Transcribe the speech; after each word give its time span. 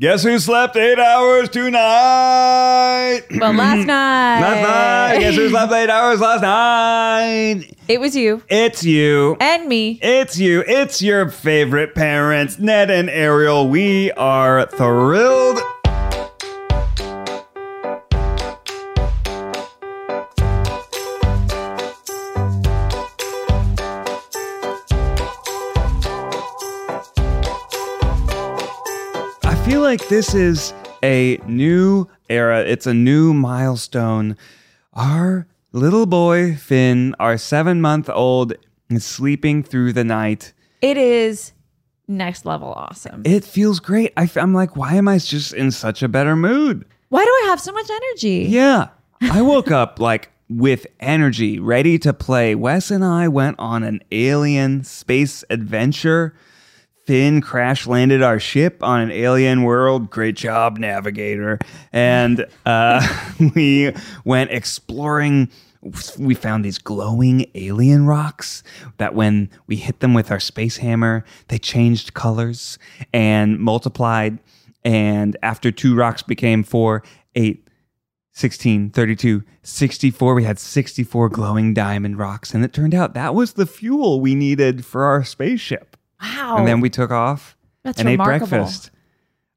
Guess 0.00 0.22
who 0.22 0.38
slept 0.38 0.76
eight 0.76 0.98
hours 0.98 1.50
tonight? 1.50 3.20
Well, 3.38 3.52
last 3.52 3.86
night. 3.86 4.40
last 4.40 4.62
night. 4.62 5.20
Guess 5.20 5.34
who 5.36 5.50
slept 5.50 5.72
eight 5.74 5.90
hours 5.90 6.20
last 6.20 6.40
night? 6.40 7.76
It 7.86 8.00
was 8.00 8.16
you 8.16 8.42
It's 8.48 8.82
you. 8.82 9.36
and 9.40 9.68
me. 9.68 9.98
It's 10.00 10.38
you. 10.38 10.64
It's 10.66 11.02
your 11.02 11.28
favorite 11.28 11.94
parents, 11.94 12.58
Ned 12.58 12.90
and 12.90 13.10
Ariel. 13.10 13.68
We 13.68 14.10
are 14.12 14.64
thrilled. 14.68 15.60
Like 29.90 30.06
this 30.06 30.34
is 30.34 30.72
a 31.02 31.36
new 31.48 32.06
era. 32.28 32.60
It's 32.60 32.86
a 32.86 32.94
new 32.94 33.34
milestone. 33.34 34.36
Our 34.92 35.48
little 35.72 36.06
boy, 36.06 36.54
Finn, 36.54 37.16
our 37.18 37.36
seven 37.36 37.80
month 37.80 38.08
old, 38.08 38.52
is 38.88 39.04
sleeping 39.04 39.64
through 39.64 39.94
the 39.94 40.04
night. 40.04 40.52
It 40.80 40.96
is 40.96 41.54
next 42.06 42.46
level 42.46 42.72
awesome. 42.72 43.22
It 43.24 43.44
feels 43.44 43.80
great. 43.80 44.12
I, 44.16 44.30
am 44.36 44.54
like, 44.54 44.76
why 44.76 44.94
am 44.94 45.08
I 45.08 45.18
just 45.18 45.54
in 45.54 45.72
such 45.72 46.04
a 46.04 46.08
better 46.08 46.36
mood? 46.36 46.84
Why 47.08 47.24
do 47.24 47.28
I 47.28 47.46
have 47.48 47.60
so 47.60 47.72
much 47.72 47.90
energy? 47.90 48.46
Yeah. 48.48 48.90
I 49.22 49.42
woke 49.42 49.72
up 49.72 49.98
like 49.98 50.30
with 50.48 50.86
energy, 51.00 51.58
ready 51.58 51.98
to 51.98 52.12
play. 52.12 52.54
Wes 52.54 52.92
and 52.92 53.04
I 53.04 53.26
went 53.26 53.58
on 53.58 53.82
an 53.82 54.04
alien 54.12 54.84
space 54.84 55.42
adventure. 55.50 56.32
Finn 57.06 57.40
crash 57.40 57.86
landed 57.86 58.22
our 58.22 58.38
ship 58.38 58.82
on 58.82 59.00
an 59.00 59.10
alien 59.10 59.62
world. 59.62 60.10
Great 60.10 60.36
job, 60.36 60.78
navigator. 60.78 61.58
And 61.92 62.46
uh, 62.66 63.06
we 63.54 63.92
went 64.24 64.50
exploring. 64.50 65.50
We 66.18 66.34
found 66.34 66.64
these 66.64 66.78
glowing 66.78 67.46
alien 67.54 68.06
rocks 68.06 68.62
that, 68.98 69.14
when 69.14 69.50
we 69.66 69.76
hit 69.76 70.00
them 70.00 70.12
with 70.12 70.30
our 70.30 70.40
space 70.40 70.76
hammer, 70.76 71.24
they 71.48 71.58
changed 71.58 72.12
colors 72.12 72.78
and 73.14 73.58
multiplied. 73.58 74.38
And 74.84 75.36
after 75.42 75.70
two 75.70 75.94
rocks 75.94 76.22
became 76.22 76.62
four, 76.62 77.02
eight, 77.34 77.66
16, 78.32 78.90
32, 78.90 79.42
64. 79.62 80.34
We 80.34 80.44
had 80.44 80.58
64 80.58 81.28
glowing 81.30 81.74
diamond 81.74 82.18
rocks. 82.18 82.54
And 82.54 82.64
it 82.64 82.72
turned 82.72 82.94
out 82.94 83.14
that 83.14 83.34
was 83.34 83.54
the 83.54 83.66
fuel 83.66 84.20
we 84.20 84.34
needed 84.34 84.84
for 84.84 85.04
our 85.04 85.24
spaceship. 85.24 85.89
Wow. 86.22 86.56
And 86.58 86.66
then 86.68 86.80
we 86.80 86.90
took 86.90 87.10
off 87.10 87.56
That's 87.84 87.98
and 88.00 88.08
remarkable. 88.08 88.44
ate 88.46 88.50
breakfast. 88.50 88.90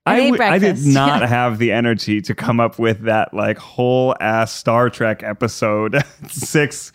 I 0.05 0.29
w- 0.31 0.43
I 0.43 0.59
did 0.59 0.77
not 0.85 1.21
yeah. 1.21 1.27
have 1.27 1.59
the 1.59 1.71
energy 1.71 2.21
to 2.21 2.35
come 2.35 2.59
up 2.59 2.77
with 2.77 3.01
that 3.03 3.33
like 3.33 3.57
whole 3.57 4.15
ass 4.19 4.51
Star 4.51 4.89
Trek 4.89 5.23
episode 5.23 6.03
six, 6.29 6.91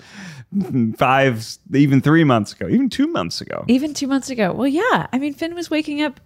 five, 0.97 1.47
even 1.75 2.01
three 2.01 2.25
months 2.25 2.53
ago, 2.53 2.69
even 2.69 2.89
two 2.89 3.07
months 3.07 3.41
ago. 3.41 3.65
Even 3.69 3.95
two 3.95 4.07
months 4.07 4.31
ago. 4.31 4.53
Well, 4.53 4.69
yeah. 4.69 5.07
I 5.13 5.19
mean, 5.19 5.35
Finn 5.35 5.55
was 5.55 5.71
waking 5.71 6.03
up 6.03 6.21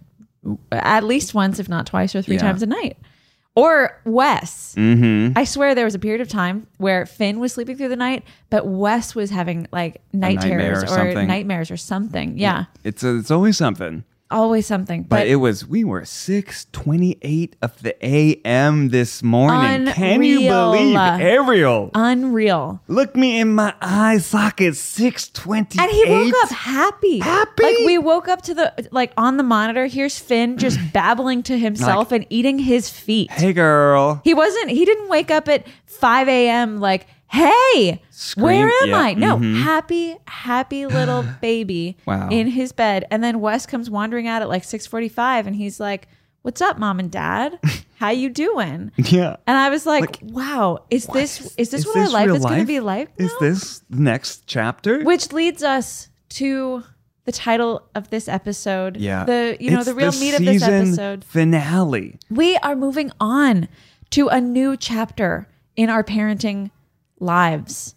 at 0.71 1.03
least 1.03 1.33
once, 1.33 1.59
if 1.59 1.69
not 1.69 1.85
twice 1.85 2.15
or 2.15 2.21
three 2.21 2.35
Yeah. 2.35 2.41
times 2.41 2.61
a 2.63 2.65
night. 2.67 2.97
Or 3.55 3.99
Wes. 4.03 4.73
Mm-hmm. 4.75 5.37
I 5.37 5.43
swear 5.43 5.75
there 5.75 5.85
was 5.85 5.93
a 5.93 5.99
period 5.99 6.21
of 6.21 6.27
time 6.27 6.65
where 6.77 7.05
Finn 7.05 7.39
was 7.39 7.53
sleeping 7.53 7.77
through 7.77 7.89
the 7.89 7.95
night, 7.95 8.23
but 8.49 8.65
Wes 8.65 9.13
was 9.13 9.29
having 9.29 9.67
like 9.71 10.01
night 10.11 10.41
terrors 10.41 10.83
or 10.83 11.09
or, 11.09 11.23
nightmares 11.25 11.69
or 11.69 11.77
something. 11.77 12.37
Yeah. 12.37 12.65
It's 12.83 13.03
it's 13.03 13.29
always 13.29 13.55
something. 13.57 14.03
Always 14.31 14.65
something. 14.65 15.03
But, 15.03 15.09
But, 15.17 15.27
it 15.27 15.35
was 15.35 15.65
we 15.67 15.83
were 15.83 16.05
six 16.05 16.65
twenty 16.71 17.17
eight 17.21 17.55
of 17.61 17.79
the 17.83 17.95
a.m. 18.03 18.89
this 18.89 19.21
morning. 19.21 19.91
Can 19.93 20.23
you 20.23 20.49
believe 20.49 20.95
Ariel? 20.97 21.91
unreal. 21.93 22.81
Look 22.87 23.15
me 23.15 23.39
in 23.39 23.53
my 23.53 23.75
eye 23.81 24.17
socket. 24.17 24.75
Six 24.75 25.29
twenty. 25.29 25.77
And 25.79 25.91
he 25.91 26.05
woke 26.07 26.33
up 26.43 26.49
happy. 26.49 27.19
Happy? 27.19 27.63
Like 27.63 27.77
we 27.85 27.97
woke 27.99 28.27
up 28.27 28.41
to 28.43 28.53
the 28.53 28.87
like 28.91 29.13
on 29.17 29.37
the 29.37 29.43
monitor, 29.43 29.85
here's 29.85 30.17
Finn 30.17 30.57
just 30.57 30.79
babbling 30.93 31.43
to 31.43 31.57
himself 31.57 32.11
and 32.11 32.25
eating 32.29 32.57
his 32.59 32.89
feet. 32.89 33.29
Hey 33.31 33.53
girl. 33.53 34.21
He 34.23 34.33
wasn't 34.33 34.69
he 34.71 34.83
didn't 34.85 35.09
wake 35.09 35.29
up 35.29 35.47
at 35.47 35.67
5 35.85 36.27
a.m. 36.27 36.79
like, 36.79 37.05
hey, 37.33 38.01
Scream- 38.11 38.43
where 38.43 38.67
am 38.83 38.89
yeah, 38.89 38.97
I? 38.99 39.13
No, 39.15 39.37
mhm. 39.37 39.61
happy, 39.61 40.15
happy 40.27 40.85
little 40.85 41.25
baby 41.41 41.97
Wow. 42.05 42.29
in 42.29 42.47
his 42.47 42.71
bed. 42.71 43.05
And 43.11 43.23
then 43.23 43.41
Wes 43.41 43.65
comes 43.65 43.89
wandering 43.89 44.27
out 44.27 44.41
at 44.41 44.49
like 44.49 44.63
645 44.63 45.47
and 45.47 45.55
he's 45.55 45.79
like, 45.79 46.07
What's 46.43 46.59
up, 46.61 46.77
mom 46.77 46.99
and 46.99 47.09
dad? 47.09 47.57
How 47.99 48.09
you 48.09 48.29
doing? 48.29 48.91
Yeah. 48.97 49.37
And 49.47 49.57
I 49.57 49.69
was 49.69 49.85
like, 49.85 50.19
wow, 50.21 50.79
is 50.89 51.07
this 51.07 51.55
is 51.57 51.71
this 51.71 51.81
Is 51.81 51.87
what 51.87 51.95
our 51.99 52.09
life 52.09 52.29
is 52.31 52.43
gonna 52.45 52.65
be 52.65 52.81
like? 52.81 53.09
Is 53.17 53.31
this 53.39 53.79
the 53.89 54.01
next 54.01 54.43
chapter? 54.45 55.03
Which 55.05 55.31
leads 55.31 55.63
us 55.63 56.09
to 56.31 56.83
the 57.23 57.31
title 57.31 57.81
of 57.95 58.09
this 58.09 58.27
episode. 58.27 58.97
yeah. 58.97 59.23
The 59.23 59.55
you 59.61 59.71
know, 59.71 59.77
It's 59.77 59.85
the 59.85 59.93
real 59.95 60.11
meat 60.11 60.33
of 60.33 60.43
this 60.43 60.61
episode. 60.63 61.23
Finale. 61.23 62.19
We 62.29 62.57
are 62.57 62.75
moving 62.75 63.11
on 63.21 63.69
to 64.09 64.27
a 64.27 64.41
new 64.41 64.75
chapter 64.75 65.47
in 65.77 65.89
our 65.89 66.03
parenting 66.03 66.71
lives. 67.23 67.95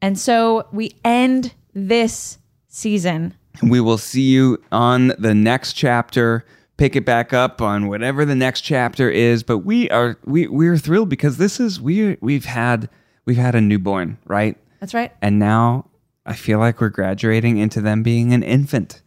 And 0.00 0.18
so 0.18 0.68
we 0.72 0.96
end 1.04 1.54
this 1.74 2.38
season. 2.68 3.34
We 3.62 3.80
will 3.80 3.98
see 3.98 4.22
you 4.22 4.62
on 4.70 5.08
the 5.18 5.34
next 5.34 5.72
chapter. 5.72 6.44
Pick 6.76 6.94
it 6.94 7.06
back 7.06 7.32
up 7.32 7.62
on 7.62 7.88
whatever 7.88 8.24
the 8.26 8.34
next 8.34 8.60
chapter 8.60 9.10
is. 9.10 9.42
But 9.42 9.58
we 9.58 9.88
are 9.90 10.18
we 10.24 10.46
we're 10.46 10.76
thrilled 10.76 11.08
because 11.08 11.38
this 11.38 11.58
is 11.58 11.80
we 11.80 12.18
we've 12.20 12.44
had 12.44 12.90
we've 13.24 13.38
had 13.38 13.54
a 13.54 13.60
newborn, 13.60 14.18
right? 14.26 14.56
That's 14.80 14.92
right. 14.92 15.12
And 15.22 15.38
now 15.38 15.88
I 16.26 16.34
feel 16.34 16.58
like 16.58 16.80
we're 16.80 16.90
graduating 16.90 17.56
into 17.56 17.80
them 17.80 18.02
being 18.02 18.34
an 18.34 18.42
infant. 18.42 19.00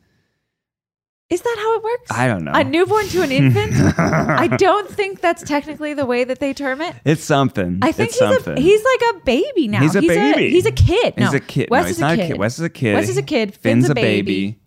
Is 1.29 1.41
that 1.43 1.55
how 1.59 1.77
it 1.77 1.83
works? 1.83 2.11
I 2.11 2.27
don't 2.27 2.43
know. 2.43 2.53
A 2.53 2.63
newborn 2.63 3.05
to 3.09 3.21
an 3.21 3.31
infant? 3.31 3.73
I 3.99 4.47
don't 4.57 4.89
think 4.89 5.21
that's 5.21 5.43
technically 5.43 5.93
the 5.93 6.05
way 6.05 6.23
that 6.23 6.39
they 6.39 6.53
term 6.53 6.81
it. 6.81 6.95
It's 7.05 7.23
something. 7.23 7.77
I 7.83 7.91
think 7.91 8.09
it's 8.09 8.19
he's 8.19 8.27
something. 8.27 8.57
a 8.57 8.59
he's 8.59 8.83
like 8.83 9.15
a 9.15 9.19
baby 9.25 9.67
now. 9.67 9.81
He's 9.81 9.95
a 9.95 10.01
baby. 10.01 10.49
he's 10.49 10.65
a 10.65 10.71
kid. 10.71 11.13
He's 11.17 11.33
a 11.33 11.39
kid. 11.39 11.69
Wes 11.69 11.83
no, 11.83 11.87
he's 11.87 11.97
is 11.97 12.01
not 12.01 12.13
a 12.13 12.27
kid. 12.27 12.37
Wes 12.37 12.57
is 12.57 12.65
a 12.65 12.69
kid. 12.69 12.93
Wes 12.95 13.09
is 13.09 13.17
a 13.17 13.21
kid. 13.21 13.53
Finn's, 13.53 13.85
Finn's, 13.85 13.89
a 13.91 13.95
baby. 13.95 14.59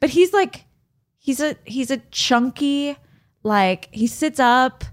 But 0.00 0.10
he's 0.10 0.32
like 0.32 0.64
he's 1.18 1.38
a 1.38 1.54
he's 1.64 1.92
a 1.92 1.98
chunky 2.10 2.96
like 3.44 3.88
he 3.92 4.08
sits 4.08 4.40
up. 4.40 4.84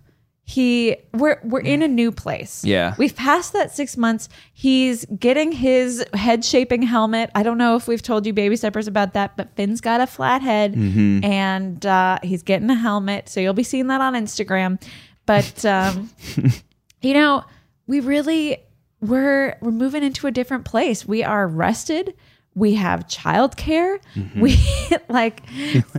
He 0.48 0.96
we're 1.12 1.40
we're 1.44 1.62
in 1.62 1.82
a 1.82 1.88
new 1.88 2.12
place. 2.12 2.64
Yeah. 2.64 2.94
We've 3.00 3.16
passed 3.16 3.54
that 3.54 3.72
6 3.76 3.98
months. 3.98 4.30
He's 4.54 5.04
getting 5.06 5.52
his 5.52 6.06
head 6.14 6.46
shaping 6.46 6.84
helmet. 6.84 7.32
I 7.34 7.42
don't 7.42 7.58
know 7.58 7.76
if 7.76 7.88
we've 7.88 8.02
told 8.02 8.28
you 8.28 8.34
baby 8.34 8.56
steppers 8.56 8.88
about 8.88 9.14
that, 9.14 9.36
but 9.38 9.56
Finn's 9.56 9.82
got 9.82 10.02
a 10.02 10.08
flat 10.08 10.44
head 10.44 10.76
Mm-hmm. 10.76 11.24
and 11.26 11.84
uh, 11.86 12.20
he's 12.22 12.44
getting 12.44 12.70
a 12.70 12.76
helmet. 12.76 13.28
So 13.28 13.40
you'll 13.40 13.54
be 13.56 13.64
seeing 13.64 13.88
that 13.88 14.02
on 14.02 14.14
Instagram. 14.14 14.80
But 15.26 15.66
um 15.66 16.12
you 17.02 17.16
know, 17.16 17.44
we 17.88 18.00
really 18.02 18.60
we're 19.02 19.58
we're 19.62 19.72
moving 19.72 20.04
into 20.04 20.28
a 20.28 20.32
different 20.32 20.66
place. 20.66 21.08
We 21.08 21.24
are 21.24 21.48
rested. 21.48 22.14
We 22.54 22.76
have 22.76 23.08
childcare. 23.08 24.00
Mm-hmm. 24.16 24.40
We 24.42 24.58
like 25.10 25.42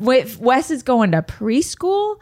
with 0.01 0.39
Wes 0.39 0.71
is 0.71 0.84
going 0.84 1.11
to 1.13 1.23
preschool. 1.23 2.21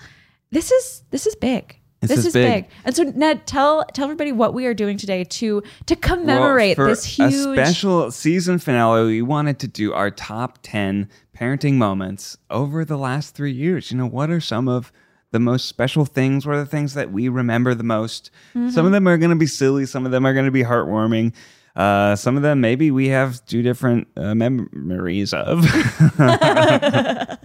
This 0.51 0.71
is 0.73 1.03
this 1.11 1.27
is 1.27 1.35
big. 1.37 1.77
This 2.07 2.17
This, 2.17 2.27
is 2.27 2.33
big. 2.33 2.65
big. 2.65 2.73
And 2.85 2.95
so 2.95 3.03
Ned, 3.03 3.47
tell 3.47 3.85
tell 3.93 4.05
everybody 4.05 4.33
what 4.33 4.55
we 4.55 4.67
are 4.67 4.75
doing 4.75 4.97
today 4.99 5.25
to 5.25 5.63
to 5.87 5.97
commemorate 5.97 6.79
Well, 6.79 6.89
this 6.89 7.05
huge 7.05 7.59
a 7.59 7.67
special 7.67 8.11
season 8.11 8.59
finale. 8.59 9.05
We 9.07 9.23
wanted 9.23 9.59
to 9.61 9.69
do 9.69 9.93
our 9.93 10.11
top 10.11 10.59
ten 10.63 11.09
parenting 11.37 11.75
moments 11.75 12.37
over 12.51 12.85
the 12.85 12.97
last 12.97 13.35
three 13.35 13.53
years. 13.53 13.91
You 13.91 13.99
know, 13.99 14.07
what 14.07 14.31
are 14.31 14.41
some 14.41 14.69
of 14.69 14.93
the 15.33 15.41
most 15.41 15.67
special 15.67 16.05
things? 16.05 16.47
What 16.47 16.57
are 16.57 16.61
the 16.61 16.67
things 16.67 16.95
that 16.95 17.11
we 17.11 17.29
remember 17.29 17.75
the 17.75 17.83
most? 17.85 18.31
Mm-hmm. 18.55 18.71
Some 18.71 18.87
of 18.87 18.93
them 18.93 19.09
are 19.09 19.19
going 19.19 19.31
to 19.31 19.37
be 19.37 19.47
silly. 19.47 19.87
Some 19.87 20.07
of 20.07 20.13
them 20.13 20.25
are 20.27 20.33
going 20.33 20.47
to 20.47 20.53
be 20.53 20.63
heartwarming. 20.63 21.35
Uh, 21.75 22.15
some 22.15 22.37
of 22.37 22.43
them 22.43 22.61
maybe 22.61 22.93
we 22.93 23.09
have 23.09 23.45
two 23.47 23.63
different 23.63 24.07
uh, 24.17 24.35
memories 24.35 25.35
of. 25.35 25.65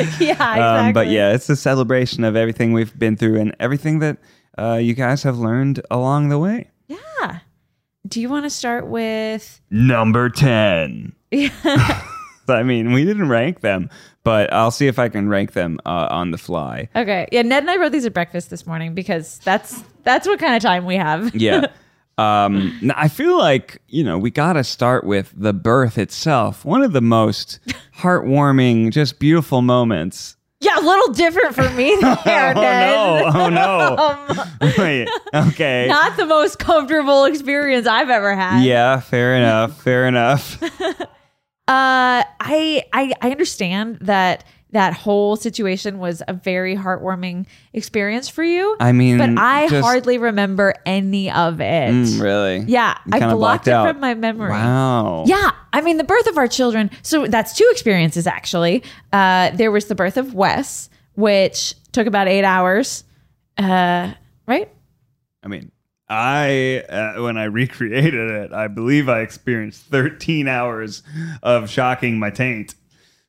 yeah, 0.20 0.32
exactly. 0.32 0.62
Um, 0.62 0.92
but 0.92 1.08
yeah, 1.08 1.32
it's 1.32 1.48
a 1.48 1.56
celebration 1.56 2.24
of 2.24 2.36
everything 2.36 2.72
we've 2.72 2.96
been 2.98 3.16
through 3.16 3.40
and 3.40 3.54
everything 3.60 3.98
that 4.00 4.18
uh, 4.58 4.74
you 4.74 4.94
guys 4.94 5.22
have 5.22 5.38
learned 5.38 5.80
along 5.90 6.28
the 6.28 6.38
way. 6.38 6.70
Yeah. 6.88 7.40
Do 8.06 8.20
you 8.20 8.28
want 8.28 8.44
to 8.44 8.50
start 8.50 8.86
with 8.86 9.60
Number 9.70 10.28
10. 10.28 11.12
Yeah. 11.30 11.50
I 12.48 12.62
mean, 12.62 12.92
we 12.92 13.04
didn't 13.04 13.28
rank 13.28 13.60
them, 13.60 13.90
but 14.24 14.52
I'll 14.52 14.70
see 14.70 14.86
if 14.86 14.98
I 14.98 15.08
can 15.08 15.28
rank 15.28 15.52
them 15.52 15.78
uh, 15.86 16.08
on 16.10 16.30
the 16.30 16.38
fly. 16.38 16.88
Okay. 16.96 17.28
Yeah, 17.30 17.42
Ned 17.42 17.62
and 17.62 17.70
I 17.70 17.76
wrote 17.76 17.92
these 17.92 18.06
at 18.06 18.12
breakfast 18.12 18.50
this 18.50 18.66
morning 18.66 18.94
because 18.94 19.38
that's 19.44 19.82
that's 20.02 20.26
what 20.26 20.38
kind 20.38 20.56
of 20.56 20.62
time 20.62 20.84
we 20.84 20.96
have. 20.96 21.34
Yeah. 21.34 21.66
Um, 22.18 22.92
I 22.96 23.08
feel 23.08 23.38
like, 23.38 23.80
you 23.88 24.04
know, 24.04 24.18
we 24.18 24.30
got 24.30 24.52
to 24.54 24.64
start 24.64 25.04
with 25.04 25.32
the 25.34 25.52
birth 25.54 25.96
itself. 25.96 26.64
One 26.64 26.82
of 26.82 26.92
the 26.92 27.00
most 27.00 27.60
heartwarming, 27.98 28.90
just 28.92 29.18
beautiful 29.18 29.62
moments. 29.62 30.36
Yeah, 30.62 30.78
a 30.78 30.82
little 30.84 31.14
different 31.14 31.54
for 31.54 31.70
me 31.70 31.96
there, 31.96 32.52
Oh, 32.56 32.60
Ned. 32.60 33.34
oh 33.34 33.48
no. 33.48 34.44
Wait. 34.76 35.08
Okay. 35.34 35.86
Not 35.88 36.18
the 36.18 36.26
most 36.26 36.58
comfortable 36.58 37.24
experience 37.24 37.86
I've 37.86 38.10
ever 38.10 38.34
had. 38.34 38.62
yeah. 38.64 39.00
Fair 39.00 39.36
enough. 39.36 39.80
Fair 39.82 40.06
enough. 40.06 40.62
Uh, 40.62 40.68
I 41.68 42.82
I 42.92 43.12
I 43.22 43.30
understand 43.30 43.98
that 44.02 44.44
that 44.72 44.92
whole 44.94 45.34
situation 45.36 45.98
was 45.98 46.22
a 46.28 46.32
very 46.32 46.76
heartwarming 46.76 47.46
experience 47.72 48.28
for 48.28 48.44
you. 48.44 48.76
I 48.78 48.92
mean, 48.92 49.18
but 49.18 49.30
I 49.36 49.68
just- 49.68 49.84
hardly 49.84 50.16
remember 50.18 50.74
any 50.86 51.30
of 51.30 51.60
it. 51.60 51.90
Mm, 51.92 52.20
really? 52.20 52.58
Yeah, 52.68 52.96
You 53.06 53.12
I 53.14 53.18
kinda 53.18 53.34
blocked 53.34 53.66
it 53.68 53.72
out. 53.72 53.88
from 53.88 54.00
my 54.00 54.14
memory. 54.14 54.50
Wow. 54.50 55.24
Yeah, 55.26 55.50
I 55.72 55.80
mean 55.80 55.96
the 55.96 56.04
birth 56.04 56.26
of 56.28 56.38
our 56.38 56.46
children. 56.48 56.90
So 57.02 57.26
that's 57.26 57.54
two 57.56 57.68
experiences 57.72 58.26
actually. 58.26 58.82
Uh, 59.12 59.50
there 59.50 59.70
was 59.72 59.86
the 59.86 59.94
birth 59.94 60.16
of 60.16 60.34
Wes, 60.34 60.88
which 61.14 61.74
took 61.92 62.06
about 62.06 62.28
eight 62.28 62.44
hours. 62.44 63.04
Uh, 63.58 64.12
right? 64.46 64.68
I 65.42 65.48
mean, 65.48 65.72
I 66.08 66.84
uh, 66.88 67.22
when 67.22 67.36
I 67.38 67.44
recreated 67.60 68.14
it, 68.30 68.52
I 68.52 68.68
believe 68.68 69.08
I 69.08 69.20
experienced 69.20 69.82
13 69.86 70.48
hours 70.48 71.02
of 71.42 71.68
shocking 71.70 72.18
my 72.18 72.30
taint. 72.30 72.74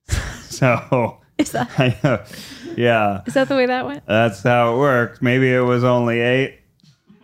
So, 0.51 1.17
Is 1.45 1.51
that 1.51 1.69
I 1.79 1.97
know. 2.03 2.23
Yeah, 2.77 3.21
is 3.25 3.33
that 3.33 3.49
the 3.49 3.55
way 3.55 3.65
that 3.65 3.85
went? 3.85 4.05
that's 4.05 4.41
how 4.43 4.73
it 4.75 4.77
worked. 4.77 5.21
Maybe 5.21 5.51
it 5.53 5.59
was 5.61 5.83
only 5.83 6.19
eight. 6.21 6.59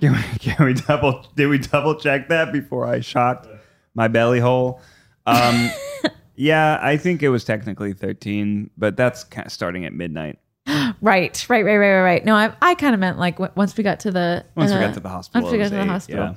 Can 0.01 0.11
we, 0.13 0.21
can 0.39 0.65
we 0.65 0.73
double? 0.73 1.25
Did 1.35 1.47
we 1.47 1.57
double 1.57 1.95
check 1.95 2.27
that 2.29 2.51
before 2.51 2.85
I 2.85 2.99
shocked 2.99 3.47
my 3.95 4.07
belly 4.07 4.39
hole? 4.39 4.81
Um, 5.25 5.69
yeah, 6.35 6.79
I 6.81 6.97
think 6.97 7.23
it 7.23 7.29
was 7.29 7.43
technically 7.45 7.93
13, 7.93 8.69
but 8.77 8.95
that's 8.97 9.23
kind 9.23 9.45
of 9.47 9.51
starting 9.53 9.85
at 9.85 9.93
midnight. 9.93 10.39
Right, 11.01 11.45
right, 11.49 11.63
right, 11.63 11.77
right, 11.77 11.91
right, 11.93 12.01
right. 12.01 12.25
No, 12.25 12.33
I, 12.35 12.53
I 12.61 12.73
kind 12.75 12.93
of 12.95 12.99
meant 12.99 13.19
like 13.19 13.35
w- 13.35 13.51
once 13.55 13.77
we 13.77 13.83
got 13.83 13.99
to 14.01 14.11
the 14.11 14.43
Once 14.55 14.71
we 14.71 14.77
uh, 14.77 14.81
got 14.81 14.93
to 14.95 14.99
the 14.99 15.09
hospital, 15.09 15.43
Once 15.43 15.51
we 15.51 15.57
it 15.57 15.59
got 15.59 15.63
was 15.63 15.69
to 15.71 15.75
the 15.77 15.83
eight, 15.83 15.87
hospital. 15.87 16.35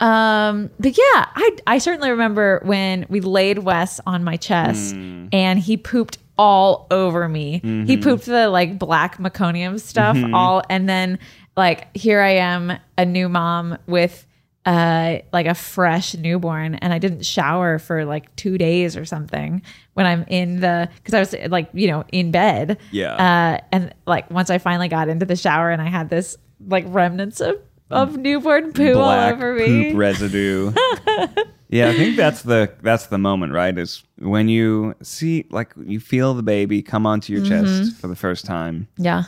yeah. 0.00 0.48
Um, 0.48 0.70
but 0.80 0.96
yeah, 0.96 1.26
I 1.34 1.56
I 1.66 1.78
certainly 1.78 2.10
remember 2.10 2.60
when 2.64 3.04
we 3.08 3.20
laid 3.20 3.58
Wes 3.58 4.00
on 4.06 4.24
my 4.24 4.36
chest 4.36 4.94
Mm. 4.94 5.28
and 5.32 5.58
he 5.58 5.76
pooped 5.76 6.18
all 6.38 6.86
over 6.90 7.28
me. 7.28 7.56
Mm-hmm. 7.60 7.84
He 7.86 7.96
pooped 7.96 8.24
the 8.26 8.48
like 8.48 8.78
black 8.78 9.18
meconium 9.18 9.80
stuff 9.80 10.16
all, 10.32 10.62
and 10.70 10.88
then 10.88 11.18
like 11.56 11.94
here 11.96 12.20
I 12.20 12.30
am, 12.36 12.72
a 12.96 13.04
new 13.04 13.28
mom 13.28 13.76
with 13.86 14.24
uh 14.66 15.18
like 15.32 15.46
a 15.46 15.54
fresh 15.54 16.14
newborn 16.14 16.74
and 16.74 16.92
I 16.92 16.98
didn't 16.98 17.24
shower 17.24 17.78
for 17.78 18.04
like 18.04 18.34
2 18.36 18.58
days 18.58 18.96
or 18.96 19.04
something 19.04 19.62
when 19.94 20.04
I'm 20.04 20.24
in 20.28 20.60
the 20.60 20.90
cuz 21.04 21.14
I 21.14 21.20
was 21.20 21.34
like 21.48 21.70
you 21.72 21.86
know 21.86 22.04
in 22.12 22.32
bed 22.32 22.76
Yeah. 22.90 23.14
uh 23.14 23.64
and 23.72 23.94
like 24.06 24.28
once 24.30 24.50
I 24.50 24.58
finally 24.58 24.88
got 24.88 25.08
into 25.08 25.24
the 25.24 25.36
shower 25.36 25.70
and 25.70 25.80
I 25.80 25.86
had 25.88 26.10
this 26.10 26.36
like 26.66 26.84
remnants 26.88 27.40
of 27.40 27.54
of 27.90 28.16
newborn 28.16 28.72
poo 28.72 28.94
all 28.94 29.04
black 29.04 29.34
over 29.34 29.54
me 29.54 29.90
poop 29.90 29.98
residue. 29.98 30.72
yeah, 31.68 31.88
I 31.88 31.94
think 31.94 32.16
that's 32.16 32.42
the 32.42 32.72
that's 32.82 33.06
the 33.06 33.18
moment, 33.18 33.52
right? 33.52 33.76
Is 33.76 34.02
when 34.18 34.48
you 34.48 34.94
see 35.02 35.46
like 35.50 35.72
you 35.84 36.00
feel 36.00 36.34
the 36.34 36.42
baby 36.42 36.82
come 36.82 37.06
onto 37.06 37.32
your 37.32 37.42
Mm-hmm. 37.42 37.66
chest 37.86 37.96
for 38.00 38.08
the 38.08 38.16
first 38.16 38.44
time. 38.44 38.88
yeah 38.96 39.24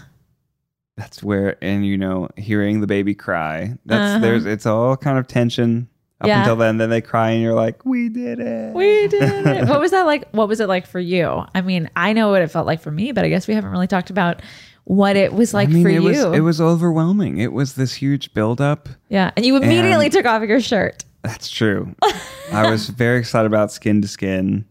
That's 0.97 1.23
where 1.23 1.57
and 1.63 1.87
you 1.87 1.97
know, 1.97 2.29
hearing 2.37 2.81
the 2.81 2.87
baby 2.87 3.15
cry. 3.15 3.75
That's 3.87 4.11
Uh-huh. 4.17 4.19
there's 4.21 4.47
it's 4.47 4.67
all 4.67 4.97
kind 4.97 5.19
of 5.19 5.27
tension 5.27 5.89
up 6.21 6.29
Yeah. 6.29 6.41
until 6.41 6.57
then. 6.57 6.77
Then 6.77 6.91
they 6.91 7.01
cry 7.01 7.31
and 7.31 7.43
you're 7.43 7.55
like, 7.55 7.85
We 7.87 8.11
did 8.11 8.41
it. 8.41 8.75
We 8.75 9.09
did 9.09 9.47
it. 9.47 9.69
what 9.69 9.81
was 9.81 9.91
that 9.93 10.05
like? 10.05 10.29
What 10.33 10.49
was 10.49 10.61
it 10.61 10.69
like 10.69 10.87
for 10.87 11.01
you? 11.01 11.45
I 11.55 11.63
mean, 11.63 11.89
I 11.97 12.13
know 12.13 12.29
what 12.31 12.43
it 12.43 12.49
felt 12.51 12.67
like 12.67 12.81
for 12.83 12.91
me, 12.91 13.13
but 13.13 13.25
I 13.25 13.29
guess 13.31 13.49
we 13.49 13.55
haven't 13.55 13.71
really 13.71 13.87
talked 13.87 14.11
about 14.11 14.43
what 14.91 15.15
it 15.15 15.33
was 15.33 15.55
like 15.55 15.69
I 15.69 15.73
mean, 15.73 15.83
for 15.85 15.89
it 15.89 15.95
you. 15.95 16.03
was 16.03 16.19
it 16.19 16.41
was 16.41 16.61
overwhelming. 16.61 17.39
It 17.39 17.53
was 17.53 17.75
this 17.75 17.95
huge 17.95 18.35
buildup. 18.35 18.89
yeah, 19.09 19.31
and 19.37 19.47
you 19.47 19.57
immediately 19.57 20.07
And- 20.07 20.13
took 20.13 20.27
off 20.27 20.43
your 20.43 20.61
shirt. 20.61 21.05
That's 21.23 21.49
true. 21.49 21.95
I 22.53 22.69
was 22.71 22.89
very 22.89 23.19
excited 23.21 23.47
about 23.47 23.71
skin 23.71 24.03
to 24.03 24.09
skin, 24.09 24.65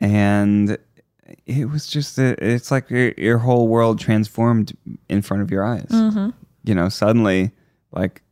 and 0.00 0.78
it 1.46 1.68
was 1.70 1.86
just 1.86 2.18
a, 2.18 2.36
it's 2.44 2.70
like 2.70 2.90
your, 2.90 3.12
your 3.16 3.38
whole 3.38 3.68
world 3.68 3.98
transformed 3.98 4.76
in 5.08 5.22
front 5.22 5.42
of 5.42 5.50
your 5.50 5.64
eyes. 5.64 5.88
Mm-hmm. 5.90 6.30
You 6.64 6.74
know, 6.74 6.88
suddenly, 6.88 7.50
like 7.92 8.22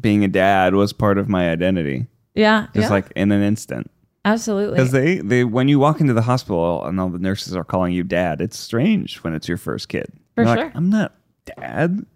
being 0.00 0.24
a 0.24 0.28
dad 0.28 0.74
was 0.74 0.92
part 0.92 1.18
of 1.18 1.28
my 1.28 1.50
identity, 1.50 2.06
Yeah, 2.34 2.66
just 2.74 2.86
yeah, 2.86 2.90
like 2.90 3.12
in 3.16 3.30
an 3.32 3.42
instant. 3.42 3.90
absolutely. 4.24 4.76
Because 4.76 4.90
they, 4.92 5.18
they, 5.18 5.44
when 5.44 5.68
you 5.68 5.78
walk 5.78 6.00
into 6.00 6.14
the 6.14 6.22
hospital 6.22 6.84
and 6.84 6.98
all 7.00 7.08
the 7.10 7.18
nurses 7.18 7.54
are 7.54 7.64
calling 7.64 7.92
you 7.92 8.02
dad, 8.02 8.40
it's 8.40 8.58
strange 8.58 9.16
when 9.22 9.34
it's 9.34 9.48
your 9.48 9.58
first 9.58 9.88
kid. 9.88 10.06
For 10.34 10.44
You're 10.44 10.54
sure. 10.56 10.64
Like, 10.64 10.76
I'm 10.76 10.90
not 10.90 11.14
dad. 11.44 12.06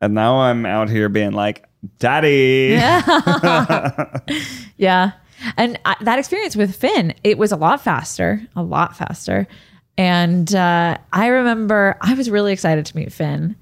And 0.00 0.14
now 0.14 0.40
I'm 0.40 0.64
out 0.64 0.88
here 0.88 1.08
being 1.08 1.32
like, 1.32 1.66
daddy. 1.98 2.74
Yeah. 4.76 5.12
And 5.56 5.78
I, 5.84 5.96
that 6.02 6.18
experience 6.18 6.56
with 6.56 6.76
Finn, 6.76 7.14
it 7.24 7.38
was 7.38 7.52
a 7.52 7.56
lot 7.56 7.80
faster, 7.80 8.42
a 8.54 8.62
lot 8.62 8.96
faster. 8.96 9.46
And 9.96 10.54
uh, 10.54 10.98
I 11.12 11.26
remember 11.26 11.96
I 12.00 12.14
was 12.14 12.30
really 12.30 12.52
excited 12.52 12.86
to 12.86 12.96
meet 12.96 13.12
Finn. 13.12 13.56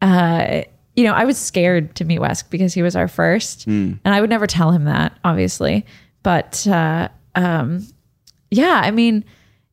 Uh, 0.00 0.62
you 0.96 1.04
know, 1.04 1.12
I 1.12 1.24
was 1.24 1.36
scared 1.38 1.94
to 1.96 2.04
meet 2.04 2.20
Wesk 2.20 2.50
because 2.50 2.74
he 2.74 2.82
was 2.82 2.94
our 2.94 3.08
first, 3.08 3.66
and 4.04 4.14
I 4.14 4.20
would 4.20 4.30
never 4.30 4.46
tell 4.46 4.70
him 4.70 4.84
that, 4.84 5.18
obviously. 5.24 5.84
But 6.22 6.66
uh, 6.68 7.08
um, 7.34 7.86
yeah, 8.50 8.80
I 8.84 8.92
mean, 8.92 9.24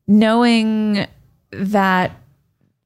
knowing 0.08 1.06
that 1.52 2.10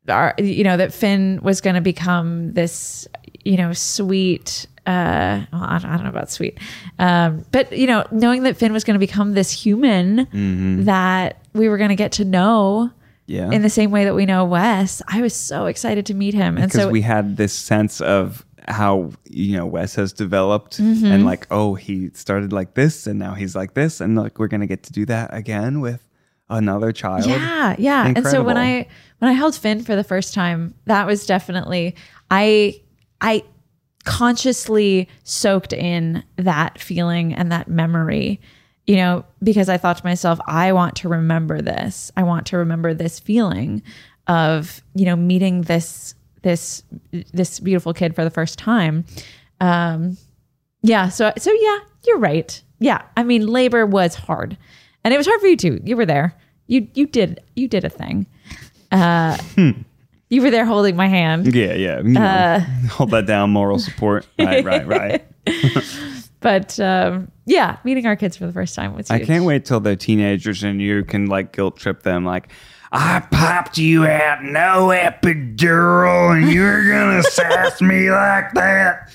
our, 0.08 0.34
you 0.38 0.64
know, 0.64 0.76
that 0.76 0.92
Finn 0.94 1.40
was 1.42 1.60
going 1.60 1.74
to 1.74 1.80
become 1.80 2.52
this, 2.52 3.06
you 3.44 3.56
know, 3.56 3.72
sweet. 3.72 4.66
Uh, 4.86 5.42
well, 5.52 5.64
I, 5.64 5.78
don't, 5.78 5.90
I 5.90 5.94
don't 5.96 6.04
know 6.04 6.10
about 6.10 6.30
sweet, 6.30 6.58
um, 7.00 7.44
but 7.50 7.76
you 7.76 7.88
know, 7.88 8.06
knowing 8.12 8.44
that 8.44 8.56
Finn 8.56 8.72
was 8.72 8.84
going 8.84 8.94
to 8.94 9.00
become 9.00 9.32
this 9.32 9.50
human 9.50 10.84
that 10.84 11.38
we 11.54 11.68
were 11.68 11.76
going 11.76 11.88
to 11.88 11.96
get 11.96 12.12
to 12.12 12.24
know 12.24 12.90
Yeah. 13.26 13.50
in 13.50 13.62
the 13.62 13.68
same 13.70 13.90
way 13.90 14.04
that 14.04 14.14
we 14.14 14.26
know 14.26 14.44
Wes, 14.44 15.02
I 15.08 15.22
was 15.22 15.34
so 15.34 15.66
excited 15.66 16.06
to 16.06 16.14
meet 16.14 16.34
him, 16.34 16.56
and 16.56 16.66
because 16.70 16.82
so 16.82 16.88
we 16.88 17.00
had 17.02 17.36
this 17.36 17.52
sense 17.52 18.00
of 18.00 18.44
how 18.68 19.10
you 19.28 19.56
know 19.56 19.66
Wes 19.66 19.96
has 19.96 20.12
developed 20.12 20.78
Mm-hmm. 20.78 21.06
and 21.06 21.24
like 21.24 21.48
oh 21.50 21.74
he 21.74 22.10
started 22.14 22.52
like 22.52 22.74
this 22.74 23.08
and 23.08 23.18
now 23.18 23.34
he's 23.34 23.56
like 23.56 23.74
this 23.74 24.00
and 24.00 24.14
like 24.16 24.38
we're 24.38 24.48
gonna 24.48 24.66
get 24.68 24.82
to 24.84 24.92
do 24.92 25.04
that 25.06 25.30
again 25.34 25.80
with 25.80 26.02
another 26.48 26.92
child 26.92 27.26
Yeah, 27.26 27.74
yeah. 27.78 28.06
And 28.14 28.24
so 28.26 28.42
when 28.44 28.56
I 28.56 28.86
when 29.18 29.30
I 29.30 29.34
held 29.34 29.56
Finn 29.56 29.82
for 29.82 29.96
the 29.96 30.04
first 30.04 30.34
time, 30.34 30.74
that 30.84 31.06
was 31.06 31.26
definitely 31.26 31.94
I 32.30 32.80
I 33.20 33.44
consciously 34.04 35.08
soaked 35.24 35.72
in 35.72 36.22
that 36.36 36.80
feeling 36.80 37.34
and 37.34 37.50
that 37.52 37.68
memory. 37.68 38.40
You 38.86 38.96
know, 38.96 39.24
because 39.42 39.68
I 39.68 39.78
thought 39.78 39.98
to 39.98 40.04
myself, 40.04 40.38
I 40.46 40.72
want 40.72 40.94
to 40.96 41.08
remember 41.08 41.60
this. 41.60 42.12
I 42.16 42.22
want 42.22 42.46
to 42.46 42.58
remember 42.58 42.94
this 42.94 43.18
feeling 43.18 43.82
of, 44.28 44.80
you 44.94 45.04
know, 45.04 45.16
meeting 45.16 45.62
this 45.62 46.14
this 46.42 46.84
this 47.32 47.58
beautiful 47.58 47.92
kid 47.92 48.14
for 48.14 48.22
the 48.22 48.30
first 48.30 48.58
time. 48.58 49.04
Um 49.60 50.16
yeah, 50.82 51.08
so 51.08 51.32
so 51.36 51.52
yeah, 51.52 51.78
you're 52.06 52.18
right. 52.18 52.62
Yeah, 52.78 53.02
I 53.16 53.24
mean 53.24 53.46
labor 53.46 53.86
was 53.86 54.14
hard. 54.14 54.56
And 55.02 55.12
it 55.12 55.16
was 55.16 55.26
hard 55.26 55.40
for 55.40 55.46
you 55.48 55.56
too. 55.56 55.80
You 55.84 55.96
were 55.96 56.06
there. 56.06 56.36
You 56.68 56.86
you 56.94 57.06
did 57.06 57.40
you 57.56 57.66
did 57.66 57.84
a 57.84 57.90
thing. 57.90 58.26
Uh 58.92 59.36
you 60.28 60.42
were 60.42 60.50
there 60.50 60.64
holding 60.66 60.96
my 60.96 61.06
hand. 61.08 61.54
yeah 61.54 61.74
yeah. 61.74 61.98
You 61.98 62.08
know, 62.10 62.20
Uh, 62.22 62.60
hold 62.90 63.10
that 63.10 63.26
down 63.26 63.50
moral 63.50 63.78
support. 63.78 64.26
Right 64.38 64.64
right 64.64 64.86
right. 64.86 65.24
But 66.40 66.78
um 66.78 67.30
yeah, 67.46 67.78
meeting 67.84 68.06
our 68.06 68.14
kids 68.16 68.36
for 68.36 68.46
the 68.46 68.52
first 68.52 68.74
time 68.74 68.94
was 68.94 69.10
I 69.10 69.24
can't 69.24 69.44
wait 69.44 69.64
till 69.64 69.80
they're 69.80 69.96
teenagers 69.96 70.62
and 70.62 70.80
you 70.80 71.02
can 71.04 71.26
like 71.26 71.52
guilt 71.52 71.76
trip 71.76 72.02
them 72.02 72.24
like 72.24 72.52
I 72.92 73.20
popped 73.32 73.78
you 73.78 74.06
out 74.06 74.44
no 74.44 74.88
epidural 74.94 76.36
and 76.40 76.52
you're 76.52 76.88
gonna 76.88 77.22
sass 77.24 77.80
me 77.80 78.10
like 78.10 78.52
that. 78.54 79.10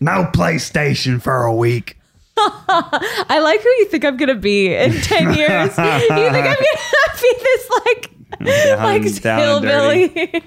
No 0.00 0.28
PlayStation 0.34 1.22
for 1.22 1.44
a 1.44 1.54
week. 1.54 1.98
I 2.36 3.40
like 3.42 3.60
who 3.62 3.68
you 3.68 3.86
think 3.86 4.04
I'm 4.04 4.16
gonna 4.16 4.34
be 4.34 4.74
in 4.74 4.92
ten 5.00 5.32
years. 5.34 5.76
you 5.78 5.98
think 6.08 6.10
I'm 6.12 6.32
gonna 6.32 6.56
be 7.20 7.34
this 7.42 7.70
like 7.86 8.10
Down- 8.42 8.78
like 8.78 9.22
down 9.22 9.38
hillbilly? 9.40 10.32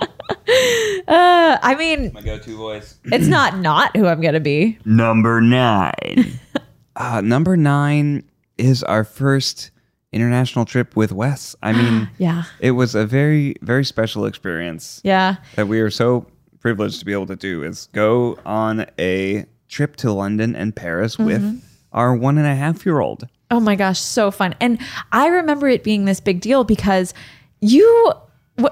uh, 0.00 1.58
I 1.62 1.74
mean, 1.78 2.12
my 2.12 2.22
go-to 2.22 2.56
voice 2.56 2.98
it's 3.04 3.26
not 3.28 3.58
not 3.58 3.96
who 3.96 4.06
I'm 4.06 4.20
gonna 4.20 4.40
be. 4.40 4.78
Number 4.84 5.40
nine. 5.40 6.38
uh, 6.96 7.20
number 7.20 7.56
nine 7.56 8.24
is 8.58 8.82
our 8.84 9.04
first 9.04 9.70
international 10.12 10.64
trip 10.64 10.96
with 10.96 11.12
Wes. 11.12 11.54
I 11.62 11.72
mean, 11.72 12.08
Yeah, 12.18 12.44
it 12.58 12.72
was 12.72 12.94
a 12.94 13.06
very, 13.06 13.54
very 13.62 13.84
special 13.84 14.26
experience 14.26 15.00
yeah, 15.04 15.36
that 15.56 15.68
we 15.68 15.80
are 15.80 15.90
so 15.90 16.26
privileged 16.58 16.98
to 17.00 17.04
be 17.04 17.12
able 17.12 17.26
to 17.26 17.36
do 17.36 17.62
is 17.62 17.88
go 17.92 18.38
on 18.44 18.86
a 18.98 19.46
trip 19.68 19.96
to 19.96 20.12
London 20.12 20.54
and 20.56 20.74
Paris 20.74 21.16
Mm-hmm. 21.16 21.26
with 21.26 21.64
our 21.92 22.14
one 22.14 22.38
and 22.38 22.46
a 22.46 22.54
half 22.54 22.84
year 22.84 23.00
old. 23.00 23.26
Oh 23.50 23.60
my 23.60 23.74
gosh, 23.76 24.00
so 24.00 24.30
fun. 24.30 24.54
And 24.60 24.78
I 25.12 25.26
remember 25.26 25.68
it 25.68 25.82
being 25.82 26.04
this 26.04 26.20
big 26.20 26.40
deal 26.40 26.64
because 26.64 27.14
you 27.60 28.12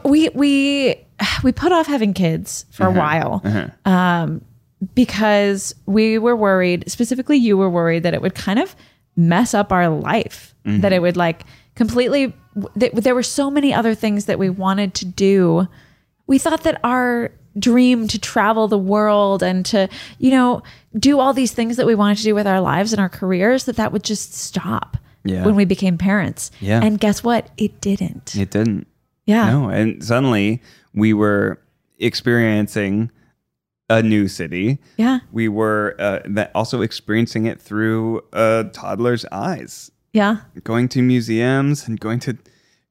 we 0.05 0.29
we 0.31 0.95
we 1.43 1.53
put 1.53 1.73
off 1.73 1.87
having 1.87 2.15
kids 2.15 2.65
for 2.71 2.87
a 2.87 2.91
uh-huh, 2.91 2.99
while 2.99 3.43
uh-huh. 3.45 3.91
um, 3.91 4.45
because 4.95 5.75
we 5.87 6.19
were 6.19 6.37
worried, 6.37 6.91
specifically, 6.91 7.37
you 7.37 7.57
were 7.57 7.71
worried 7.71 8.05
that 8.05 8.15
it 8.15 8.23
would 8.23 8.35
kind 8.35 8.59
of 8.59 8.77
mess 9.17 9.55
up 9.55 9.73
our 9.73 9.89
life, 9.89 10.55
mm-hmm. 10.65 10.81
that 10.81 10.93
it 10.93 11.03
would 11.03 11.17
like 11.17 11.43
completely, 11.75 12.33
that 12.77 12.95
there 12.95 13.15
were 13.15 13.23
so 13.23 13.51
many 13.51 13.75
other 13.75 13.95
things 13.95 14.27
that 14.27 14.39
we 14.39 14.49
wanted 14.49 14.95
to 14.95 15.05
do. 15.05 15.67
We 16.27 16.39
thought 16.39 16.63
that 16.63 16.79
our 16.85 17.33
dream 17.59 18.07
to 18.09 18.19
travel 18.19 18.69
the 18.69 18.79
world 18.79 19.43
and 19.43 19.67
to, 19.67 19.89
you 20.19 20.31
know, 20.31 20.63
do 20.97 21.19
all 21.19 21.33
these 21.33 21.53
things 21.53 21.77
that 21.77 21.87
we 21.87 21.95
wanted 21.95 22.19
to 22.19 22.23
do 22.25 22.35
with 22.35 22.47
our 22.47 22.61
lives 22.61 22.93
and 22.93 23.01
our 23.01 23.09
careers, 23.09 23.65
that 23.65 23.77
that 23.77 23.93
would 23.93 24.03
just 24.05 24.33
stop 24.35 24.97
Yeah. 25.25 25.45
when 25.45 25.55
we 25.57 25.65
became 25.65 25.99
parents. 25.99 26.51
Yeah. 26.61 26.81
And 26.83 26.99
guess 26.99 27.23
what? 27.23 27.51
It 27.57 27.81
didn't. 27.81 28.35
It 28.37 28.51
didn't. 28.51 28.87
yeah. 29.27 29.51
No, 29.51 29.69
and 29.69 30.03
suddenly 30.03 30.63
we 30.95 31.13
were 31.13 31.61
experiencing 31.99 33.11
a 33.91 34.03
new 34.03 34.29
city. 34.29 34.79
Yeah. 34.97 35.21
We 35.33 35.49
were 35.49 35.95
uh, 35.99 36.47
also 36.55 36.83
experiencing 36.83 37.47
it 37.47 37.61
through 37.61 38.23
a 38.33 38.69
toddler's 38.73 39.25
eyes, 39.33 39.91
Yeah. 40.13 40.39
going 40.65 40.89
to 40.91 41.03
museums 41.03 41.87
and 41.89 41.99
going 41.99 42.19
to, 42.21 42.37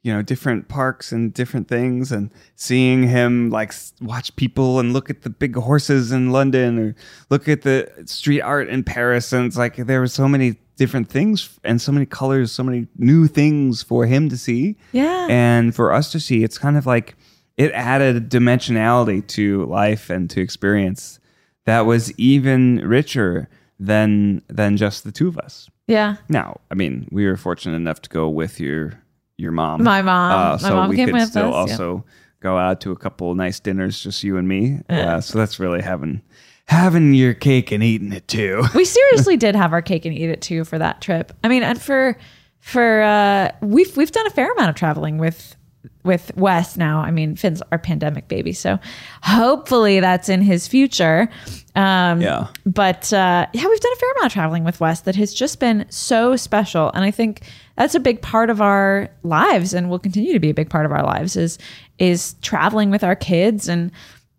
you 0.08 0.14
know, 0.14 0.22
different 0.22 0.70
parks 0.70 1.12
and 1.12 1.34
different 1.34 1.68
things, 1.68 2.12
and 2.14 2.32
seeing 2.56 3.04
him 3.04 3.50
like 3.50 3.74
watch 4.02 4.34
people 4.38 4.80
and 4.80 4.94
look 4.94 5.10
at 5.10 5.22
the 5.24 5.30
big 5.30 5.56
horses 5.58 6.12
in 6.14 6.32
London 6.32 6.80
or 6.80 6.96
look 7.30 7.50
at 7.50 7.64
the 7.64 7.92
street 8.06 8.42
art 8.42 8.70
in 8.70 8.84
Paris, 8.84 9.34
and 9.34 9.46
it's 9.46 9.58
like 9.58 9.76
there 9.76 10.00
were 10.00 10.08
so 10.08 10.28
many 10.28 10.56
different 10.78 11.10
things 11.10 11.60
and 11.66 11.82
so 11.82 11.92
many 11.92 12.06
colors, 12.06 12.52
so 12.54 12.64
many 12.64 12.88
new 12.98 13.28
things 13.28 13.84
for 13.84 14.06
him 14.06 14.30
to 14.30 14.38
see 14.38 14.78
Yeah. 14.94 15.28
and 15.30 15.76
for 15.76 15.92
us 15.92 16.12
to 16.14 16.20
see 16.20 16.44
it's 16.44 16.58
kind 16.58 16.78
of 16.78 16.86
like 16.86 17.16
it 17.58 17.72
added 17.74 18.30
dimensionality 18.30 19.26
to 19.28 19.66
life 19.66 20.10
and 20.12 20.30
to 20.30 20.40
experience 20.40 21.20
that 21.66 21.82
was 21.88 22.14
even 22.20 22.78
richer 22.88 23.50
than 23.80 24.42
than 24.48 24.78
just 24.78 25.04
the 25.04 25.12
two 25.12 25.28
of 25.28 25.38
us 25.40 25.68
yeah. 25.88 26.18
now 26.30 26.60
i 26.70 26.76
mean 26.76 27.08
we 27.12 27.26
were 27.26 27.38
fortunate 27.38 27.76
enough 27.76 28.00
to 28.04 28.10
go 28.12 28.30
with 28.30 28.60
your 28.60 28.94
your 29.38 29.51
mom 29.51 29.84
My 29.84 30.01
mom. 30.01 30.32
uh, 30.32 30.51
My 30.53 30.58
so 30.58 30.75
mom 30.75 30.89
we 30.89 30.96
came 30.96 31.08
could 31.08 31.13
with 31.15 31.29
still 31.29 31.53
us, 31.53 31.67
yeah. 31.70 31.74
also 31.75 32.06
go 32.39 32.58
out 32.58 32.82
to 32.82 32.91
a 32.91 32.96
couple 32.96 33.34
nice 33.36 33.60
dinners 33.60 34.01
just 34.01 34.24
you 34.24 34.38
and 34.38 34.48
me 34.48 34.79
uh, 34.89 35.22
so 35.22 35.38
that's 35.38 35.60
really 35.60 35.82
having 35.82 36.22
having 36.65 37.13
your 37.13 37.34
cake 37.34 37.72
and 37.72 37.82
eating 37.84 38.12
it 38.12 38.27
too 38.27 38.63
we 38.75 38.84
seriously 38.84 39.38
did 39.38 39.56
have 39.56 39.74
our 39.74 39.82
cake 39.82 40.06
and 40.06 40.15
eat 40.17 40.29
it 40.29 40.41
too 40.41 40.63
for 40.65 40.77
that 40.77 41.01
trip. 41.01 41.32
I 41.44 41.48
mean, 41.48 41.63
and 41.63 41.82
for 41.82 42.17
for 42.60 43.01
uh 43.03 43.51
we've 43.62 43.96
we've 43.96 44.12
done 44.12 44.27
a 44.27 44.32
fair 44.32 44.51
amount 44.51 44.70
of 44.70 44.75
traveling 44.75 45.17
with 45.17 45.56
with 46.03 46.36
Wes 46.36 46.75
now. 46.77 47.00
I 47.00 47.12
mean, 47.12 47.36
Finn's 47.36 47.62
our 47.72 47.77
pandemic 47.77 48.27
baby, 48.27 48.51
so 48.53 48.79
hopefully 49.24 50.00
that's 50.00 50.27
in 50.29 50.41
his 50.41 50.67
future. 50.67 51.29
Um 51.75 52.22
Yeah. 52.22 52.48
But 52.65 53.13
uh 53.13 53.46
yeah, 53.53 53.67
we've 53.67 53.79
done 53.79 53.94
a 53.94 54.00
fair 54.00 54.12
amount 54.12 54.25
of 54.25 54.34
traveling 54.34 54.63
with 54.63 54.79
Wes 54.82 55.01
that 55.01 55.15
has 55.15 55.34
just 55.34 55.60
been 55.60 55.86
so 55.89 56.36
special. 56.36 56.91
And 56.94 57.03
I 57.06 57.12
think 57.12 57.41
that's 57.77 57.96
a 57.96 58.00
big 58.00 58.22
part 58.22 58.50
of 58.50 58.62
our 58.62 59.10
lives 59.24 59.74
and 59.74 59.89
will 59.89 60.00
continue 60.00 60.34
to 60.34 60.39
be 60.39 60.50
a 60.50 60.53
big 60.53 60.69
part 60.69 60.86
of 60.86 60.91
our 60.91 61.03
lives 61.03 61.36
is 61.36 61.57
is 62.00 62.34
traveling 62.41 62.89
with 62.91 63.03
our 63.03 63.15
kids 63.15 63.67
and 63.69 63.91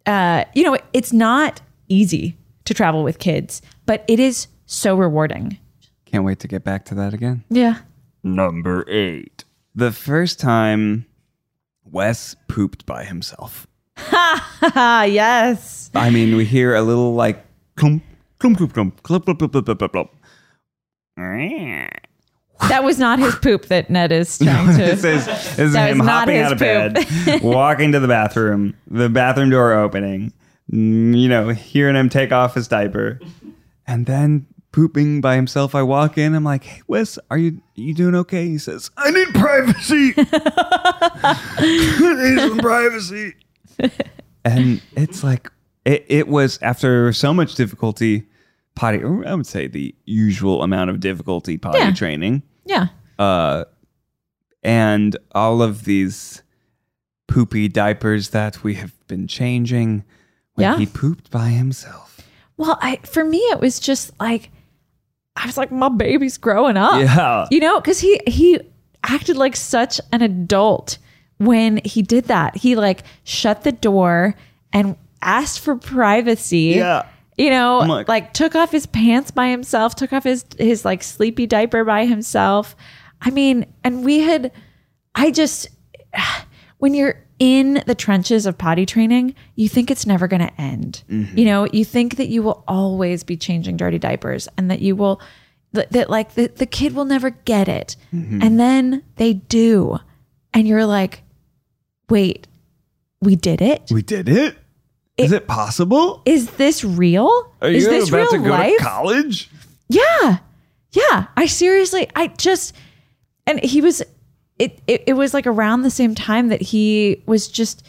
uh 0.06 0.44
you 0.54 0.62
know, 0.64 0.76
it's 0.92 1.12
not 1.12 1.60
easy 1.88 2.36
to 2.64 2.74
travel 2.74 3.02
with 3.02 3.18
kids, 3.18 3.62
but 3.86 4.04
it 4.08 4.20
is 4.20 4.46
so 4.66 4.94
rewarding. 4.96 5.56
can't 6.04 6.24
wait 6.24 6.38
to 6.40 6.48
get 6.48 6.64
back 6.64 6.84
to 6.84 6.94
that 6.94 7.14
again 7.14 7.44
Yeah. 7.50 7.78
Number 8.22 8.84
eight. 8.90 9.44
The 9.74 9.92
first 9.92 10.40
time 10.40 11.06
Wes 11.84 12.34
pooped 12.48 12.84
by 12.84 13.04
himself. 13.04 13.66
Yes. 14.60 15.90
I 15.94 16.10
mean, 16.10 16.36
we 16.36 16.44
hear 16.44 16.74
a 16.74 16.82
little 16.82 17.14
like 17.14 17.44
clump, 17.76 18.02
clump, 18.38 18.58
clump, 18.58 18.74
clump, 18.74 19.02
clump, 19.02 19.24
clump, 19.24 19.38
clump, 19.38 19.52
clump, 19.54 19.78
clump, 19.78 19.92
clump. 19.92 20.10
That 22.68 22.82
was 22.82 22.98
not 22.98 23.18
his 23.18 23.34
poop 23.36 23.66
that 23.66 23.88
Ned 23.88 24.12
is 24.12 24.38
trying 24.42 24.76
to. 24.76 24.76
this 24.76 25.04
is, 25.04 25.26
this 25.26 25.58
is 25.58 25.74
him 25.74 26.00
hopping 26.00 26.38
out 26.38 26.52
of 26.52 26.58
bed, 26.58 26.98
walking 27.42 27.92
to 27.92 28.00
the 28.00 28.08
bathroom, 28.08 28.74
the 28.90 29.08
bathroom 29.08 29.50
door 29.50 29.72
opening, 29.74 30.32
mm, 30.72 31.18
you 31.18 31.28
know, 31.28 31.50
hearing 31.50 31.94
him 31.94 32.08
take 32.08 32.32
off 32.32 32.54
his 32.54 32.66
diaper, 32.68 33.20
and 33.86 34.06
then 34.06 34.46
pooping 34.72 35.20
by 35.20 35.36
himself. 35.36 35.74
I 35.74 35.82
walk 35.82 36.18
in, 36.18 36.34
I'm 36.34 36.44
like, 36.44 36.64
hey, 36.64 36.82
Wes, 36.86 37.18
are 37.30 37.38
you 37.38 37.60
you 37.74 37.94
doing 37.94 38.14
okay? 38.14 38.46
He 38.46 38.58
says, 38.58 38.90
I 38.96 39.10
need 39.10 39.28
privacy. 39.34 40.14
I 40.16 42.14
need 42.22 42.38
some 42.38 42.58
privacy. 42.58 43.34
and 44.44 44.82
it's 44.96 45.22
like, 45.22 45.50
it, 45.84 46.04
it 46.08 46.28
was 46.28 46.58
after 46.62 47.12
so 47.12 47.32
much 47.32 47.54
difficulty, 47.54 48.26
potty, 48.78 49.02
or 49.02 49.26
I 49.26 49.34
would 49.34 49.46
say 49.46 49.66
the 49.66 49.94
usual 50.06 50.62
amount 50.62 50.90
of 50.90 51.00
difficulty 51.00 51.58
potty 51.58 51.78
Yeah. 51.78 51.92
training 51.92 52.42
yeah. 52.64 52.86
uh, 53.18 53.64
and 54.62 55.16
all 55.32 55.62
of 55.62 55.84
these 55.84 56.42
poopy 57.26 57.68
diapers 57.68 58.30
that 58.30 58.62
we 58.64 58.74
have 58.74 58.92
been 59.06 59.26
changing 59.26 60.04
when 60.54 60.64
Yeah. 60.64 60.78
he 60.78 60.86
pooped 60.86 61.30
by 61.30 61.48
himself. 61.48 62.20
Well, 62.56 62.78
I 62.80 62.96
for 63.04 63.24
me 63.24 63.38
it 63.54 63.60
was 63.60 63.78
just 63.78 64.10
like 64.20 64.50
I 65.36 65.46
was 65.46 65.56
like 65.56 65.70
my 65.70 65.88
baby's 65.88 66.38
growing 66.38 66.76
up. 66.76 67.00
Yeah. 67.00 67.46
You 67.50 67.60
know, 67.60 67.80
cuz 67.80 68.00
he 68.00 68.20
he 68.26 68.58
acted 69.04 69.36
like 69.36 69.54
such 69.56 70.00
an 70.12 70.22
adult 70.22 70.98
when 71.38 71.80
he 71.84 72.02
did 72.02 72.24
that. 72.24 72.56
He 72.56 72.74
like 72.74 73.02
shut 73.24 73.62
the 73.62 73.72
door 73.72 74.34
and 74.72 74.96
asked 75.22 75.60
for 75.60 75.76
privacy. 75.76 76.74
Yeah. 76.76 77.02
You 77.38 77.50
know, 77.50 77.78
like, 77.78 78.08
like- 78.08 78.32
took 78.34 78.54
off 78.54 78.72
his 78.72 78.86
pants 78.86 79.30
by 79.30 79.48
himself, 79.48 79.94
took 79.94 80.12
off 80.12 80.24
his 80.24 80.44
his 80.58 80.84
like 80.84 81.02
sleepy 81.02 81.46
diaper 81.46 81.84
by 81.84 82.04
himself. 82.04 82.76
I 83.20 83.30
mean, 83.30 83.72
and 83.84 84.04
we 84.04 84.20
had 84.20 84.52
I 85.14 85.30
just 85.30 85.68
when 86.78 86.94
you're 86.94 87.24
in 87.38 87.82
the 87.86 87.94
trenches 87.94 88.46
of 88.46 88.58
potty 88.58 88.84
training, 88.84 89.34
you 89.54 89.68
think 89.68 89.90
it's 89.90 90.06
never 90.06 90.26
going 90.26 90.40
to 90.40 90.60
end. 90.60 91.02
Mm-hmm. 91.08 91.38
You 91.38 91.44
know, 91.44 91.68
you 91.72 91.84
think 91.84 92.16
that 92.16 92.28
you 92.28 92.42
will 92.42 92.64
always 92.66 93.22
be 93.22 93.36
changing 93.36 93.76
dirty 93.76 93.98
diapers 93.98 94.48
and 94.56 94.70
that 94.70 94.80
you 94.80 94.96
will, 94.96 95.20
that, 95.72 95.92
that 95.92 96.10
like 96.10 96.34
the, 96.34 96.48
the 96.48 96.66
kid 96.66 96.94
will 96.94 97.04
never 97.04 97.30
get 97.30 97.68
it. 97.68 97.96
Mm-hmm. 98.12 98.42
And 98.42 98.58
then 98.58 99.04
they 99.16 99.34
do. 99.34 99.98
And 100.52 100.66
you're 100.66 100.86
like, 100.86 101.22
wait, 102.10 102.48
we 103.20 103.36
did 103.36 103.60
it? 103.62 103.88
We 103.92 104.02
did 104.02 104.28
it. 104.28 104.56
Is 105.18 105.32
it 105.32 105.46
possible? 105.46 106.22
Is 106.24 106.50
this 106.52 106.84
real? 106.84 107.52
Are 107.60 107.68
Is 107.68 107.84
you 107.84 107.90
this 107.90 108.08
about 108.08 108.16
real 108.18 108.30
to 108.30 108.38
go 108.38 108.50
life? 108.50 108.76
to 108.78 108.84
college? 108.84 109.50
Yeah. 109.88 110.38
Yeah. 110.92 111.26
I 111.36 111.46
seriously, 111.46 112.08
I 112.14 112.28
just, 112.28 112.74
and 113.46 113.58
he 113.62 113.80
was, 113.80 114.02
it, 114.58 114.80
it, 114.86 115.04
it 115.08 115.12
was 115.14 115.34
like 115.34 115.46
around 115.46 115.82
the 115.82 115.90
same 115.90 116.14
time 116.14 116.48
that 116.48 116.62
he 116.62 117.22
was 117.26 117.48
just, 117.48 117.86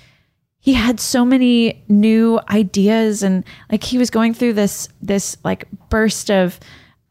he 0.59 0.73
had 0.73 0.99
so 0.99 1.23
many 1.23 1.83
new 1.87 2.39
ideas 2.49 3.23
and 3.23 3.43
like 3.71 3.83
he 3.83 3.97
was 3.97 4.09
going 4.09 4.33
through 4.33 4.53
this, 4.53 4.89
this 5.01 5.37
like 5.43 5.65
burst 5.89 6.29
of, 6.31 6.59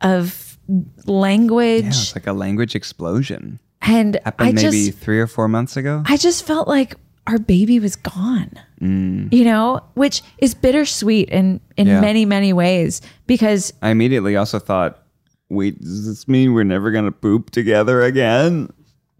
of 0.00 0.58
language. 1.06 1.84
Yeah, 1.84 1.88
it's 1.90 2.14
like 2.14 2.26
a 2.26 2.32
language 2.32 2.74
explosion. 2.74 3.58
and 3.82 4.20
Happened 4.24 4.48
I 4.48 4.52
maybe 4.62 4.86
just, 4.86 4.98
three 4.98 5.20
or 5.20 5.26
four 5.26 5.48
months 5.48 5.76
ago. 5.76 6.02
I 6.06 6.16
just 6.16 6.46
felt 6.46 6.68
like 6.68 6.94
our 7.28 7.38
baby 7.38 7.78
was 7.78 7.94
gone. 7.96 8.50
Mm. 8.80 9.32
You 9.32 9.44
know, 9.44 9.80
which 9.94 10.22
is 10.38 10.54
bittersweet 10.54 11.28
in 11.30 11.60
in 11.76 11.86
Yeah. 11.86 12.00
many 12.00 12.24
many 12.24 12.52
ways 12.52 13.00
because 13.26 13.72
I 13.82 13.90
immediately 13.90 14.34
also 14.36 14.58
thought, 14.58 15.02
wait, 15.48 15.78
does 15.80 16.06
this 16.06 16.26
mean 16.26 16.52
we're 16.54 16.64
never 16.64 16.90
going 16.90 17.04
to 17.04 17.12
poop 17.12 17.50
together 17.50 18.02
again? 18.02 18.70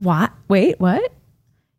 what? 0.01 0.31
Wait, 0.49 0.79
what? 0.81 1.13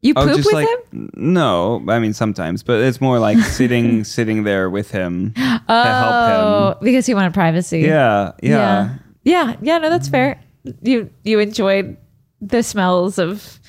You 0.01 0.13
Oh, 0.15 0.25
poop 0.25 0.35
just 0.37 0.45
with 0.47 0.53
like 0.55 0.67
him? 0.93 1.09
no, 1.15 1.83
I 1.89 1.99
mean 1.99 2.13
sometimes, 2.13 2.63
but 2.63 2.79
it's 2.81 3.01
more 3.01 3.19
like 3.19 3.37
sitting 3.57 4.03
sitting 4.03 4.43
there 4.43 4.69
with 4.69 4.91
him 4.91 5.33
to 5.33 5.41
help 5.41 5.65
Oh, 5.67 6.69
him. 6.71 6.77
because 6.85 7.05
he 7.05 7.13
wanted 7.13 7.33
privacy. 7.33 7.79
Yeah, 7.79 8.31
yeah, 8.43 8.49
yeah, 8.49 8.89
yeah, 9.23 9.55
yeah. 9.61 9.77
No, 9.77 9.89
that's 9.89 10.07
fair. 10.09 10.39
You 10.83 11.09
you 11.23 11.39
enjoyed 11.39 11.97
the 12.41 12.61
smells 12.63 13.17
of 13.19 13.59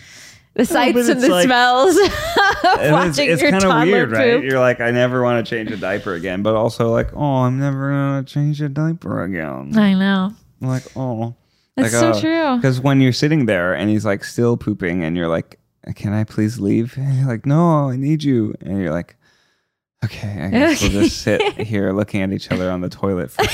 the 0.54 0.64
sights 0.64 1.08
and 1.08 1.20
the 1.20 1.28
like- 1.28 1.44
smells 1.44 1.96
it's, 1.98 2.92
watching 2.92 3.30
it's 3.30 3.42
your 3.42 3.50
kind 3.50 3.64
of 3.64 3.82
weird, 3.82 4.10
right? 4.10 4.36
poop. 4.36 4.44
You're 4.44 4.60
like, 4.60 4.80
I 4.80 4.90
never 4.90 5.22
want 5.22 5.44
to 5.44 5.48
change 5.48 5.70
a 5.70 5.76
diaper 5.76 6.14
again, 6.14 6.42
but 6.42 6.54
also 6.54 6.90
like, 6.90 7.14
oh, 7.14 7.42
I'm 7.42 7.58
never 7.58 7.90
gonna 7.90 8.24
change 8.24 8.60
a 8.60 8.68
diaper 8.68 9.22
again. 9.22 9.76
I 9.78 9.94
know. 9.94 10.32
I'm 10.60 10.68
like, 10.68 10.84
oh, 10.96 11.34
That's 11.76 11.92
like, 11.94 12.00
so 12.00 12.12
oh. 12.14 12.20
true. 12.20 12.56
Because 12.56 12.80
when 12.80 13.00
you're 13.00 13.12
sitting 13.12 13.46
there 13.46 13.74
and 13.74 13.88
he's 13.88 14.04
like 14.04 14.24
still 14.24 14.56
pooping, 14.56 15.04
and 15.04 15.16
you're 15.16 15.28
like, 15.28 15.58
can 15.94 16.12
I 16.12 16.24
please 16.24 16.58
leave? 16.58 16.94
And 16.98 17.18
you're 17.18 17.28
like, 17.28 17.46
no, 17.46 17.88
I 17.90 17.96
need 17.96 18.22
you, 18.22 18.54
and 18.60 18.78
you're 18.78 18.92
like, 18.92 19.16
Okay, 20.02 20.44
I 20.44 20.48
guess 20.50 20.80
we'll 20.80 20.92
just 20.92 21.18
sit 21.20 21.42
here 21.66 21.92
looking 21.92 22.22
at 22.22 22.32
each 22.32 22.50
other 22.50 22.70
on 22.70 22.80
the 22.80 22.88
toilet 22.88 23.30
for 23.30 23.44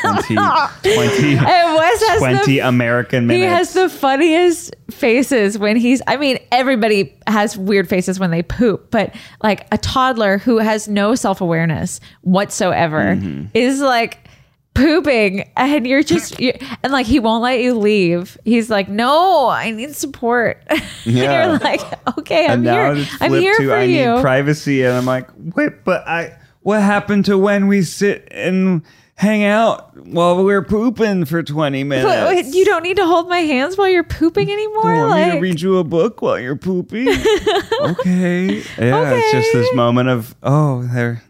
20, 0.00 0.34
20, 0.34 0.36
And 0.36 1.74
Wes 1.76 2.02
has 2.08 2.18
20 2.20 2.46
the 2.46 2.60
American 2.60 3.26
minutes. 3.26 3.44
He 3.44 3.46
has 3.54 3.72
the 3.74 3.94
funniest 3.94 4.74
faces 4.90 5.58
when 5.58 5.76
he's 5.76 6.00
I 6.06 6.16
mean 6.16 6.38
everybody 6.52 7.14
has 7.26 7.58
weird 7.58 7.86
faces 7.86 8.18
when 8.18 8.30
they 8.30 8.42
poop, 8.42 8.90
but 8.90 9.14
like 9.42 9.66
a 9.72 9.76
toddler 9.78 10.38
who 10.38 10.56
has 10.56 10.88
no 10.88 11.14
self-awareness 11.14 12.00
whatsoever 12.22 13.00
Mm-hmm. 13.16 13.48
is 13.52 13.80
like 13.82 14.26
pooping 14.74 15.50
and 15.56 15.86
you're 15.86 16.02
just 16.02 16.38
you 16.40 16.52
and 16.82 16.92
like 16.92 17.06
he 17.06 17.18
won't 17.20 17.42
let 17.42 17.60
you 17.60 17.74
leave. 17.74 18.38
He's 18.44 18.70
like, 18.70 18.88
"No, 18.88 19.48
I 19.48 19.70
need 19.70 19.94
support." 19.96 20.62
and 20.68 20.82
Yeah. 21.04 21.48
you're 21.48 21.58
like, 21.58 21.80
"Okay, 22.18 22.46
I'm 22.46 22.62
here. 22.62 23.04
I'm 23.20 23.32
here 23.32 23.56
to 23.58 23.66
for 23.68 23.74
I 23.74 23.82
you." 23.84 24.14
need 24.14 24.20
privacy, 24.20 24.82
and 24.84 24.94
I'm 24.96 25.06
like, 25.06 25.28
wait, 25.56 25.84
but 25.84 26.06
I. 26.06 26.36
What 26.62 26.82
happened 26.82 27.24
to 27.24 27.38
when 27.38 27.68
we 27.68 27.80
sit 27.80 28.28
and 28.30 28.82
hang 29.14 29.44
out 29.44 29.96
while 29.96 30.44
we're 30.44 30.62
pooping 30.62 31.24
for 31.24 31.42
20 31.42 31.84
minutes? 31.84 32.28
Wait, 32.28 32.54
you 32.54 32.66
don't 32.66 32.82
need 32.82 32.96
to 32.98 33.06
hold 33.06 33.30
my 33.30 33.38
hands 33.38 33.78
while 33.78 33.88
you're 33.88 34.04
pooping 34.04 34.50
anymore. 34.50 34.94
You 34.94 35.00
want 35.00 35.26
me 35.26 35.32
to 35.32 35.40
read 35.40 35.60
you 35.62 35.78
a 35.78 35.84
book 35.84 36.20
while 36.20 36.38
you're 36.38 36.56
pooping? 36.56 37.08
okay. 37.80 38.62
Yeah, 38.78 39.10
it's 39.14 39.32
just 39.32 39.52
this 39.54 39.74
moment 39.74 40.10
of, 40.10 40.34
oh, 40.42 40.82
there. 40.82 41.22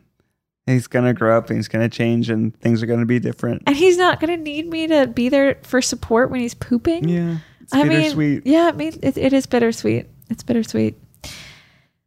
He's 0.67 0.87
gonna 0.87 1.15
grow 1.15 1.37
up 1.37 1.49
and 1.49 1.57
he's 1.59 1.69
gonna 1.69 1.89
change 1.89 2.31
and 2.31 2.55
things 2.61 2.83
are 2.83 2.87
gonna 2.87 3.07
be 3.07 3.19
different. 3.19 3.63
and 3.67 3.75
he's 3.77 3.97
not 3.97 4.21
going 4.21 4.37
to 4.37 4.43
need 4.43 4.69
me 4.69 4.87
to 4.87 5.07
be 5.09 5.29
there 5.29 5.59
for 5.63 5.83
support 5.83 6.31
when 6.31 6.41
he's 6.41 6.55
pooping. 6.55 7.09
Yeah. 7.09 7.39
It's 7.61 7.75
I 7.75 7.83
mean, 7.85 7.91
bittersweet. 8.03 8.47
yeah, 8.47 8.71
I 8.73 8.73
mean, 8.73 8.93
it, 9.03 9.17
it 9.19 9.33
is 9.33 9.47
bittersweet. 9.47 10.07
It's 10.29 10.43
bittersweet. 10.43 10.97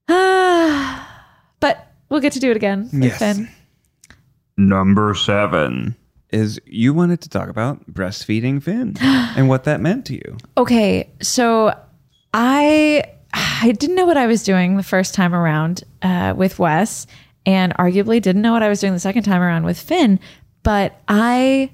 Ah, 0.10 1.26
but 1.60 1.88
we'll 2.10 2.20
get 2.22 2.34
to 2.34 2.40
do 2.40 2.52
it 2.52 2.56
again. 2.58 2.84
with 2.94 3.04
Yes. 3.04 3.20
Finn. 3.20 3.50
Number 4.58 5.14
seven 5.16 5.96
is 6.30 6.60
you 6.66 6.94
wanted 6.94 7.22
to 7.22 7.30
talk 7.30 7.48
about 7.50 7.92
breastfeeding 7.92 8.62
Finn 8.62 8.96
and 9.02 9.50
what 9.50 9.64
that 9.66 9.82
meant 9.82 10.06
to 10.08 10.14
you. 10.14 10.38
Okay, 10.58 11.10
so 11.22 11.74
I 12.34 13.04
I 13.34 13.72
didn't 13.72 13.96
know 13.96 14.06
what 14.06 14.18
I 14.18 14.28
was 14.28 14.44
doing 14.44 14.78
the 14.78 14.84
first 14.84 15.14
time 15.16 15.34
around 15.34 15.84
uh, 16.02 16.34
with 16.36 16.60
Wes, 16.60 17.08
and 17.46 17.76
arguably 17.76 18.22
didn't 18.22 18.42
know 18.42 18.54
what 18.54 18.64
I 18.64 18.70
was 18.70 18.80
doing 18.80 18.94
the 18.94 19.00
second 19.00 19.24
time 19.24 19.42
around 19.42 19.66
with 19.66 19.80
Finn. 19.80 20.20
But 20.64 21.00
I, 21.08 21.72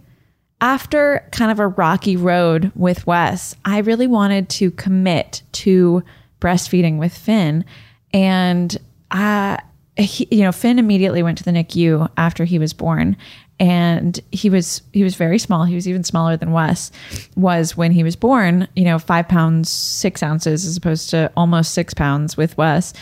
after 0.61 1.27
kind 1.31 1.51
of 1.51 1.59
a 1.59 1.67
rocky 1.67 2.17
road 2.17 2.71
with 2.75 3.05
Wes, 3.05 3.55
I 3.65 3.79
really 3.79 4.07
wanted 4.07 4.49
to 4.49 4.71
commit 4.71 5.43
to 5.53 6.03
breastfeeding 6.41 6.97
with 6.97 7.15
Finn, 7.15 7.65
and 8.13 8.75
I, 9.11 9.59
he, 9.97 10.27
you 10.31 10.41
know, 10.41 10.51
Finn 10.51 10.79
immediately 10.79 11.21
went 11.21 11.37
to 11.39 11.43
the 11.43 11.51
NICU 11.51 12.09
after 12.17 12.45
he 12.45 12.57
was 12.57 12.73
born, 12.73 13.15
and 13.59 14.19
he 14.31 14.49
was 14.49 14.81
he 14.93 15.03
was 15.03 15.15
very 15.15 15.37
small. 15.37 15.65
He 15.65 15.75
was 15.75 15.87
even 15.87 16.03
smaller 16.03 16.37
than 16.37 16.51
Wes 16.51 16.91
was 17.35 17.75
when 17.75 17.91
he 17.91 18.03
was 18.03 18.15
born. 18.15 18.67
You 18.75 18.85
know, 18.85 18.99
five 18.99 19.27
pounds 19.27 19.69
six 19.69 20.23
ounces 20.23 20.65
as 20.65 20.77
opposed 20.77 21.09
to 21.11 21.31
almost 21.35 21.73
six 21.73 21.93
pounds 21.93 22.37
with 22.37 22.57
Wes. 22.57 22.93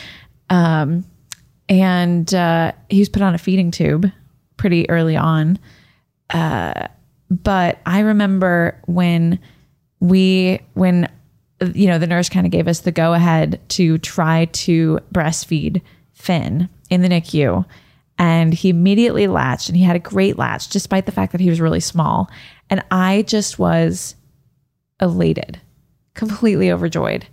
Um, 0.49 1.05
and 1.69 2.33
uh, 2.33 2.71
he 2.89 2.99
was 2.99 3.09
put 3.09 3.21
on 3.21 3.35
a 3.35 3.37
feeding 3.37 3.71
tube 3.71 4.11
pretty 4.55 4.89
early 4.89 5.15
on. 5.15 5.59
Uh, 6.29 6.87
but 7.29 7.79
I 7.85 7.99
remember 7.99 8.79
when 8.85 9.39
we 9.99 10.61
when 10.73 11.11
you 11.73 11.87
know 11.87 11.99
the 11.99 12.07
nurse 12.07 12.29
kind 12.29 12.45
of 12.45 12.51
gave 12.51 12.67
us 12.67 12.81
the 12.81 12.91
go 12.91 13.13
ahead 13.13 13.59
to 13.69 13.97
try 13.99 14.45
to 14.45 14.99
breastfeed 15.13 15.81
Finn 16.13 16.69
in 16.89 17.01
the 17.01 17.09
NICU. 17.09 17.65
And 18.19 18.53
he 18.53 18.69
immediately 18.69 19.27
latched 19.27 19.69
and 19.69 19.77
he 19.77 19.83
had 19.83 19.95
a 19.95 19.99
great 19.99 20.37
latch 20.37 20.69
despite 20.69 21.05
the 21.05 21.11
fact 21.11 21.31
that 21.33 21.41
he 21.41 21.49
was 21.49 21.61
really 21.61 21.79
small. 21.79 22.29
And 22.69 22.83
I 22.89 23.21
just 23.23 23.59
was 23.59 24.15
elated, 24.99 25.61
completely 26.15 26.71
overjoyed, 26.71 27.27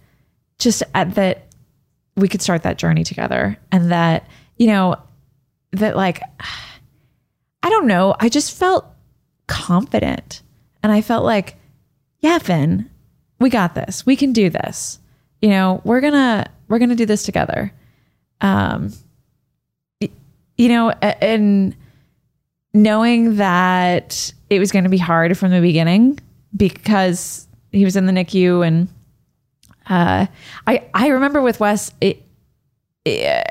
just 0.59 0.83
at 0.95 1.15
that 1.15 1.47
we 2.17 2.29
could 2.29 2.43
start 2.43 2.63
that 2.63 2.79
journey 2.79 3.05
together 3.05 3.59
and 3.73 3.91
that, 3.91 4.29
you 4.57 4.67
know, 4.67 4.97
that 5.73 5.97
like, 5.97 6.23
I 7.63 7.71
don't 7.71 7.87
know, 7.87 8.15
I 8.21 8.29
just 8.29 8.57
felt 8.57 8.87
confident 9.47 10.43
and 10.83 10.93
I 10.93 11.01
felt 11.01 11.25
like, 11.25 11.57
yeah, 12.21 12.39
Finn, 12.39 12.89
we 13.41 13.51
got 13.51 13.75
this. 13.75 14.07
We 14.07 14.17
can 14.17 14.33
do 14.33 14.49
this. 14.51 14.99
You 15.43 15.51
know, 15.51 15.83
we're 15.85 16.01
to 16.01 16.47
we're 16.69 16.79
to 16.79 16.95
do 16.95 17.07
this 17.07 17.25
together. 17.25 17.73
Um 18.41 18.93
you 20.57 20.69
know, 20.69 20.91
and 20.91 21.75
knowing 22.73 23.37
that 23.37 24.33
it 24.51 24.59
was 24.59 24.73
going 24.73 24.85
to 24.85 24.91
be 24.91 24.99
hard 24.99 25.37
from 25.37 25.51
the 25.51 25.61
beginning 25.61 26.19
because 26.57 27.49
he 27.73 27.85
was 27.85 27.97
in 27.97 28.07
the 28.07 28.13
NICU 28.13 28.67
and 28.67 28.89
uh 29.89 30.27
I 30.67 30.85
I 30.95 31.09
remember 31.09 31.43
with 31.43 31.61
Wes 31.61 31.93
it, 32.01 32.23
it 33.05 33.47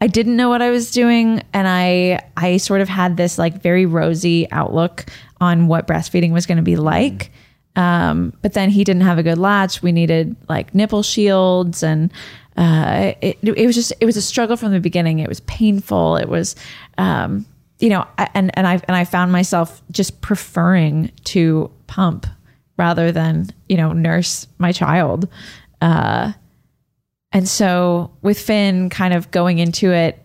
I 0.00 0.06
didn't 0.06 0.36
know 0.36 0.48
what 0.48 0.62
I 0.62 0.70
was 0.70 0.90
doing 0.90 1.42
and 1.52 1.68
I 1.68 2.20
I 2.36 2.56
sort 2.56 2.80
of 2.80 2.88
had 2.88 3.16
this 3.16 3.38
like 3.38 3.62
very 3.62 3.86
rosy 3.86 4.50
outlook 4.50 5.04
on 5.40 5.66
what 5.66 5.86
breastfeeding 5.86 6.32
was 6.32 6.46
going 6.46 6.56
to 6.56 6.62
be 6.62 6.76
like. 6.76 7.30
Um, 7.76 8.32
but 8.42 8.54
then 8.54 8.70
he 8.70 8.82
didn't 8.82 9.02
have 9.02 9.18
a 9.18 9.22
good 9.22 9.38
latch. 9.38 9.82
We 9.82 9.92
needed 9.92 10.36
like 10.48 10.74
nipple 10.74 11.02
shields 11.02 11.82
and 11.82 12.12
uh, 12.56 13.12
it, 13.20 13.38
it 13.42 13.66
was 13.66 13.74
just 13.74 13.92
it 14.00 14.06
was 14.06 14.16
a 14.16 14.22
struggle 14.22 14.56
from 14.56 14.72
the 14.72 14.80
beginning. 14.80 15.18
It 15.18 15.28
was 15.28 15.40
painful. 15.40 16.16
It 16.16 16.28
was 16.28 16.56
um, 16.98 17.46
you 17.78 17.90
know 17.90 18.06
and 18.34 18.50
and 18.56 18.66
I 18.66 18.80
and 18.86 18.96
I 18.96 19.04
found 19.04 19.32
myself 19.32 19.82
just 19.90 20.20
preferring 20.20 21.12
to 21.24 21.70
pump 21.86 22.26
rather 22.80 23.12
than 23.12 23.50
you 23.68 23.76
know 23.76 23.92
nurse 23.92 24.46
my 24.58 24.72
child. 24.72 25.28
Uh, 25.82 26.32
and 27.30 27.46
so 27.46 28.10
with 28.22 28.40
Finn 28.40 28.88
kind 28.88 29.12
of 29.14 29.30
going 29.30 29.58
into 29.58 29.92
it, 29.92 30.18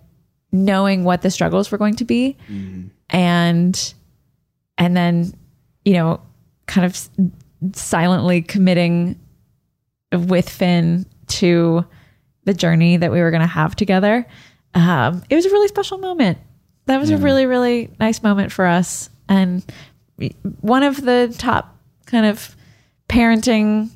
knowing 0.53 1.03
what 1.03 1.21
the 1.21 1.29
struggles 1.29 1.69
were 1.69 1.77
going 1.77 1.95
to 1.97 2.05
be, 2.05 2.37
and 3.09 3.93
and 4.77 4.95
then 4.97 5.33
you 5.83 5.93
know 5.93 6.21
kind 6.65 6.85
of 6.85 6.91
s- 6.93 7.09
silently 7.73 8.41
committing 8.41 9.19
with 10.13 10.49
Finn 10.49 11.05
to 11.27 11.85
the 12.45 12.53
journey 12.53 12.95
that 12.97 13.11
we 13.11 13.19
were 13.19 13.31
going 13.31 13.41
to 13.41 13.47
have 13.47 13.75
together. 13.75 14.25
Um, 14.73 15.23
it 15.29 15.35
was 15.35 15.45
a 15.45 15.49
really 15.49 15.67
special 15.67 15.97
moment. 15.97 16.37
That 16.85 16.99
was 17.01 17.09
a 17.09 17.17
really 17.17 17.45
really 17.45 17.91
nice 17.99 18.23
moment 18.23 18.51
for 18.53 18.65
us, 18.65 19.09
and 19.27 19.65
one 20.61 20.83
of 20.83 21.01
the 21.01 21.35
top 21.37 21.74
kind 22.15 22.25
of 22.25 22.56
parenting, 23.10 23.89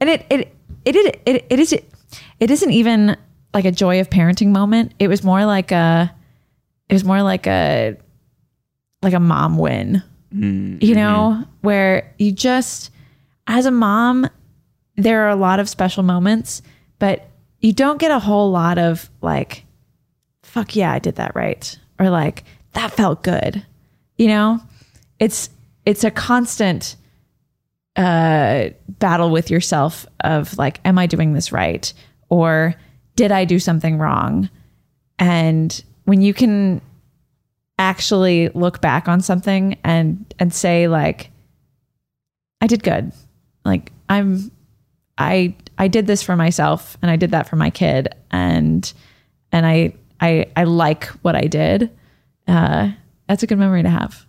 and 0.00 0.10
it 0.10 0.26
it 0.30 0.54
it 0.84 0.96
it 0.96 1.22
it, 1.26 1.46
it 1.50 1.58
is 1.58 1.72
it 1.72 2.50
isn't 2.50 2.70
even 2.70 3.16
like 3.54 3.64
a 3.64 3.72
joy 3.72 4.00
of 4.00 4.10
parenting 4.10 4.48
moment. 4.48 4.92
It 4.98 5.08
was 5.08 5.22
more 5.22 5.44
like 5.44 5.72
a 5.72 6.14
it 6.88 6.94
was 6.94 7.04
more 7.04 7.22
like 7.22 7.46
a 7.46 7.96
like 9.02 9.14
a 9.14 9.20
mom 9.20 9.58
win 9.58 10.02
mm-hmm. 10.34 10.78
you 10.80 10.94
know, 10.94 11.44
where 11.60 12.12
you 12.18 12.32
just, 12.32 12.90
as 13.46 13.66
a 13.66 13.70
mom, 13.70 14.28
there 14.96 15.22
are 15.24 15.30
a 15.30 15.36
lot 15.36 15.60
of 15.60 15.68
special 15.68 16.02
moments, 16.02 16.62
but 16.98 17.28
you 17.60 17.72
don't 17.72 17.98
get 17.98 18.10
a 18.10 18.18
whole 18.18 18.50
lot 18.50 18.78
of 18.78 19.10
like, 19.20 19.64
fuck 20.42 20.76
yeah, 20.76 20.92
I 20.92 20.98
did 20.98 21.16
that 21.16 21.34
right. 21.34 21.78
Or 21.98 22.10
like, 22.10 22.44
that 22.72 22.92
felt 22.92 23.22
good. 23.22 23.64
You 24.16 24.28
know, 24.28 24.60
it's, 25.18 25.50
it's 25.84 26.04
a 26.04 26.10
constant 26.10 26.96
uh, 27.98 28.70
battle 28.88 29.30
with 29.30 29.50
yourself 29.50 30.06
of 30.20 30.56
like, 30.56 30.80
am 30.84 30.98
I 30.98 31.06
doing 31.06 31.32
this 31.34 31.52
right? 31.52 31.92
Or 32.30 32.74
did 33.16 33.32
I 33.32 33.44
do 33.44 33.58
something 33.58 33.98
wrong? 33.98 34.48
And 35.18 35.84
when 36.04 36.22
you 36.22 36.32
can 36.32 36.80
actually 37.78 38.48
look 38.50 38.80
back 38.80 39.08
on 39.08 39.20
something 39.20 39.76
and 39.84 40.34
and 40.38 40.52
say 40.52 40.88
like 40.88 41.30
I 42.60 42.66
did 42.66 42.82
good. 42.82 43.12
Like 43.64 43.92
I'm 44.08 44.50
I 45.16 45.54
I 45.78 45.88
did 45.88 46.06
this 46.06 46.22
for 46.22 46.36
myself 46.36 46.96
and 47.02 47.10
I 47.10 47.16
did 47.16 47.30
that 47.32 47.48
for 47.48 47.56
my 47.56 47.70
kid 47.70 48.08
and 48.30 48.90
and 49.52 49.66
I 49.66 49.94
I 50.20 50.46
I 50.56 50.64
like 50.64 51.06
what 51.22 51.36
I 51.36 51.42
did. 51.42 51.90
Uh 52.46 52.90
that's 53.28 53.42
a 53.42 53.46
good 53.46 53.58
memory 53.58 53.82
to 53.82 53.90
have. 53.90 54.26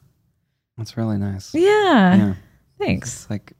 That's 0.78 0.98
really 0.98 1.18
nice. 1.18 1.54
Yeah. 1.54 2.16
Yeah. 2.16 2.34
Thanks. 2.80 3.22
It's 3.22 3.30
like 3.30 3.54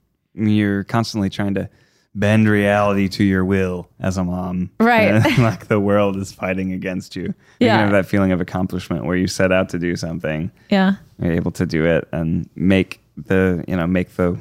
you're 0.48 0.84
constantly 0.84 1.30
trying 1.30 1.54
to 1.56 1.70
bend 2.16 2.50
reality 2.50 3.08
to 3.08 3.24
your 3.24 3.46
will 3.46 3.88
as 4.00 4.18
a 4.18 4.24
mom. 4.24 4.72
Right. 4.80 5.22
Like 5.38 5.68
the 5.68 5.80
world 5.80 6.18
is 6.18 6.32
fighting 6.32 6.74
against 6.74 7.16
you. 7.16 7.34
Yeah. 7.60 7.76
You 7.76 7.82
have 7.84 7.92
that 7.92 8.06
feeling 8.08 8.32
of 8.32 8.42
accomplishment 8.42 9.06
where 9.06 9.16
you 9.16 9.28
set 9.28 9.52
out 9.52 9.70
to 9.70 9.80
do 9.80 9.96
something, 9.96 10.52
Yeah. 10.70 10.96
you're 11.20 11.34
able 11.34 11.52
to 11.52 11.66
do 11.66 11.86
it 11.86 12.08
and 12.12 12.50
make 12.56 13.00
the, 13.16 13.64
you 13.68 13.76
know, 13.76 13.86
make 13.88 14.16
the 14.16 14.38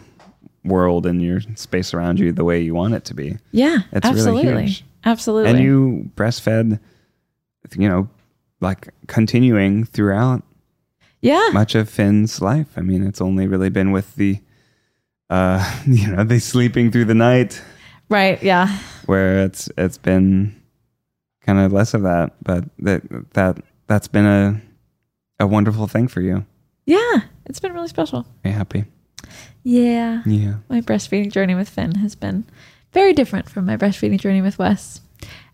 world 0.65 1.07
and 1.07 1.23
your 1.23 1.41
space 1.57 1.93
around 1.95 2.19
you 2.19 2.33
the 2.33 2.45
way 2.45 2.61
you 2.61 2.75
want 2.75 2.95
it 2.95 3.05
to 3.07 3.15
be. 3.15 3.37
Yeah. 3.53 3.79
It's 3.93 4.07
really 4.07 4.19
absolutely. 4.19 4.63
huge. 4.65 4.85
Absolutely. 5.05 5.51
And 5.51 5.61
you 5.61 6.11
breastfed, 6.17 6.81
you 7.77 7.89
know, 7.89 8.09
like 8.61 8.89
continuing 9.07 9.85
throughout 9.85 10.43
Yeah. 11.21 11.51
much 11.53 11.75
of 11.75 11.89
Finn's 11.89 12.41
life. 12.41 12.69
I 12.77 12.81
mean, 12.81 13.07
it's 13.07 13.21
only 13.21 13.47
really 13.47 13.69
been 13.71 13.93
with 13.93 14.17
the, 14.17 14.41
uh, 15.31 15.81
you 15.87 16.09
know, 16.09 16.25
the 16.25 16.39
sleeping 16.39 16.91
through 16.91 17.07
the 17.07 17.15
night 17.15 17.63
right. 18.09 18.43
Yeah. 18.43 18.79
where 19.07 19.45
it's 19.45 19.69
it's 19.77 19.99
been 19.99 20.61
kind 21.43 21.59
of 21.59 21.73
less 21.73 21.95
of 21.95 22.03
that, 22.03 22.33
but 22.43 22.65
that 22.81 23.03
that 23.35 23.59
that's 23.87 24.09
been 24.09 24.27
a 24.27 24.61
a 25.41 25.47
wonderful 25.47 25.87
thing 25.87 26.09
for 26.09 26.21
you. 26.21 26.45
Yeah. 26.87 27.21
It's 27.47 27.61
been 27.61 27.73
really 27.73 27.89
special. 27.89 28.27
Are 28.45 28.49
you 28.49 28.53
happy? 28.53 28.85
Yeah. 29.63 30.23
Yeah. 30.27 30.55
My 30.69 30.81
breastfeeding 30.81 31.33
journey 31.33 31.55
with 31.55 31.69
Finn 31.69 31.97
has 31.97 32.15
been 32.15 32.45
very 32.93 33.13
different 33.13 33.49
from 33.51 33.67
my 33.67 33.77
breastfeeding 33.77 34.21
journey 34.21 34.43
with 34.43 34.59
Wes. 34.59 35.01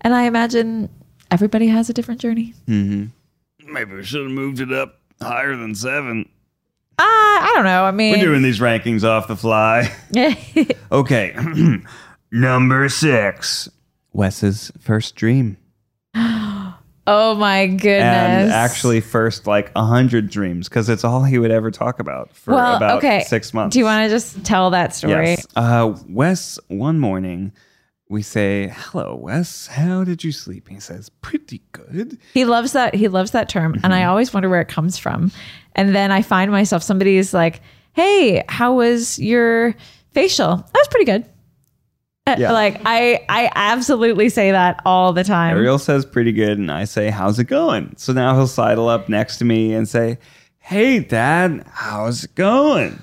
And 0.00 0.14
I 0.14 0.24
imagine 0.24 0.88
everybody 1.30 1.68
has 1.68 1.90
a 1.90 1.92
different 1.92 2.20
journey. 2.20 2.54
Mm-hmm. 2.68 3.72
Maybe 3.72 3.94
we 3.94 4.04
should 4.04 4.22
have 4.22 4.30
moved 4.30 4.60
it 4.60 4.72
up 4.72 5.00
higher 5.20 5.56
than 5.56 5.74
seven. 5.74 6.28
Ah, 6.98 7.50
I 7.50 7.52
don't 7.54 7.64
know. 7.64 7.84
I 7.84 7.90
mean, 7.90 8.12
We're 8.12 8.24
doing 8.24 8.42
these 8.42 8.60
rankings 8.60 9.04
off 9.04 9.28
the 9.28 9.36
fly. 9.36 9.92
Okay. 10.92 11.34
Number 12.30 12.88
six. 12.88 13.68
Wes's 14.12 14.70
first 14.78 15.16
dream. 15.16 15.56
oh 16.14 17.34
my 17.34 17.66
goodness. 17.66 17.90
And 17.90 18.52
actually 18.52 19.00
first 19.00 19.48
like 19.48 19.72
a 19.74 19.84
hundred 19.84 20.30
dreams, 20.30 20.68
because 20.68 20.88
it's 20.88 21.02
all 21.02 21.24
he 21.24 21.38
would 21.38 21.50
ever 21.50 21.72
talk 21.72 21.98
about 21.98 22.34
for 22.36 22.54
well, 22.54 22.76
about 22.76 22.98
okay. 22.98 23.24
six 23.26 23.52
months. 23.52 23.74
Do 23.74 23.80
you 23.80 23.84
want 23.84 24.08
to 24.08 24.14
just 24.14 24.44
tell 24.44 24.70
that 24.70 24.94
story? 24.94 25.30
Yes. 25.30 25.46
Uh, 25.56 25.96
Wes, 26.08 26.60
one 26.68 27.00
morning, 27.00 27.52
we 28.14 28.22
say, 28.22 28.72
Hello, 28.74 29.14
Wes. 29.16 29.66
How 29.66 30.04
did 30.04 30.24
you 30.24 30.32
sleep? 30.32 30.68
He 30.68 30.80
says, 30.80 31.10
Pretty 31.20 31.60
good. 31.72 32.18
He 32.32 32.46
loves 32.46 32.72
that. 32.72 32.94
He 32.94 33.08
loves 33.08 33.32
that 33.32 33.48
term, 33.50 33.74
and 33.74 33.82
Mm-hmm. 33.82 33.92
I 33.92 34.04
always 34.04 34.32
wonder 34.32 34.48
where 34.48 34.62
it 34.62 34.68
comes 34.68 34.96
from. 34.96 35.30
And 35.74 35.94
then 35.94 36.10
I 36.12 36.22
find 36.22 36.50
myself 36.50 36.82
somebody 36.82 37.16
is 37.16 37.34
like, 37.34 37.60
"Hey, 37.92 38.42
how 38.48 38.74
was 38.74 39.18
your 39.18 39.74
facial?" 40.12 40.56
That 40.56 40.74
was 40.74 40.88
pretty 40.88 41.04
good. 41.04 41.26
Uh, 42.26 42.36
Yeah. 42.38 42.52
Like 42.52 42.80
I, 42.86 43.24
I 43.28 43.50
absolutely 43.54 44.28
say 44.30 44.52
that 44.52 44.80
all 44.86 45.12
the 45.12 45.24
time. 45.24 45.56
Ariel 45.58 45.78
says, 45.78 46.06
Pretty 46.06 46.32
good. 46.32 46.56
And 46.58 46.70
I 46.70 46.84
say, 46.84 47.10
How's 47.10 47.38
it 47.38 47.44
going? 47.48 47.94
So 47.98 48.12
now 48.14 48.34
he'll 48.34 48.46
sidle 48.46 48.88
up 48.88 49.08
next 49.10 49.36
to 49.38 49.44
me 49.44 49.74
and 49.74 49.86
say, 49.88 50.18
Hey, 50.58 51.00
Dad, 51.00 51.66
how's 51.70 52.24
it 52.24 52.34
going? 52.34 52.98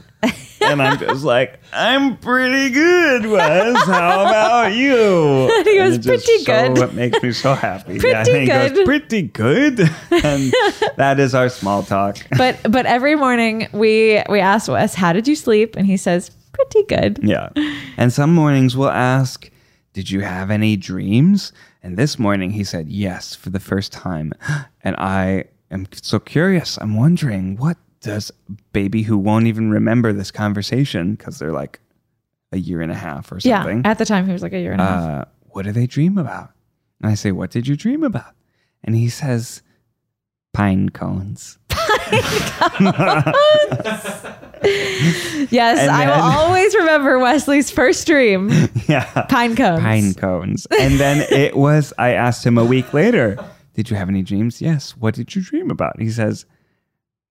And 0.63 0.81
I'm 0.81 0.97
just 0.99 1.23
like, 1.23 1.59
I'm 1.73 2.17
pretty 2.17 2.69
good, 2.73 3.25
Wes. 3.25 3.83
How 3.85 4.21
about 4.21 4.73
you? 4.73 5.49
He 5.71 5.77
goes, 5.77 5.97
just 5.97 6.25
"Pretty 6.25 6.43
so- 6.43 6.73
good." 6.75 6.77
It 6.89 6.93
makes 7.01 7.23
me 7.23 7.31
so 7.31 7.53
happy. 7.53 7.97
Pretty 7.99 8.15
and 8.15 8.27
he 8.27 8.45
good. 8.45 8.75
goes, 8.75 8.85
pretty 8.85 9.21
good. 9.23 9.79
and 10.11 10.53
that 10.97 11.19
is 11.19 11.33
our 11.35 11.49
small 11.49 11.83
talk. 11.83 12.17
but 12.37 12.57
but 12.69 12.85
every 12.85 13.15
morning 13.15 13.67
we 13.73 14.21
we 14.29 14.39
ask 14.39 14.67
Wes, 14.69 14.93
"How 14.95 15.13
did 15.13 15.27
you 15.27 15.35
sleep?" 15.35 15.75
And 15.75 15.85
he 15.85 15.97
says, 15.97 16.29
"Pretty 16.51 16.83
good." 16.87 17.19
Yeah. 17.23 17.49
And 17.97 18.11
some 18.11 18.33
mornings 18.33 18.75
we'll 18.75 18.89
ask, 18.89 19.49
Did 19.93 20.09
you 20.11 20.21
have 20.21 20.51
any 20.51 20.75
dreams? 20.77 21.53
And 21.83 21.97
this 21.97 22.19
morning 22.19 22.51
he 22.51 22.63
said 22.63 22.89
yes 22.89 23.33
for 23.35 23.49
the 23.49 23.59
first 23.59 23.91
time. 23.93 24.33
And 24.83 24.95
I 24.97 25.45
am 25.69 25.85
so 26.01 26.19
curious. 26.19 26.77
I'm 26.81 26.95
wondering, 26.97 27.55
what 27.57 27.77
does 28.01 28.31
baby 28.73 29.03
who 29.03 29.17
won't 29.17 29.47
even 29.47 29.69
remember 29.71 30.11
this 30.13 30.31
conversation 30.31 31.15
because 31.15 31.39
they're 31.39 31.51
like 31.51 31.79
a 32.51 32.57
year 32.57 32.81
and 32.81 32.91
a 32.91 32.95
half 32.95 33.31
or 33.31 33.39
something. 33.39 33.81
Yeah. 33.83 33.89
At 33.89 33.97
the 33.97 34.05
time, 34.05 34.25
he 34.25 34.33
was 34.33 34.41
like 34.43 34.53
a 34.53 34.59
year 34.59 34.71
and 34.73 34.81
a 34.81 34.85
half. 34.85 35.03
uh, 35.03 35.25
what 35.51 35.65
do 35.65 35.71
they 35.71 35.87
dream 35.87 36.17
about? 36.17 36.51
And 37.01 37.11
I 37.11 37.15
say, 37.15 37.31
What 37.31 37.51
did 37.51 37.67
you 37.67 37.75
dream 37.75 38.03
about? 38.03 38.33
And 38.83 38.95
he 38.95 39.09
says, 39.09 39.61
Pine 40.53 40.89
cones. 40.89 41.57
Pine 41.69 41.81
cones. 42.91 43.31
Yes, 45.51 45.79
and 45.79 45.89
I 45.91 46.05
will 46.05 46.23
always 46.39 46.75
remember 46.75 47.19
Wesley's 47.19 47.71
first 47.71 48.05
dream: 48.05 48.49
yeah. 48.87 49.23
pine 49.23 49.55
cones. 49.55 49.81
pine 49.81 50.13
cones. 50.13 50.67
And 50.79 50.99
then 50.99 51.25
it 51.31 51.55
was, 51.55 51.93
I 51.97 52.11
asked 52.13 52.45
him 52.45 52.57
a 52.57 52.65
week 52.65 52.93
later, 52.93 53.37
Did 53.73 53.89
you 53.89 53.95
have 53.95 54.09
any 54.09 54.21
dreams? 54.21 54.61
Yes. 54.61 54.91
What 54.91 55.15
did 55.15 55.33
you 55.35 55.41
dream 55.41 55.71
about? 55.71 55.99
He 55.99 56.09
says. 56.11 56.45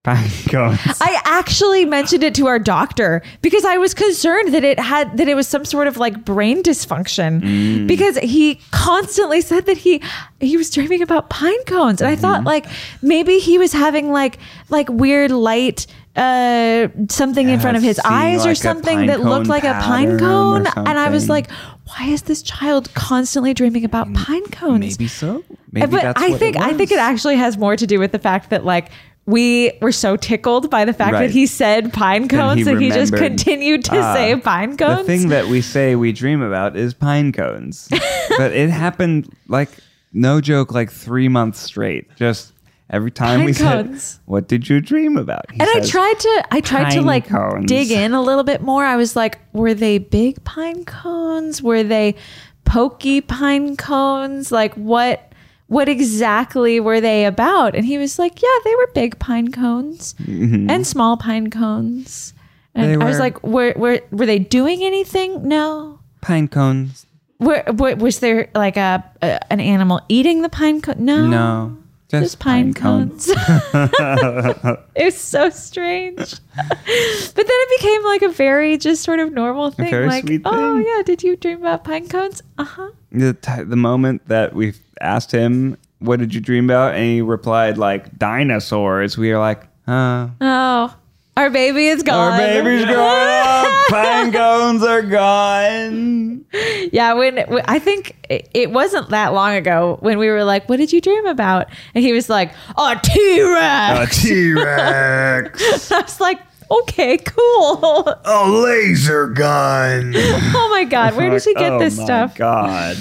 I 0.07 1.21
actually 1.27 1.85
mentioned 1.85 2.25
it 2.25 2.35
to 2.37 2.47
our 2.47 2.59
doctor 2.59 3.23
because 3.43 3.67
I 3.67 3.77
was 3.77 3.93
concerned 3.93 4.55
that 4.55 4.65
it 4.65 4.79
had 4.81 5.19
that 5.19 5.29
it 5.29 5.35
was 5.35 5.47
some 5.47 5.67
sort 5.67 5.89
of 5.89 5.99
like 5.99 6.25
brain 6.25 6.63
dysfunction 6.63 7.43
Mm. 7.43 7.87
because 7.87 8.17
he 8.19 8.61
constantly 8.71 9.43
said 9.43 9.67
that 9.67 9.77
he 9.77 10.03
he 10.41 10.57
was 10.57 10.71
dreaming 10.71 11.03
about 11.03 11.29
pine 11.29 11.63
cones 11.67 12.01
and 12.01 12.09
I 12.09 12.13
Mm-hmm. 12.15 12.23
thought 12.23 12.45
like 12.45 12.67
maybe 13.03 13.39
he 13.41 13.59
was 13.59 13.73
having 13.75 14.11
like 14.11 14.39
like 14.71 14.89
weird 14.89 15.31
light 15.33 15.87
uh 16.17 16.89
something 17.09 17.49
in 17.51 17.61
front 17.61 17.77
of 17.77 17.83
his 17.83 18.01
eyes 18.05 18.41
like 18.41 18.51
or 18.53 18.55
something 18.55 19.07
that 19.07 19.21
looked 19.21 19.47
like 19.49 19.65
a 19.65 19.75
pine 19.83 20.19
cone 20.19 20.67
and 20.77 20.99
I 20.99 21.11
was 21.11 21.29
like 21.29 21.51
why 21.85 22.07
is 22.07 22.23
this 22.23 22.41
child 22.43 22.93
constantly 22.95 23.53
dreaming 23.53 23.85
about 23.85 24.13
pine 24.15 24.45
cones 24.47 24.99
Maybe 24.99 25.09
so. 25.09 25.45
Maybe 25.73 25.87
but 25.89 26.17
I 26.19 26.33
think 26.39 26.57
I 26.57 26.73
think 26.73 26.91
it 26.91 26.99
actually 26.99 27.37
has 27.37 27.59
more 27.59 27.77
to 27.77 27.87
do 27.87 27.99
with 28.01 28.13
the 28.13 28.19
fact 28.19 28.49
that 28.51 28.65
like 28.65 28.91
we 29.27 29.73
were 29.81 29.93
so 29.93 30.17
tickled 30.17 30.71
by 30.71 30.85
the 30.85 30.93
fact 30.93 31.13
Right. 31.13 31.21
that 31.27 31.31
he 31.31 31.47
said 31.47 31.93
pine 31.93 32.27
cones 32.27 32.59
he 32.59 32.63
that 32.65 32.81
he 32.81 32.91
just 32.91 33.15
continued 33.15 33.85
to 33.85 33.99
Ah, 33.99 34.15
say 34.15 34.35
pine 34.37 34.77
cones. 34.77 34.99
The 34.99 35.05
thing 35.05 35.29
that 35.29 35.47
we 35.47 35.61
say 35.61 35.95
we 35.95 36.11
dream 36.13 36.43
about 36.43 36.77
is 36.77 36.95
pine 36.95 37.31
cones. 37.33 37.89
but 38.39 38.53
it 38.53 38.71
happened 38.71 39.29
like, 39.47 39.71
no 40.13 40.41
joke, 40.41 40.73
like 40.73 40.91
three 40.91 41.29
months 41.29 41.61
straight. 41.61 42.13
Just 42.17 42.53
every 42.89 43.13
time 43.13 43.41
Pine 43.41 43.47
we 43.47 43.55
cones. 43.55 44.03
said, 44.05 44.21
What 44.25 44.49
did 44.49 44.69
you 44.69 44.81
dream 44.81 45.17
about? 45.17 45.49
He 45.53 45.61
and 45.61 45.69
I 45.73 45.81
tried 45.87 46.19
to 46.19 46.45
I 46.51 46.61
tried 46.61 46.91
to 46.95 47.03
like 47.03 47.29
cones. 47.29 47.67
dig 47.67 47.93
in 47.93 48.13
a 48.15 48.21
little 48.23 48.43
bit 48.43 48.63
more. 48.63 48.85
I 48.85 48.97
was 48.97 49.15
like, 49.15 49.39
were 49.53 49.75
they 49.75 49.99
big 49.99 50.43
pine 50.43 50.85
cones? 50.85 51.63
Were 51.63 51.85
they 51.85 52.17
pokey 52.65 53.21
pine 53.21 53.77
cones? 53.77 54.51
Like 54.51 54.75
what 54.75 55.30
what 55.71 55.89
exactly 55.89 56.81
were 56.81 57.01
they 57.01 57.25
about? 57.25 57.75
And 57.77 57.85
he 57.87 57.97
was 57.97 58.19
like, 58.19 58.43
Yeah, 58.43 58.59
they 58.65 58.75
were 58.75 58.89
big 58.93 59.19
pine 59.19 59.51
cones 59.53 60.15
and 60.27 60.85
small 60.87 61.17
pine 61.17 61.49
cones. 61.51 62.35
And 62.75 62.93
Mm-hmm. 62.93 63.03
I 63.03 63.07
was 63.07 63.19
like, 63.19 63.43
were, 63.43 63.73
were 63.77 64.01
were 64.11 64.27
they 64.27 64.39
doing 64.39 64.83
anything? 64.85 65.47
No. 65.47 65.99
Pine 66.21 66.49
cones. 66.49 67.07
Were, 67.39 67.63
were, 67.73 67.97
was 67.97 68.19
there 68.21 68.49
like 68.55 68.77
a, 68.77 69.03
a 69.23 69.41
an 69.53 69.61
animal 69.61 70.01
eating 70.09 70.43
the 70.43 70.49
pine 70.51 70.81
cone? 70.83 71.05
No, 71.05 71.27
No. 71.27 71.77
Just, 72.11 72.23
just 72.25 72.39
pine, 72.41 72.75
cones. 72.75 73.29
it 73.75 75.05
was 75.05 75.17
so 75.17 75.49
strange, 75.51 76.19
but 76.57 77.47
then 77.47 77.47
it 77.67 77.81
became 77.81 78.03
like 78.05 78.23
a 78.23 78.29
very 78.31 78.77
just 78.79 79.03
sort 79.05 79.21
of 79.21 79.33
normal 79.33 79.71
thing. 79.71 79.91
very 79.91 80.09
like, 80.09 80.25
sweet 80.27 80.43
oh 80.45 80.77
thing. 80.79 80.87
yeah, 80.87 81.03
did 81.05 81.23
you 81.23 81.37
dream 81.37 81.59
about 81.61 81.85
pine 81.85 82.09
cones? 82.09 82.43
Uh 82.59 82.65
huh. 82.65 82.91
the 83.13 83.35
t- 83.35 83.63
the 83.63 83.77
moment 83.77 84.27
that 84.27 84.55
we 84.55 84.73
asked 85.01 85.33
him, 85.33 85.77
"What 85.99 86.19
did 86.21 86.35
you 86.35 86.41
dream 86.41 86.71
about?" 86.71 86.95
and 86.95 87.05
he 87.05 87.21
replied 87.23 87.79
like 87.79 88.19
dinosaurs, 88.19 89.17
we 89.19 89.33
are 89.33 89.39
like, 89.39 89.63
"Uh, 89.87 90.29
Oh, 90.41 90.95
our 91.37 91.51
baby 91.51 91.87
is 91.89 92.03
gone. 92.03 92.33
our 92.33 92.39
baby's 92.39 92.85
up. 92.89 93.67
Pine 93.89 94.33
cones 94.33 94.83
are 94.83 95.03
gone." 95.03 96.45
Yeah, 96.93 97.13
when, 97.15 97.37
when 97.49 97.63
I 97.69 97.79
think 97.79 98.17
it, 98.29 98.49
it 98.55 98.71
wasn't 98.73 99.11
that 99.11 99.33
long 99.33 99.55
ago 99.55 99.99
when 100.01 100.19
we 100.19 100.29
were 100.29 100.43
like, 100.45 100.69
"What 100.69 100.79
did 100.79 100.93
you 100.93 101.01
dream 101.01 101.27
about?" 101.27 101.69
and 101.95 102.05
he 102.05 102.13
was 102.13 102.29
like, 102.29 102.53
"A 102.77 102.99
T 103.03 103.41
A 103.41 103.45
Rex." 103.53 104.23
T 104.23 104.53
Rex, 104.53 105.93
I 105.93 106.01
was 106.01 106.21
like, 106.21 106.41
"Okay, 106.71 107.19
cool." 107.19 108.09
a 108.25 108.49
laser 108.51 109.29
gun. 109.29 110.13
oh 110.17 110.69
my 110.73 110.85
god, 110.85 111.15
where 111.17 111.31
does 111.31 111.45
he 111.45 111.55
get 111.55 111.73
Oh 111.73 111.79
this 111.79 111.97
my 111.99 112.05
stuff? 112.05 112.37
God. 112.37 112.97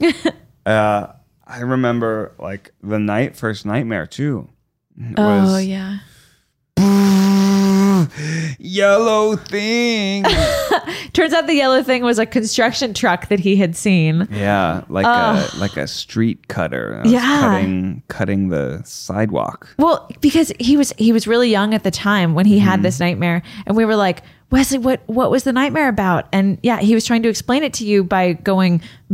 uh, 0.66 1.06
I 1.52 1.60
remember 1.60 2.32
like 2.38 2.72
the 2.82 2.98
night 2.98 3.36
first 3.36 3.66
nightmare 3.66 4.06
too. 4.06 4.48
Oh 5.18 5.58
yeah. 5.58 5.98
yellow 8.58 9.36
thing. 9.36 10.24
Turns 11.12 11.34
out 11.34 11.46
the 11.46 11.54
yellow 11.54 11.82
thing 11.82 12.04
was 12.04 12.18
a 12.18 12.24
construction 12.24 12.94
truck 12.94 13.28
that 13.28 13.38
he 13.38 13.56
had 13.56 13.76
seen. 13.76 14.26
Yeah, 14.30 14.84
like 14.88 15.04
a 15.04 15.46
like 15.58 15.76
a 15.76 15.86
street 15.86 16.48
cutter. 16.48 17.02
Yeah. 17.04 17.20
cutting 17.20 18.02
cutting 18.08 18.48
the 18.48 18.80
sidewalk. 18.86 19.74
Well, 19.76 20.10
because 20.22 20.54
he 20.58 20.78
was 20.78 20.94
he 20.96 21.12
was 21.12 21.26
really 21.26 21.50
young 21.50 21.74
at 21.74 21.84
the 21.84 21.90
time 21.90 22.32
when 22.32 22.46
he 22.46 22.58
had 22.58 22.76
mm-hmm. 22.76 22.84
this 22.84 22.98
nightmare, 22.98 23.42
and 23.66 23.76
we 23.76 23.84
were 23.84 23.96
like, 23.96 24.22
Wesley, 24.52 24.76
what 24.78 25.00
what 25.06 25.30
was 25.30 25.44
the 25.44 25.52
nightmare 25.52 25.88
about? 25.88 26.28
And 26.30 26.58
yeah, 26.62 26.78
he 26.78 26.94
was 26.94 27.06
trying 27.06 27.22
to 27.22 27.30
explain 27.30 27.62
it 27.62 27.72
to 27.74 27.86
you 27.86 28.04
by 28.04 28.34
going 28.34 28.82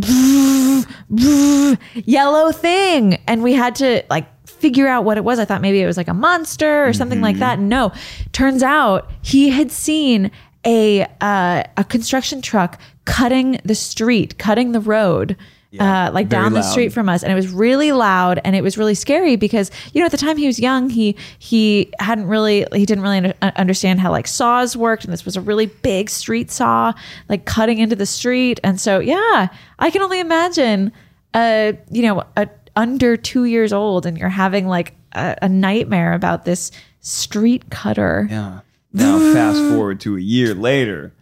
yellow 1.94 2.50
thing, 2.50 3.14
and 3.28 3.42
we 3.44 3.54
had 3.54 3.76
to 3.76 4.02
like 4.10 4.26
figure 4.48 4.88
out 4.88 5.04
what 5.04 5.16
it 5.16 5.22
was. 5.22 5.38
I 5.38 5.44
thought 5.44 5.62
maybe 5.62 5.80
it 5.80 5.86
was 5.86 5.96
like 5.96 6.08
a 6.08 6.14
monster 6.14 6.84
or 6.84 6.92
something 6.92 7.20
like 7.20 7.38
that. 7.38 7.60
No, 7.60 7.92
turns 8.32 8.64
out 8.64 9.08
he 9.22 9.50
had 9.50 9.70
seen 9.70 10.32
a 10.66 11.06
uh, 11.20 11.62
a 11.76 11.84
construction 11.84 12.42
truck 12.42 12.80
cutting 13.04 13.60
the 13.64 13.76
street, 13.76 14.38
cutting 14.38 14.72
the 14.72 14.80
road. 14.80 15.36
Uh, 15.78 16.10
like 16.12 16.28
down 16.28 16.52
the 16.54 16.60
loud. 16.60 16.70
street 16.70 16.92
from 16.92 17.08
us, 17.08 17.22
and 17.22 17.30
it 17.30 17.34
was 17.34 17.48
really 17.48 17.92
loud 17.92 18.40
and 18.44 18.56
it 18.56 18.62
was 18.62 18.78
really 18.78 18.94
scary 18.94 19.36
because 19.36 19.70
you 19.92 20.00
know 20.00 20.06
at 20.06 20.12
the 20.12 20.18
time 20.18 20.36
he 20.36 20.46
was 20.46 20.58
young, 20.58 20.88
he 20.88 21.14
he 21.38 21.90
hadn't 21.98 22.26
really 22.26 22.66
he 22.72 22.86
didn't 22.86 23.02
really 23.02 23.18
under, 23.18 23.34
uh, 23.42 23.50
understand 23.56 24.00
how 24.00 24.10
like 24.10 24.26
saws 24.26 24.76
worked, 24.76 25.04
and 25.04 25.12
this 25.12 25.24
was 25.24 25.36
a 25.36 25.40
really 25.40 25.66
big 25.66 26.08
street 26.08 26.50
saw 26.50 26.92
like 27.28 27.44
cutting 27.44 27.78
into 27.78 27.96
the 27.96 28.06
street, 28.06 28.60
and 28.64 28.80
so 28.80 28.98
yeah, 28.98 29.48
I 29.78 29.90
can 29.90 30.00
only 30.02 30.20
imagine, 30.20 30.92
uh, 31.34 31.72
you 31.90 32.02
know, 32.02 32.24
a 32.36 32.48
under 32.74 33.16
two 33.16 33.44
years 33.44 33.72
old, 33.72 34.06
and 34.06 34.16
you're 34.16 34.28
having 34.28 34.66
like 34.66 34.94
a, 35.12 35.36
a 35.42 35.48
nightmare 35.48 36.14
about 36.14 36.44
this 36.44 36.70
street 37.00 37.70
cutter. 37.70 38.26
Yeah. 38.30 38.60
Now, 38.90 39.18
fast 39.34 39.58
forward 39.58 40.00
to 40.00 40.16
a 40.16 40.20
year 40.20 40.54
later, 40.54 41.12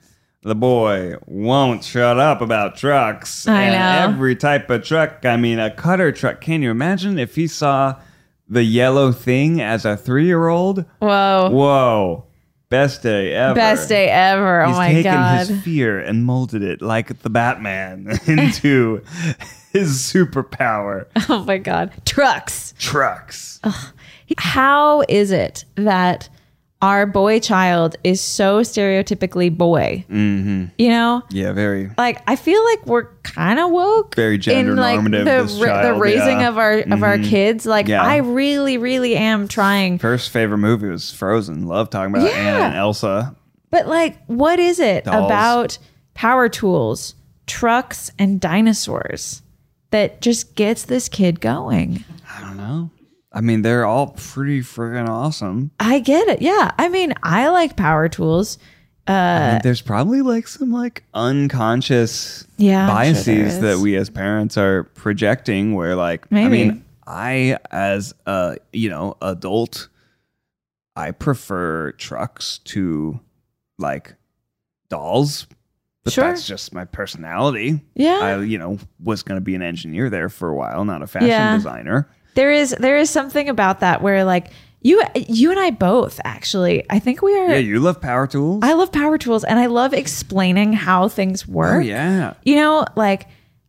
the 0.47 0.55
boy 0.55 1.17
won't 1.27 1.83
shut 1.83 2.19
up 2.21 2.41
about 2.41 2.77
trucks. 2.77 3.49
I 3.49 3.63
and 3.65 3.73
know. 3.75 4.15
every 4.15 4.37
type 4.37 4.71
of 4.71 4.85
truck. 4.85 5.25
I 5.25 5.37
mean, 5.37 5.59
a 5.59 5.71
cutter 5.71 6.13
truck. 6.13 6.41
Can 6.41 6.63
you 6.63 6.71
imagine 6.71 7.19
if 7.19 7.35
he 7.35 7.49
saw 7.49 7.97
the 8.49 8.63
yellow 8.63 9.11
thing 9.11 9.61
as 9.61 9.85
a 9.85 9.97
three 9.97 10.27
year 10.27 10.47
old? 10.47 10.85
Whoa. 11.01 11.51
Whoa. 11.51 12.25
Best 12.69 13.03
day 13.03 13.33
ever. 13.33 13.55
Best 13.57 13.89
day 13.89 14.09
ever. 14.09 14.63
Oh 14.63 14.69
He's 14.69 14.77
my 14.77 14.93
taken 14.93 15.13
god. 15.13 15.47
his 15.47 15.63
fear 15.63 15.99
and 15.99 16.25
molded 16.25 16.63
it 16.63 16.81
like 16.81 17.23
the 17.23 17.31
Batman 17.31 18.09
into 18.27 19.03
his 19.73 19.99
superpower. 19.99 21.07
oh 21.29 21.43
my 21.45 21.59
god. 21.59 21.93
Trucks. 22.05 22.73
Trucks. 22.79 23.61
How 24.39 25.03
is 25.09 25.33
it 25.33 25.65
that 25.75 26.29
our 26.83 27.07
boy 27.07 27.41
child 27.41 27.97
is 28.05 28.21
so 28.21 28.61
stereotypically 28.61 29.57
boy? 29.57 30.05
Mm-hmm. 30.11 30.67
You 30.79 30.89
know, 30.89 31.23
Yeah, 31.31 31.53
very. 31.53 31.91
like 31.97 32.23
I 32.27 32.37
feel 32.37 32.63
like 32.65 32.87
we're 32.87 33.07
kind 33.23 33.59
of 33.59 33.71
woke, 33.71 34.15
Very 34.15 34.39
gender 34.39 34.73
in 34.73 34.77
like 34.77 34.97
normative, 34.97 35.25
the 35.25 35.43
this 35.43 35.59
the 35.59 35.95
raising 35.99 36.41
yeah. 36.41 36.49
of 36.49 36.59
our 36.59 36.79
of 36.91 37.03
our 37.03 37.19
kids. 37.19 37.65
Like 37.67 37.89
Yeah. 37.89 38.03
I 38.03 38.17
really, 38.19 38.77
really 38.79 39.17
am 39.17 39.49
trying. 39.49 39.99
First 39.99 40.31
favorite 40.31 40.59
movie 40.59 40.89
was 40.89 41.11
Frozen. 41.13 41.67
Love 41.67 41.91
talking 41.91 42.15
about 42.15 42.29
Yeah. 42.31 42.37
Anna 42.37 42.65
and 42.67 42.75
Elsa. 42.77 43.35
But 43.71 43.89
like, 43.89 44.23
what 44.27 44.59
is 44.59 44.79
it 44.79 45.05
Dolls. 45.05 45.25
about 45.27 45.79
power 46.15 46.49
tools, 46.49 47.15
trucks, 47.47 48.11
and 48.19 48.41
dinosaurs 48.41 49.43
that 49.91 50.21
just 50.21 50.55
gets 50.55 50.85
this 50.85 51.09
kid 51.09 51.41
going? 51.41 52.05
I 52.31 52.41
don't 52.43 52.57
know. 52.57 52.91
I 53.37 53.43
mean, 53.43 53.61
they're 53.61 53.85
all 53.85 54.09
pretty 54.17 54.63
friggin' 54.63 55.09
awesome. 55.11 55.71
I 55.79 55.99
get 55.99 56.27
it. 56.29 56.41
Yeah. 56.41 56.71
I 56.79 56.89
mean, 56.89 57.13
I 57.23 57.49
like 57.51 57.77
power 57.77 58.09
tools. 58.09 58.57
I 59.07 59.13
Uh, 59.13 59.53
mean, 59.53 59.61
there's 59.63 59.83
probably 59.83 60.23
like 60.23 60.49
some 60.49 60.73
like 60.73 61.05
unconscious 61.15 62.47
Yeah, 62.57 62.85
I'm 62.91 63.15
sure 63.15 63.35
biases 63.35 63.61
that 63.61 63.79
we 63.79 63.95
as 63.97 64.11
parents 64.11 64.57
are 64.57 64.85
projecting. 64.95 65.75
Where 65.75 65.95
like, 65.95 66.27
I 66.33 66.49
mean, 66.49 66.83
I 67.07 67.59
as 67.71 68.15
a 68.27 68.57
you 68.73 68.89
know 68.91 69.17
adult, 69.23 69.89
I 70.97 71.11
prefer 71.13 71.93
trucks 71.93 72.59
to 72.65 73.21
like 73.79 74.15
dolls. 74.89 75.47
But 76.05 76.13
Sure. 76.13 76.25
that's 76.29 76.47
just 76.47 76.73
my 76.73 76.85
personality. 76.85 77.81
Yeah. 77.95 78.19
I 78.21 78.41
you 78.43 78.59
know 78.59 78.79
was 78.99 79.23
going 79.23 79.37
to 79.37 79.45
be 79.45 79.55
an 79.55 79.63
engineer 79.63 80.09
there 80.11 80.29
for 80.29 80.49
a 80.49 80.55
while, 80.57 80.85
not 80.85 81.03
a 81.03 81.07
fashion 81.07 81.29
Yeah. 81.29 81.55
designer. 81.57 82.09
There 82.37 82.53
is 82.53 82.77
there 82.79 82.97
is 82.97 83.11
something 83.11 83.49
about 83.49 83.81
that 83.81 84.03
where 84.03 84.25
like 84.25 84.49
you 84.83 85.03
you 85.17 85.51
and 85.51 85.59
I 85.59 85.71
both 85.71 86.21
actually. 86.25 86.85
I 86.89 86.99
think 87.01 87.23
we 87.23 87.37
are 87.37 87.51
Yeah, 87.51 87.57
you 87.57 87.81
love 87.81 88.01
power 88.01 88.27
tools. 88.27 88.61
I 88.63 88.75
love 88.75 88.93
power 88.93 89.19
tools 89.19 89.43
and 89.43 89.59
I 89.59 89.67
love 89.67 89.93
explaining 89.93 90.75
how 90.75 91.09
things 91.09 91.45
oh, 91.49 91.53
work. 91.53 91.77
oh 91.77 91.81
yeah. 91.81 92.35
You 92.45 92.57
know, 92.57 92.87
like 92.95 93.27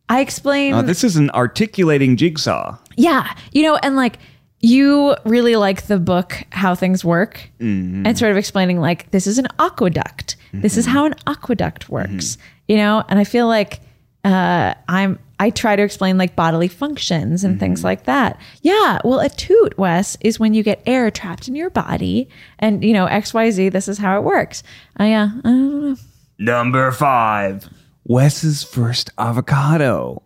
I 0.08 0.20
explain 0.20 0.74
Oh, 0.74 0.82
this 0.82 1.02
is 1.02 1.16
an 1.16 1.30
articulating 1.30 2.16
jigsaw. 2.16 2.78
Yeah. 2.96 3.34
You 3.52 3.62
know, 3.62 3.76
and 3.76 3.96
like 3.96 4.18
you 4.60 5.16
really 5.24 5.56
like 5.56 5.86
the 5.86 5.98
book 5.98 6.44
How 6.50 6.74
Things 6.74 7.04
Work 7.04 7.50
mm-hmm. 7.60 8.06
and 8.06 8.18
sort 8.18 8.30
of 8.32 8.36
explaining 8.36 8.80
like 8.80 9.10
this 9.12 9.26
is 9.26 9.38
an 9.38 9.48
aqueduct. 9.58 10.36
This 10.52 10.76
is 10.76 10.86
mm-hmm. 10.86 10.94
how 10.94 11.04
an 11.06 11.14
aqueduct 11.26 11.88
works. 11.88 12.36
Mm-hmm. 12.36 12.42
You 12.68 12.76
know, 12.76 13.04
and 13.08 13.18
I 13.18 13.24
feel 13.24 13.46
like 13.46 13.80
uh 14.24 14.74
I'm 14.88 15.18
I 15.40 15.50
try 15.50 15.76
to 15.76 15.82
explain 15.82 16.18
like 16.18 16.34
bodily 16.34 16.68
functions 16.68 17.44
and 17.44 17.60
things 17.60 17.84
like 17.84 18.04
that. 18.04 18.40
Yeah. 18.62 18.98
Well, 19.04 19.20
a 19.20 19.28
toot, 19.28 19.78
Wes, 19.78 20.16
is 20.20 20.40
when 20.40 20.52
you 20.52 20.64
get 20.64 20.82
air 20.84 21.10
trapped 21.12 21.46
in 21.46 21.54
your 21.54 21.70
body 21.70 22.28
and 22.58 22.82
you 22.82 22.92
know, 22.92 23.06
XYZ, 23.06 23.70
this 23.70 23.86
is 23.86 23.98
how 23.98 24.18
it 24.18 24.24
works. 24.24 24.64
Uh, 24.98 25.04
yeah. 25.04 25.30
I 25.44 25.48
don't 25.48 25.82
know. 25.90 25.96
Number 26.38 26.90
five. 26.90 27.68
Wes's 28.04 28.64
first 28.64 29.10
avocado. 29.18 30.22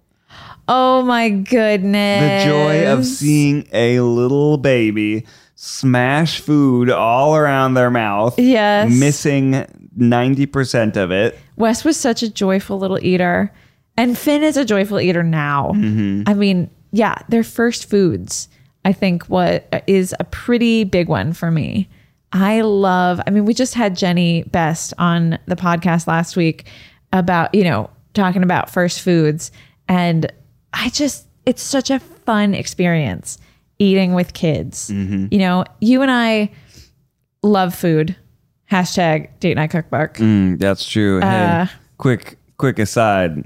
Oh 0.68 1.02
my 1.02 1.28
goodness! 1.28 2.44
The 2.44 2.50
joy 2.50 2.86
of 2.86 3.04
seeing 3.04 3.66
a 3.72 3.98
little 4.00 4.56
baby 4.56 5.26
smash 5.56 6.40
food 6.40 6.90
all 6.90 7.34
around 7.36 7.74
their 7.74 7.90
mouth. 7.90 8.38
Yes. 8.38 8.92
Missing 8.92 9.66
90% 9.98 10.96
of 10.96 11.10
it. 11.10 11.38
Wes 11.56 11.84
was 11.84 11.96
such 11.96 12.22
a 12.22 12.28
joyful 12.28 12.78
little 12.78 12.98
eater. 13.04 13.52
And 13.96 14.16
Finn 14.16 14.42
is 14.42 14.56
a 14.56 14.64
joyful 14.64 15.00
eater 15.00 15.22
now. 15.22 15.72
I 16.26 16.34
mean, 16.34 16.70
yeah, 16.92 17.16
their 17.28 17.44
first 17.44 17.88
foods, 17.88 18.48
I 18.84 18.92
think 18.92 19.24
what 19.24 19.84
is 19.86 20.14
a 20.18 20.24
pretty 20.24 20.84
big 20.84 21.08
one 21.08 21.32
for 21.32 21.50
me. 21.50 21.88
I 22.32 22.62
love, 22.62 23.20
I 23.26 23.30
mean, 23.30 23.44
we 23.44 23.52
just 23.54 23.74
had 23.74 23.94
Jenny 23.94 24.44
Best 24.44 24.94
on 24.98 25.38
the 25.46 25.56
podcast 25.56 26.06
last 26.06 26.36
week 26.36 26.66
about, 27.12 27.54
you 27.54 27.64
know, 27.64 27.90
talking 28.14 28.42
about 28.42 28.70
first 28.70 29.02
foods. 29.02 29.52
And 29.88 30.32
I 30.72 30.88
just, 30.88 31.26
it's 31.44 31.62
such 31.62 31.90
a 31.90 31.98
fun 32.00 32.54
experience 32.54 33.36
eating 33.78 34.14
with 34.14 34.32
kids. 34.32 34.90
You 35.30 35.38
know, 35.38 35.64
you 35.80 36.00
and 36.00 36.10
I 36.10 36.50
love 37.42 37.74
food. 37.74 38.16
Hashtag 38.70 39.28
date 39.40 39.56
night 39.56 39.70
cookbook. 39.70 40.14
Mm, 40.14 40.58
that's 40.58 40.88
true. 40.88 41.20
Uh, 41.20 41.66
hey, 41.66 41.72
quick, 41.98 42.38
quick 42.62 42.78
aside. 42.78 43.42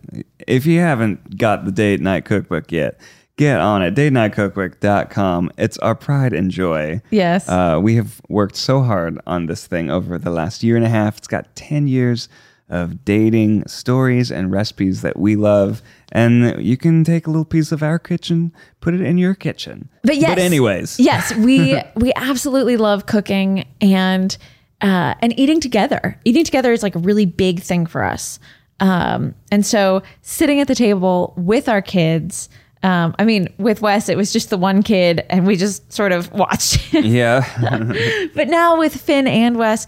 If 0.46 0.66
you 0.66 0.80
haven't 0.80 1.38
got 1.38 1.64
the 1.64 1.72
date 1.72 2.02
night 2.02 2.26
cookbook 2.26 2.70
yet, 2.70 3.00
get 3.38 3.60
on 3.60 3.80
it. 3.80 3.94
DateNightCookbook.com. 3.94 5.52
It's 5.56 5.78
our 5.78 5.94
pride 5.94 6.34
and 6.34 6.50
joy. 6.50 7.00
Yes. 7.10 7.48
Uh, 7.48 7.80
we 7.82 7.94
have 7.94 8.20
worked 8.28 8.56
so 8.56 8.82
hard 8.82 9.18
on 9.26 9.46
this 9.46 9.66
thing 9.66 9.90
over 9.90 10.18
the 10.18 10.28
last 10.28 10.62
year 10.62 10.76
and 10.76 10.84
a 10.84 10.90
half. 10.90 11.16
It's 11.16 11.28
got 11.28 11.56
10 11.56 11.88
years 11.88 12.28
of 12.68 13.06
dating 13.06 13.66
stories 13.66 14.30
and 14.30 14.52
recipes 14.52 15.00
that 15.00 15.18
we 15.18 15.34
love. 15.34 15.80
And 16.12 16.62
you 16.62 16.76
can 16.76 17.02
take 17.02 17.26
a 17.26 17.30
little 17.30 17.46
piece 17.46 17.72
of 17.72 17.82
our 17.82 17.98
kitchen, 17.98 18.52
put 18.82 18.92
it 18.92 19.00
in 19.00 19.16
your 19.16 19.34
kitchen. 19.34 19.88
But 20.02 20.16
yes, 20.16 20.32
But 20.32 20.40
anyways. 20.40 21.00
yes, 21.00 21.34
we 21.36 21.80
we 21.94 22.12
absolutely 22.16 22.76
love 22.76 23.06
cooking 23.06 23.66
and 23.80 24.36
uh, 24.82 25.14
and 25.22 25.32
eating 25.40 25.60
together. 25.60 26.20
Eating 26.26 26.44
together 26.44 26.70
is 26.72 26.82
like 26.82 26.96
a 26.96 26.98
really 26.98 27.24
big 27.24 27.60
thing 27.60 27.86
for 27.86 28.04
us. 28.04 28.38
Um, 28.80 29.34
and 29.50 29.64
so 29.64 30.02
sitting 30.22 30.60
at 30.60 30.68
the 30.68 30.74
table 30.74 31.34
with 31.36 31.68
our 31.68 31.82
kids. 31.82 32.48
Um, 32.82 33.14
I 33.18 33.24
mean, 33.24 33.48
with 33.58 33.80
Wes, 33.80 34.08
it 34.08 34.16
was 34.16 34.32
just 34.32 34.50
the 34.50 34.58
one 34.58 34.82
kid, 34.82 35.24
and 35.30 35.46
we 35.46 35.56
just 35.56 35.92
sort 35.92 36.12
of 36.12 36.30
watched. 36.32 36.92
Yeah. 36.92 37.42
but 38.34 38.48
now 38.48 38.78
with 38.78 38.94
Finn 39.00 39.26
and 39.26 39.56
Wes, 39.56 39.86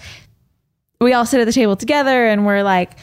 we 1.00 1.12
all 1.12 1.26
sit 1.26 1.40
at 1.40 1.44
the 1.44 1.52
table 1.52 1.76
together 1.76 2.26
and 2.26 2.44
we're 2.44 2.62
like 2.62 2.96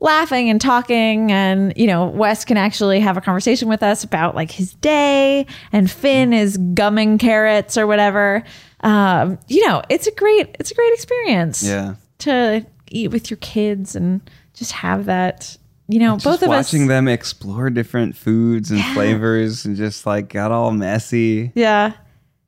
laughing 0.00 0.48
and 0.48 0.60
talking 0.60 1.30
and 1.30 1.74
you 1.76 1.86
know 1.86 2.06
Wes 2.06 2.44
can 2.44 2.56
actually 2.56 3.00
have 3.00 3.16
a 3.16 3.20
conversation 3.20 3.68
with 3.68 3.82
us 3.82 4.02
about 4.02 4.34
like 4.34 4.50
his 4.50 4.74
day 4.74 5.46
and 5.72 5.90
Finn 5.90 6.32
is 6.32 6.56
gumming 6.74 7.18
carrots 7.18 7.76
or 7.76 7.86
whatever 7.86 8.42
um 8.80 9.38
you 9.48 9.66
know 9.66 9.82
it's 9.90 10.06
a 10.06 10.12
great 10.12 10.56
it's 10.58 10.70
a 10.70 10.74
great 10.74 10.92
experience 10.94 11.62
yeah. 11.62 11.96
to 12.18 12.64
eat 12.90 13.10
with 13.10 13.30
your 13.30 13.36
kids 13.38 13.94
and 13.94 14.22
just 14.60 14.70
have 14.72 15.06
that 15.06 15.56
you 15.88 15.98
know 15.98 16.16
both 16.18 16.42
of 16.42 16.50
us 16.50 16.72
watching 16.72 16.86
them 16.86 17.08
explore 17.08 17.68
different 17.70 18.14
foods 18.14 18.70
and 18.70 18.80
flavors 18.94 19.64
and 19.64 19.74
just 19.76 20.06
like 20.06 20.28
got 20.28 20.52
all 20.52 20.70
messy. 20.70 21.50
yeah 21.56 21.94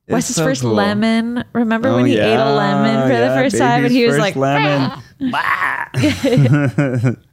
It's 0.07 0.12
Wes's 0.12 0.37
so 0.37 0.44
first 0.44 0.61
cool. 0.62 0.75
lemon 0.75 1.42
remember 1.55 1.88
Oh, 1.88 1.96
when 1.96 2.07
he 2.07 2.20
oh, 2.20 2.25
ate 2.25 2.37
a 2.37 2.55
lemon 2.55 3.09
for 3.11 3.16
the 3.18 3.35
first 3.35 3.57
time 3.59 3.85
and 3.87 3.92
he 3.92 4.07
was 4.07 4.18
like 4.18 4.37
lemon. 4.37 4.92
Ah, 5.35 5.88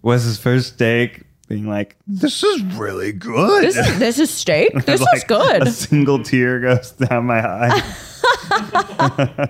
was 0.02 0.24
his 0.24 0.40
first 0.40 0.74
steak 0.76 1.24
being 1.48 1.68
like, 1.68 1.96
"This 2.08 2.44
is 2.44 2.62
really 2.76 3.12
good." 3.12 3.64
this 3.64 3.76
is 3.76 4.00
this 4.00 4.20
is 4.20 4.30
steak 4.32 4.72
this 4.86 5.02
Like, 5.02 5.18
is 5.18 5.24
good 5.26 5.64
A 5.68 5.72
single 5.72 6.24
tear 6.24 6.60
goes 6.60 6.92
down 6.92 7.26
my 7.26 7.40
eye. 7.46 9.50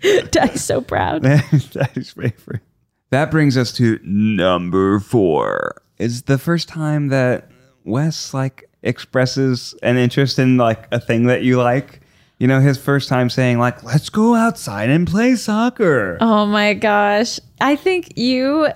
Daddy's 0.30 0.64
so 0.64 0.80
proud 0.80 1.22
Daddy's 1.22 2.12
favorite. 2.12 2.62
That 3.10 3.30
brings 3.30 3.56
us 3.56 3.72
to 3.74 3.98
number 4.04 5.00
four. 5.00 5.80
Is 5.98 6.22
the 6.22 6.38
first 6.38 6.68
time 6.68 7.08
that 7.08 7.50
Wes 7.84 8.32
like 8.34 8.68
expresses 8.82 9.74
an 9.82 9.96
interest 9.96 10.38
in 10.38 10.56
like 10.56 10.86
a 10.92 11.00
thing 11.00 11.24
that 11.26 11.42
you 11.42 11.56
like. 11.60 12.00
You 12.38 12.46
know, 12.46 12.60
his 12.60 12.78
first 12.78 13.08
time 13.08 13.30
saying 13.30 13.58
like, 13.58 13.82
"Let's 13.82 14.10
go 14.10 14.34
outside 14.36 14.90
and 14.90 15.08
play 15.08 15.34
soccer." 15.36 16.18
Oh 16.20 16.46
my 16.46 16.74
gosh. 16.74 17.40
I 17.60 17.74
think 17.76 18.16
you 18.16 18.68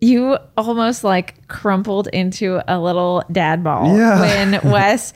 you 0.00 0.38
almost 0.56 1.04
like 1.04 1.46
crumpled 1.48 2.06
into 2.08 2.60
a 2.66 2.80
little 2.80 3.22
dad 3.30 3.62
ball 3.62 3.96
Yeah. 3.96 4.20
when 4.20 4.72
Wes 4.72 5.12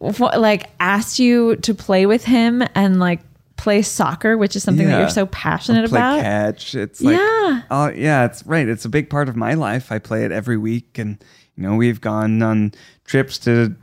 like 0.18 0.68
asked 0.80 1.18
you 1.18 1.56
to 1.56 1.74
play 1.74 2.06
with 2.06 2.24
him 2.24 2.62
and 2.74 3.00
like 3.00 3.20
play 3.60 3.82
soccer, 3.82 4.38
which 4.38 4.56
is 4.56 4.62
something 4.62 4.86
that 4.88 4.98
you're 4.98 5.10
so 5.10 5.26
passionate 5.26 5.88
play 5.90 5.98
about. 6.00 6.20
catch. 6.22 6.74
It's 6.74 7.00
like, 7.02 7.16
Yeah. 7.16 7.62
oh 7.70 7.88
yeah, 7.94 8.24
it's 8.24 8.44
right. 8.46 8.66
It's 8.66 8.84
a 8.86 8.88
big 8.88 9.10
part 9.10 9.28
of 9.28 9.36
my 9.36 9.52
life. 9.54 9.92
I 9.92 9.98
play 9.98 10.24
it 10.24 10.32
every 10.32 10.56
week, 10.56 10.96
and 10.98 11.22
you 11.56 11.62
know 11.62 11.76
we've 11.76 12.00
gone 12.00 12.42
on 12.42 12.72
trips 13.04 13.38
to 13.40 13.76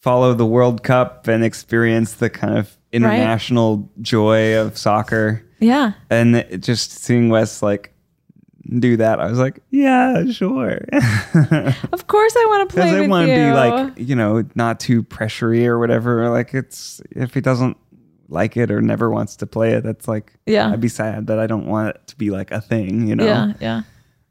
follow 0.00 0.34
the 0.34 0.46
World 0.46 0.82
Cup 0.82 1.26
and 1.26 1.44
experience 1.44 2.14
the 2.14 2.30
kind 2.30 2.56
of 2.56 2.76
international 2.92 3.90
joy 4.00 4.56
of 4.56 4.78
soccer. 4.78 5.44
Yeah. 5.58 5.92
And 6.08 6.36
it, 6.36 6.58
just 6.58 6.92
seeing 6.92 7.28
Wes 7.28 7.62
like 7.62 7.92
do 8.78 8.96
that, 8.98 9.18
I 9.20 9.26
was 9.28 9.38
like, 9.38 9.60
yeah, 9.70 10.30
sure. 10.30 10.78
Of 11.92 12.06
course 12.06 12.34
I 12.36 12.44
want 12.48 12.70
to 12.70 12.74
play 12.74 12.84
Because 12.84 13.04
I 13.04 13.06
want 13.08 13.28
to 13.28 13.34
be 13.34 13.52
like, 13.52 14.08
you 14.08 14.14
know, 14.14 14.44
not 14.54 14.78
too 14.80 15.02
pressury 15.02 15.66
or 15.66 15.78
whatever. 15.78 16.30
Like 16.30 16.54
it's 16.54 17.00
if 17.10 17.34
he 17.34 17.40
doesn't 17.40 17.76
like 18.30 18.56
it 18.56 18.70
or 18.70 18.80
never 18.80 19.10
wants 19.10 19.36
to 19.36 19.46
play 19.46 19.72
it, 19.72 19.82
that's 19.84 20.06
like 20.08 20.32
Yeah. 20.46 20.70
I'd 20.72 20.80
be 20.80 20.88
sad 20.88 21.26
that 21.26 21.38
I 21.38 21.46
don't 21.46 21.66
want 21.66 21.88
it 21.96 22.00
to 22.06 22.16
be 22.16 22.30
like 22.30 22.50
a 22.50 22.60
thing, 22.60 23.06
you 23.08 23.16
know. 23.16 23.26
yeah, 23.26 23.52
yeah. 23.60 23.82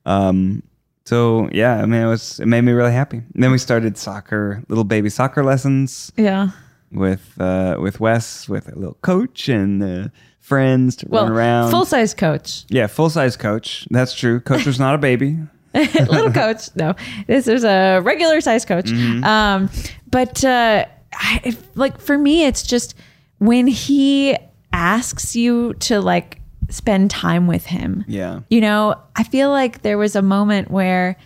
Um 0.06 0.64
so 1.06 1.50
yeah, 1.52 1.76
I 1.82 1.86
mean 1.86 2.02
it 2.02 2.08
was 2.08 2.40
it 2.40 2.46
made 2.48 2.62
me 2.62 2.72
really 2.72 2.92
happy. 2.94 3.18
And 3.34 3.44
then 3.44 3.52
we 3.52 3.58
started 3.58 3.98
soccer, 3.98 4.64
little 4.70 4.84
baby 4.84 5.10
soccer 5.10 5.44
lessons 5.44 6.12
Yeah. 6.18 6.50
with 6.92 7.34
uh 7.40 7.78
with 7.80 8.00
Wes, 8.00 8.48
with 8.50 8.68
a 8.72 8.76
little 8.78 8.98
coach 9.02 9.50
and 9.50 9.84
uh, 9.84 10.08
friends 10.40 10.96
to 10.98 11.08
Well, 11.10 11.24
run 11.26 11.32
around. 11.34 11.72
full 11.72 11.86
size 11.86 12.14
coach. 12.14 12.66
yeah, 12.70 12.88
full 12.88 13.10
size 13.10 13.36
coach. 13.38 13.88
That's 13.92 14.14
true. 14.16 14.40
Coach 14.40 14.66
was 14.66 14.80
not 14.80 14.96
a 14.96 14.98
baby. 14.98 15.38
little 15.74 16.32
coach. 16.32 16.70
No, 16.76 16.96
this 17.28 17.48
is 17.48 17.64
a 17.64 18.00
regular 18.00 18.42
size 18.42 18.66
coach. 18.66 18.86
Mm-hmm. 18.86 19.24
Um, 19.24 19.70
but 20.10 20.44
uh, 20.44 20.86
I, 21.14 21.56
like 21.76 22.00
for 22.02 22.18
me, 22.18 22.46
it's 22.46 22.64
just 22.64 22.96
when 23.40 23.68
he 23.68 24.38
asks 24.72 25.36
you 25.36 25.74
to 25.76 26.00
like 26.00 26.40
spend 26.70 27.10
time 27.10 27.48
with 27.48 27.66
him. 27.66 28.06
Yeah. 28.08 28.42
You 28.50 28.62
know, 28.62 28.96
I 29.16 29.24
feel 29.24 29.50
like 29.50 29.82
there 29.82 29.98
was 29.98 30.16
a 30.16 30.22
moment 30.22 30.70
where 30.70 31.18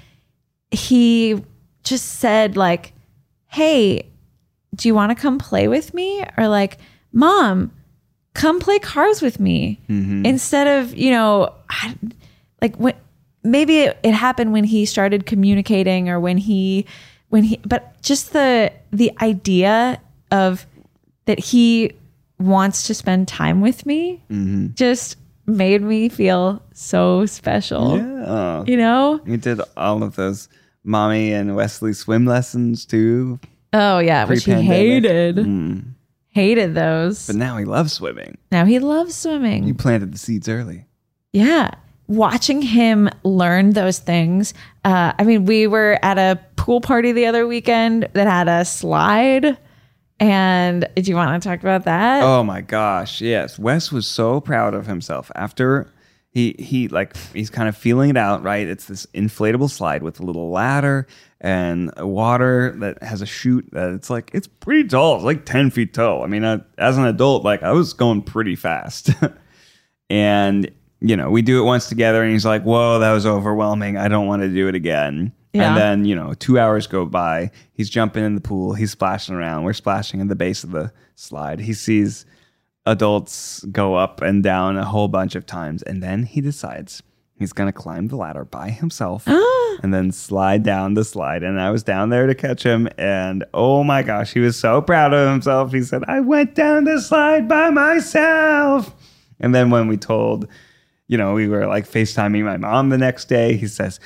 he 0.71 1.43
just 1.83 2.19
said 2.19 2.55
like, 2.55 2.93
"Hey, 3.47 4.09
do 4.75 4.87
you 4.87 4.95
want 4.95 5.15
to 5.15 5.21
come 5.21 5.37
play 5.37 5.67
with 5.67 5.93
me?" 5.93 6.23
Or 6.37 6.47
like, 6.47 6.77
"Mom, 7.11 7.71
come 8.33 8.59
play 8.59 8.79
cars 8.79 9.21
with 9.21 9.39
me." 9.39 9.81
Mm-hmm. 9.89 10.25
Instead 10.25 10.67
of, 10.67 10.95
you 10.95 11.11
know, 11.11 11.53
I, 11.69 11.95
like 12.61 12.75
when 12.77 12.95
maybe 13.43 13.79
it, 13.79 13.97
it 14.03 14.13
happened 14.13 14.53
when 14.53 14.63
he 14.63 14.85
started 14.85 15.25
communicating 15.25 16.09
or 16.09 16.19
when 16.19 16.37
he 16.37 16.85
when 17.29 17.43
he 17.43 17.59
but 17.65 18.01
just 18.01 18.33
the 18.33 18.71
the 18.91 19.11
idea 19.21 19.99
of 20.31 20.65
that 21.25 21.39
he 21.39 21.91
wants 22.39 22.87
to 22.87 22.93
spend 22.93 23.27
time 23.27 23.61
with 23.61 23.85
me 23.85 24.21
just 24.75 25.17
made 25.45 25.81
me 25.81 26.09
feel 26.09 26.61
so 26.73 27.25
special. 27.25 27.97
Yeah. 27.97 28.63
You 28.65 28.77
know? 28.77 29.21
We 29.25 29.37
did 29.37 29.61
all 29.77 30.03
of 30.03 30.15
those 30.15 30.47
mommy 30.83 31.33
and 31.33 31.55
Wesley 31.55 31.93
swim 31.93 32.25
lessons 32.25 32.85
too. 32.85 33.39
Oh 33.73 33.99
yeah, 33.99 34.25
which 34.25 34.45
he 34.45 34.51
hated. 34.53 35.37
Hated 36.29 36.73
those. 36.73 37.27
But 37.27 37.35
now 37.35 37.57
he 37.57 37.65
loves 37.65 37.93
swimming. 37.93 38.37
now 38.51 38.65
he 38.65 38.79
loves 38.79 39.15
swimming. 39.15 39.65
You 39.65 39.73
planted 39.75 40.13
the 40.13 40.17
seeds 40.17 40.49
early. 40.49 40.87
Yeah. 41.31 41.71
Watching 42.07 42.61
him 42.61 43.09
learn 43.23 43.71
those 43.71 43.99
things. 43.99 44.53
Uh, 44.83 45.13
I 45.17 45.23
mean, 45.23 45.45
we 45.45 45.67
were 45.67 45.99
at 46.01 46.17
a 46.17 46.39
pool 46.55 46.81
party 46.81 47.11
the 47.11 47.27
other 47.27 47.47
weekend 47.47 48.09
that 48.13 48.27
had 48.27 48.47
a 48.47 48.65
slide. 48.65 49.57
And 50.23 50.87
do 50.95 51.01
you 51.01 51.17
want 51.17 51.43
to 51.43 51.49
talk 51.49 51.59
about 51.59 51.83
that? 51.83 52.23
Oh 52.23 52.43
my 52.43 52.61
gosh, 52.61 53.19
yes. 53.19 53.59
Wes 53.59 53.91
was 53.91 54.07
so 54.07 54.39
proud 54.39 54.73
of 54.73 54.87
himself 54.87 55.29
after 55.35 55.91
he 56.29 56.55
he 56.57 56.87
like 56.87 57.17
he's 57.33 57.49
kind 57.49 57.67
of 57.67 57.75
feeling 57.75 58.09
it 58.09 58.15
out, 58.15 58.41
right? 58.41 58.65
It's 58.65 58.85
this 58.85 59.05
inflatable 59.07 59.69
slide 59.69 60.01
with 60.01 60.21
a 60.21 60.23
little 60.23 60.49
ladder 60.49 61.07
and 61.41 61.91
water 61.97 62.73
that 62.77 63.03
has 63.03 63.21
a 63.21 63.25
chute 63.25 63.67
that 63.73 63.89
it's 63.89 64.09
like 64.09 64.31
it's 64.33 64.47
pretty 64.47 64.87
tall. 64.87 65.15
It's 65.15 65.25
like 65.25 65.43
ten 65.43 65.69
feet 65.69 65.93
tall. 65.93 66.23
I 66.23 66.27
mean, 66.27 66.45
uh, 66.45 66.63
as 66.77 66.97
an 66.97 67.03
adult, 67.05 67.43
like 67.43 67.61
I 67.61 67.73
was 67.73 67.91
going 67.91 68.21
pretty 68.21 68.55
fast, 68.55 69.09
and 70.09 70.71
you 71.01 71.17
know 71.17 71.31
we 71.31 71.41
do 71.41 71.59
it 71.61 71.65
once 71.65 71.89
together, 71.89 72.23
and 72.23 72.31
he's 72.31 72.45
like, 72.45 72.63
"Whoa, 72.63 72.99
that 72.99 73.11
was 73.11 73.25
overwhelming. 73.25 73.97
I 73.97 74.07
don't 74.07 74.27
want 74.27 74.41
to 74.41 74.47
do 74.47 74.69
it 74.69 74.75
again." 74.75 75.33
Yeah. 75.53 75.69
And 75.69 75.77
then, 75.77 76.05
you 76.05 76.15
know, 76.15 76.33
two 76.33 76.59
hours 76.59 76.87
go 76.87 77.05
by. 77.05 77.51
He's 77.73 77.89
jumping 77.89 78.23
in 78.23 78.35
the 78.35 78.41
pool. 78.41 78.73
He's 78.73 78.91
splashing 78.91 79.35
around. 79.35 79.63
We're 79.63 79.73
splashing 79.73 80.19
in 80.19 80.27
the 80.27 80.35
base 80.35 80.63
of 80.63 80.71
the 80.71 80.91
slide. 81.15 81.59
He 81.59 81.73
sees 81.73 82.25
adults 82.85 83.63
go 83.65 83.95
up 83.95 84.21
and 84.21 84.43
down 84.43 84.77
a 84.77 84.85
whole 84.85 85.07
bunch 85.07 85.35
of 85.35 85.45
times. 85.45 85.83
And 85.83 86.01
then 86.01 86.23
he 86.23 86.41
decides 86.41 87.03
he's 87.37 87.53
going 87.53 87.67
to 87.67 87.73
climb 87.73 88.07
the 88.07 88.15
ladder 88.15 88.45
by 88.45 88.69
himself 88.69 89.27
and 89.27 89.93
then 89.93 90.11
slide 90.11 90.63
down 90.63 90.95
the 90.95 91.03
slide. 91.03 91.43
And 91.43 91.61
I 91.61 91.69
was 91.69 91.83
down 91.83 92.09
there 92.09 92.25
to 92.25 92.33
catch 92.33 92.63
him. 92.63 92.89
And 92.97 93.45
oh 93.53 93.83
my 93.83 94.01
gosh, 94.01 94.33
he 94.33 94.39
was 94.39 94.57
so 94.57 94.81
proud 94.81 95.13
of 95.13 95.29
himself. 95.29 95.71
He 95.71 95.83
said, 95.83 96.03
I 96.07 96.19
went 96.19 96.55
down 96.55 96.85
the 96.85 96.99
slide 96.99 97.47
by 97.47 97.69
myself. 97.69 98.93
And 99.39 99.53
then 99.53 99.69
when 99.69 99.87
we 99.87 99.97
told, 99.97 100.47
you 101.07 101.17
know, 101.17 101.33
we 101.33 101.47
were 101.47 101.67
like 101.67 101.87
FaceTiming 101.87 102.43
my 102.43 102.57
mom 102.57 102.89
the 102.89 102.97
next 102.97 103.25
day, 103.25 103.55
he 103.55 103.67
says, 103.67 103.99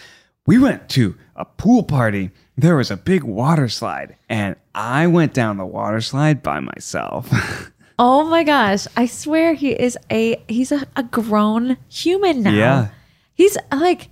We 0.48 0.58
went 0.58 0.90
to 0.90 1.16
a 1.36 1.46
pool 1.46 1.84
party. 1.84 2.32
There 2.58 2.78
was 2.78 2.90
a 2.90 2.98
big 2.98 3.24
water 3.24 3.68
slide, 3.68 4.16
and 4.30 4.56
I 4.74 5.06
went 5.06 5.34
down 5.34 5.58
the 5.58 5.66
water 5.66 6.02
slide 6.02 6.42
by 6.42 6.60
myself. 6.60 7.32
Oh 8.00 8.26
my 8.26 8.44
gosh. 8.44 8.86
I 8.96 9.08
swear 9.08 9.56
he 9.56 9.72
is 9.72 9.98
a 10.12 10.40
he's 10.48 10.72
a, 10.72 10.86
a 10.96 11.02
grown 11.02 11.78
human 11.90 12.44
now. 12.44 12.52
Yeah. 12.52 12.88
He's 13.34 13.58
like, 13.72 14.10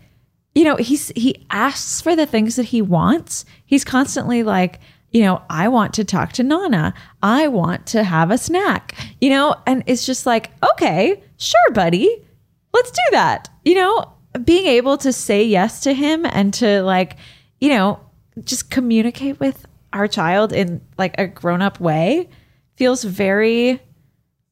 you 0.55 0.63
know, 0.63 0.75
he's 0.77 1.09
he 1.09 1.45
asks 1.51 2.01
for 2.01 2.15
the 2.15 2.25
things 2.25 2.55
that 2.55 2.63
he 2.63 2.81
wants. 2.81 3.45
He's 3.63 3.83
constantly 3.83 4.41
like, 4.41 4.79
you 5.11 5.21
know, 5.21 5.43
I 5.51 5.67
want 5.67 5.93
to 5.95 6.03
talk 6.03 6.33
to 6.33 6.41
Nana. 6.43 6.95
I 7.21 7.47
want 7.47 7.85
to 7.87 8.03
have 8.03 8.31
a 8.31 8.39
snack. 8.39 8.95
You 9.21 9.29
know, 9.29 9.55
and 9.67 9.83
it's 9.85 10.03
just 10.03 10.25
like, 10.25 10.49
okay, 10.71 11.21
sure, 11.37 11.71
buddy. 11.73 12.25
Let's 12.73 12.89
do 12.89 13.03
that. 13.11 13.49
You 13.63 13.75
know, 13.75 14.14
being 14.43 14.65
able 14.67 14.97
to 14.97 15.11
say 15.13 15.43
yes 15.43 15.81
to 15.81 15.93
him 15.93 16.25
and 16.25 16.53
to 16.55 16.81
like, 16.83 17.17
you 17.59 17.69
know, 17.69 17.99
just 18.43 18.69
communicate 18.69 19.39
with 19.39 19.65
our 19.93 20.07
child 20.07 20.51
in 20.51 20.81
like 20.97 21.15
a 21.17 21.25
grown-up 21.27 21.79
way 21.79 22.27
feels 22.75 23.03
very 23.03 23.79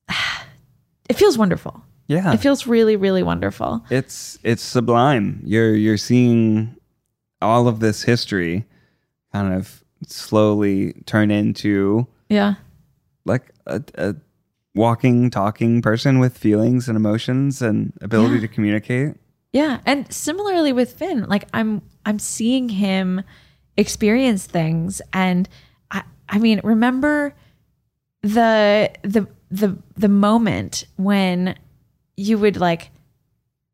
it 1.10 1.13
feels 1.15 1.38
wonderful. 1.38 1.84
yeah. 2.08 2.34
It 2.34 2.38
feels 2.38 2.65
really, 2.67 2.96
really 2.96 3.24
wonderful. 3.24 3.84
it's 3.89 4.39
it's 4.43 4.62
sublime. 4.63 5.41
You're 5.46 5.76
you're 5.76 5.98
seeing 5.98 6.76
all 7.41 7.67
of 7.67 7.80
this 7.82 8.04
history 8.04 8.65
kind 9.34 9.54
of 9.54 9.84
slowly 10.08 10.93
turn 11.06 11.32
into 11.32 12.08
Yeah. 12.30 12.56
like 13.26 13.52
a, 13.65 13.82
a 13.96 14.15
walking, 14.76 15.30
talking 15.30 15.82
person 15.82 16.19
with 16.19 16.38
feelings 16.38 16.88
and 16.88 16.96
emotions 16.96 17.62
and 17.62 17.91
ability 18.02 18.36
Yeah. 18.36 18.41
to 18.41 18.48
communicate. 18.48 19.15
Yeah. 19.54 19.80
And 19.86 20.12
similarly 20.12 20.74
with 20.74 20.94
Finn, 20.94 21.26
like 21.30 21.48
I'm 21.54 21.84
I'm 22.06 22.20
seeing 22.20 22.70
him 22.70 23.24
experience 23.78 24.46
things 24.46 25.02
and 25.13 25.48
I 25.92 26.04
I 26.28 26.39
mean, 26.39 26.60
remember 26.63 27.36
the 28.22 28.92
the 29.04 29.28
the 29.52 29.78
the 29.96 30.10
moment 30.10 30.86
when 30.98 31.56
you 32.18 32.39
would 32.39 32.58
like 32.58 32.89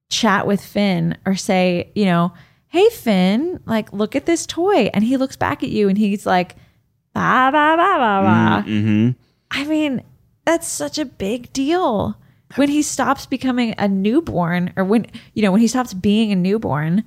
chat 0.09 0.45
with 0.45 0.63
Finn 0.63 1.17
or 1.25 1.35
say, 1.35 1.91
you 1.95 2.05
know, 2.05 2.33
hey 2.67 2.89
Finn, 2.89 3.61
like 3.65 3.93
look 3.93 4.15
at 4.15 4.25
this 4.25 4.45
toy 4.45 4.89
and 4.93 5.03
he 5.03 5.15
looks 5.15 5.37
back 5.37 5.63
at 5.63 5.69
you 5.69 5.87
and 5.87 5.97
he's 5.97 6.25
like 6.25 6.55
ba 7.13 7.49
ba 7.51 7.75
ba 7.77 7.95
ba 7.97 8.21
ba. 8.21 8.69
Mm-hmm. 8.69 9.11
I 9.51 9.63
mean, 9.63 10.03
that's 10.45 10.67
such 10.67 10.97
a 10.97 11.05
big 11.05 11.53
deal. 11.53 12.17
When 12.55 12.69
he 12.69 12.81
stops 12.81 13.25
becoming 13.25 13.75
a 13.77 13.87
newborn, 13.87 14.73
or 14.75 14.83
when, 14.83 15.05
you 15.33 15.43
know, 15.43 15.51
when 15.51 15.61
he 15.61 15.67
stops 15.67 15.93
being 15.93 16.31
a 16.31 16.35
newborn 16.35 17.03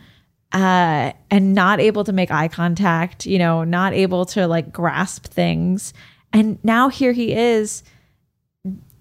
uh, 0.53 1.13
and 1.31 1.55
not 1.55 1.81
able 1.81 2.05
to 2.05 2.13
make 2.13 2.31
eye 2.31 2.49
contact, 2.49 3.27
you 3.27 3.39
know, 3.39 3.65
not 3.65 3.93
able 3.93 4.25
to 4.27 4.47
like 4.47 4.73
grasp 4.73 5.27
things. 5.27 5.93
And 6.33 6.59
now 6.63 6.88
here 6.88 7.13
he 7.13 7.33
is 7.33 7.83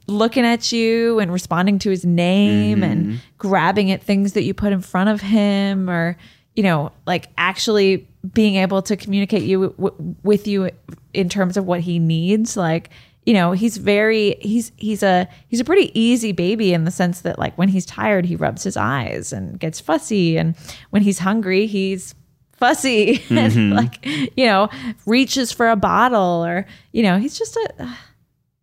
looking 0.07 0.45
at 0.45 0.71
you 0.71 1.19
and 1.19 1.31
responding 1.31 1.79
to 1.79 1.89
his 1.89 2.03
name 2.03 2.83
and 2.83 3.21
grabbing 3.37 3.91
at 3.91 4.01
things 4.01 4.33
that 4.33 4.43
you 4.43 4.53
put 4.53 4.73
in 4.73 4.81
front 4.81 5.09
of 5.09 5.21
him 5.21 5.89
or, 5.89 6.17
you 6.55 6.63
know, 6.63 6.91
like 7.05 7.27
actually 7.37 8.07
being 8.33 8.55
able 8.55 8.81
to 8.81 8.97
communicate 8.97 9.43
you 9.43 9.69
w- 9.77 10.15
with 10.23 10.47
you 10.47 10.69
in 11.13 11.29
terms 11.29 11.55
of 11.55 11.65
what 11.65 11.81
he 11.81 11.99
needs. 11.99 12.57
Like, 12.57 12.89
you 13.25 13.33
know, 13.33 13.51
he's 13.51 13.77
very 13.77 14.37
he's 14.41 14.71
he's 14.77 15.03
a 15.03 15.27
he's 15.47 15.59
a 15.59 15.65
pretty 15.65 15.97
easy 15.99 16.31
baby 16.31 16.73
in 16.73 16.85
the 16.85 16.91
sense 16.91 17.21
that 17.21 17.37
like 17.37 17.55
when 17.57 17.69
he's 17.69 17.85
tired, 17.85 18.25
he 18.25 18.35
rubs 18.35 18.63
his 18.63 18.75
eyes 18.75 19.31
and 19.31 19.59
gets 19.59 19.79
fussy, 19.79 20.37
and 20.37 20.55
when 20.89 21.03
he's 21.03 21.19
hungry, 21.19 21.67
he's 21.67 22.15
fussy 22.53 23.23
and 23.29 23.53
mm-hmm. 23.53 23.73
like 23.73 24.05
you 24.37 24.45
know 24.45 24.69
reaches 25.05 25.51
for 25.51 25.69
a 25.69 25.75
bottle 25.75 26.45
or 26.45 26.65
you 26.91 27.01
know 27.01 27.17
he's 27.17 27.37
just 27.37 27.55
a 27.55 27.73
uh, 27.79 27.85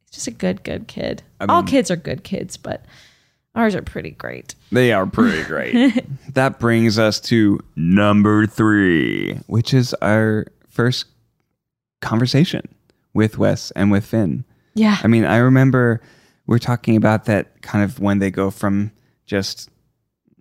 he's 0.05 0.11
just 0.13 0.27
a 0.27 0.33
good 0.33 0.65
good 0.65 0.89
kid. 0.89 1.23
All 1.49 1.63
kids 1.63 1.91
are 1.91 1.97
good 1.97 2.25
kids, 2.25 2.57
but 2.57 2.85
ours 3.55 3.77
are 3.77 3.83
pretty 3.83 4.11
great. 4.11 4.57
They 4.73 4.93
are 4.93 5.07
pretty 5.07 5.45
great. 5.45 6.05
that 6.35 6.59
brings 6.59 6.99
us 6.99 7.21
to 7.21 7.61
number 7.77 8.47
three, 8.47 9.35
which 9.47 9.73
is 9.73 9.95
our 9.95 10.47
first 10.69 11.07
conversation 12.01 12.67
with 13.15 13.39
Wes 13.39 13.71
and 13.73 13.91
with 13.91 14.05
Finn. 14.05 14.45
Yeah. 14.79 14.99
I 15.03 15.09
mean, 15.09 15.25
I 15.25 15.39
remember 15.39 16.01
we're 16.47 16.59
talking 16.59 16.97
about 16.97 17.25
that 17.27 17.63
kind 17.63 17.85
of 17.85 18.01
when 18.01 18.19
they 18.21 18.31
go 18.31 18.51
from 18.51 18.93
just 19.27 19.71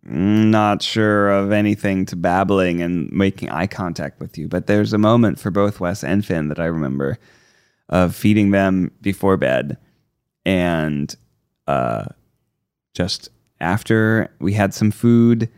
not 0.04 0.82
sure 0.82 1.30
of 1.30 1.52
anything 1.52 2.06
to 2.06 2.16
babbling 2.16 2.82
and 2.82 3.12
making 3.12 3.50
eye 3.50 3.68
contact 3.68 4.20
with 4.20 4.38
you. 4.38 4.48
But 4.48 4.68
there's 4.68 4.94
a 4.94 4.98
moment 4.98 5.40
for 5.40 5.52
both 5.52 5.80
Wes 5.80 6.04
and 6.04 6.26
Finn 6.26 6.48
that 6.48 6.60
I 6.60 6.66
remember 6.66 7.18
of 7.90 8.16
feeding 8.16 8.52
them 8.52 8.92
before 9.02 9.38
bed 9.38 9.78
and 10.46 11.14
uh, 11.68 12.06
just 12.94 13.30
after 13.60 14.30
we 14.40 14.54
had 14.54 14.74
some 14.74 14.92
food, 14.92 15.50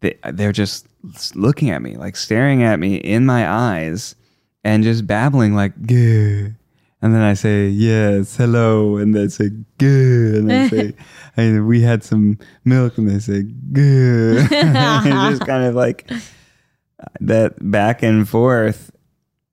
they, 0.00 0.18
they're 0.32 0.52
just 0.52 0.86
looking 1.34 1.70
at 1.70 1.80
me, 1.80 1.96
like 1.96 2.14
staring 2.14 2.62
at 2.62 2.78
me 2.78 2.96
in 2.96 3.24
my 3.24 3.50
eyes 3.50 4.14
and 4.64 4.84
just 4.84 5.06
babbling 5.06 5.54
like, 5.54 5.72
Gah. 5.86 6.50
And 7.00 7.14
then 7.14 7.22
I 7.22 7.34
say, 7.34 7.68
yes, 7.68 8.36
hello. 8.36 8.96
And 8.96 9.14
they 9.14 9.28
say, 9.28 9.50
good. 9.78 10.34
And 10.34 10.52
I 10.52 10.68
say, 10.68 10.94
we 11.60 11.80
had 11.80 12.02
some 12.02 12.38
milk. 12.64 12.98
And 12.98 13.08
they 13.08 13.20
say, 13.20 13.42
good. 13.72 14.48
it's 14.50 15.38
just 15.38 15.46
kind 15.46 15.64
of 15.64 15.74
like 15.74 16.10
that 17.20 17.54
back 17.70 18.02
and 18.02 18.28
forth. 18.28 18.90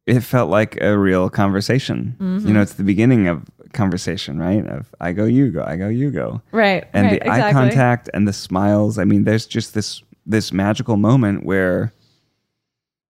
It 0.08 0.22
felt 0.22 0.50
like 0.50 0.82
a 0.82 0.98
real 0.98 1.30
conversation. 1.30 2.16
You 2.20 2.26
know, 2.26 2.40
mm-hmm. 2.40 2.58
it's 2.58 2.74
the 2.74 2.84
beginning 2.84 3.28
of 3.28 3.44
conversation, 3.74 4.40
right? 4.40 4.66
Of 4.66 4.94
I 5.00 5.12
go, 5.12 5.26
you 5.26 5.52
go, 5.52 5.64
I 5.64 5.76
go, 5.76 5.88
you 5.88 6.10
go. 6.10 6.42
right. 6.52 6.88
And 6.94 7.08
right, 7.08 7.24
the 7.24 7.30
eye 7.30 7.52
contact 7.52 8.10
and 8.14 8.28
the 8.28 8.34
smiles. 8.34 8.98
I 8.98 9.04
mean, 9.04 9.24
there's 9.24 9.46
just 9.46 9.74
this 9.74 10.02
this 10.26 10.52
magical 10.52 10.98
moment 10.98 11.46
where 11.46 11.92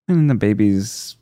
and 0.08 0.30
the 0.30 0.34
baby's 0.34 1.16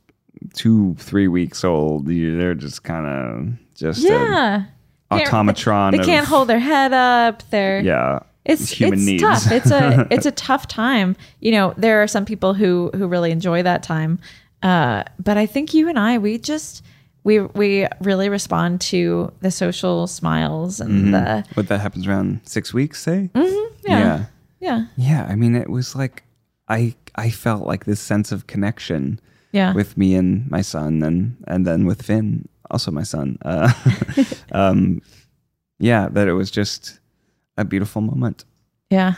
two, 0.55 0.95
three 0.99 1.28
weeks 1.28 1.64
old. 1.64 2.07
They're 2.07 2.55
just 2.55 2.82
kind 2.84 3.07
of 3.07 3.74
just 3.74 4.01
Yeah. 4.03 4.64
Can't- 5.11 5.28
automatron. 5.28 5.91
They 5.93 5.99
of- 5.99 6.07
can't 6.07 6.26
hold 6.26 6.49
their 6.49 6.61
head 6.61 6.93
up. 6.93 7.43
They're 7.51 7.80
Yeah, 7.80 8.20
it's 8.45 8.70
human 8.70 9.01
it's 9.01 9.07
needs. 9.07 9.22
tough. 9.22 9.51
It's 9.53 9.70
a 9.70 10.07
it's 10.11 10.26
a 10.26 10.30
tough 10.30 10.68
time. 10.68 11.16
You 11.41 11.53
know, 11.53 11.74
there 11.76 12.03
are 12.03 12.07
some 12.07 12.24
people 12.24 12.55
who 12.55 12.91
who 12.95 13.07
really 13.09 13.30
enjoy 13.32 13.62
that 13.64 13.82
time, 13.82 14.18
uh, 14.62 15.03
but 15.22 15.36
I 15.36 15.47
think 15.47 15.74
you 15.74 15.88
and 15.88 15.99
I 15.99 16.18
we 16.18 16.38
just 16.38 16.84
we 17.24 17.41
we 17.41 17.86
really 18.01 18.28
respond 18.28 18.80
to 18.82 19.32
the 19.41 19.51
social 19.51 20.07
smiles 20.07 20.80
and 20.80 21.12
the 21.12 21.45
what 21.55 21.66
that 21.68 21.80
happens 21.80 22.07
around 22.07 22.41
six 22.45 22.72
weeks, 22.72 23.03
say. 23.03 23.30
Mm-hmm. 23.34 23.74
yeah 23.88 23.99
yeah, 23.99 24.24
yeah 24.61 24.84
yeah. 24.97 25.26
I 25.28 25.34
mean, 25.34 25.57
it 25.57 25.68
was 25.68 25.97
like 25.97 26.22
I 26.68 26.95
I 27.16 27.30
felt 27.30 27.66
like 27.66 27.84
this 27.84 28.01
sense 28.01 28.30
of 28.30 28.47
connection 28.47 29.18
yeah 29.53 29.72
with 29.74 29.96
me 29.96 30.14
and 30.14 30.51
my 30.51 30.62
son, 30.62 31.03
and 31.03 31.36
and 31.46 31.66
then 31.66 31.86
with 31.86 32.03
Finn, 32.03 32.48
also 32.70 32.90
my 32.90 33.03
son. 33.03 33.38
Uh, 33.44 33.72
um, 34.53 35.01
yeah, 35.78 36.09
that 36.11 36.28
it 36.28 36.34
was 36.34 36.51
just 36.51 37.01
a 37.57 37.64
beautiful 37.64 38.03
moment. 38.03 38.44
yeah. 38.90 39.14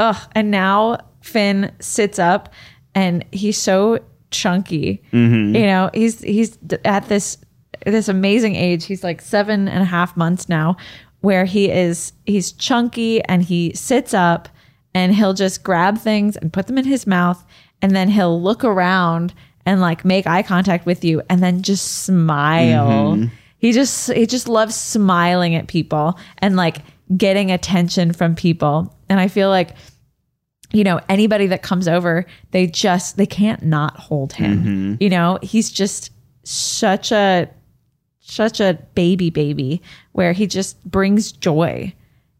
Oh, 0.00 0.26
and 0.34 0.50
now 0.50 0.98
Finn 1.20 1.70
sits 1.80 2.18
up, 2.18 2.52
and 2.94 3.24
he's 3.30 3.56
so 3.56 4.00
chunky. 4.30 5.02
Mm-hmm. 5.12 5.54
You 5.54 5.66
know, 5.66 5.90
he's 5.94 6.20
he's 6.20 6.58
at 6.84 7.08
this 7.08 7.38
this 7.86 8.08
amazing 8.08 8.56
age. 8.56 8.86
He's 8.86 9.04
like 9.04 9.20
seven 9.20 9.68
and 9.68 9.82
a 9.82 9.86
half 9.86 10.16
months 10.16 10.48
now, 10.48 10.76
where 11.20 11.44
he 11.44 11.70
is 11.70 12.12
he's 12.26 12.52
chunky 12.52 13.22
and 13.24 13.42
he 13.42 13.72
sits 13.74 14.12
up 14.12 14.48
and 14.94 15.14
he'll 15.14 15.34
just 15.34 15.62
grab 15.64 15.98
things 15.98 16.36
and 16.36 16.52
put 16.52 16.66
them 16.66 16.78
in 16.78 16.84
his 16.84 17.06
mouth, 17.06 17.44
and 17.80 17.94
then 17.94 18.08
he'll 18.08 18.40
look 18.40 18.64
around 18.64 19.32
and 19.66 19.80
like 19.80 20.04
make 20.04 20.26
eye 20.26 20.42
contact 20.42 20.86
with 20.86 21.04
you, 21.04 21.22
and 21.28 21.42
then 21.42 21.62
just 21.62 22.04
smile. 22.04 23.16
Mm-hmm. 23.16 23.34
He 23.58 23.72
just 23.72 24.12
he 24.12 24.26
just 24.26 24.48
loves 24.48 24.74
smiling 24.74 25.54
at 25.54 25.68
people 25.68 26.18
and 26.38 26.56
like 26.56 26.78
getting 27.16 27.50
attention 27.50 28.12
from 28.12 28.34
people, 28.34 28.94
and 29.08 29.20
I 29.20 29.28
feel 29.28 29.48
like 29.48 29.74
you 30.72 30.84
know 30.84 31.00
anybody 31.08 31.46
that 31.46 31.62
comes 31.62 31.86
over 31.86 32.26
they 32.50 32.66
just 32.66 33.16
they 33.16 33.26
can't 33.26 33.62
not 33.62 33.96
hold 33.96 34.32
him. 34.32 34.58
Mm-hmm. 34.58 34.94
You 35.00 35.10
know 35.10 35.38
he's 35.42 35.70
just 35.70 36.10
such 36.42 37.12
a 37.12 37.48
such 38.20 38.60
a 38.60 38.78
baby 38.94 39.30
baby 39.30 39.82
where 40.12 40.32
he 40.32 40.46
just 40.46 40.82
brings 40.84 41.30
joy 41.30 41.92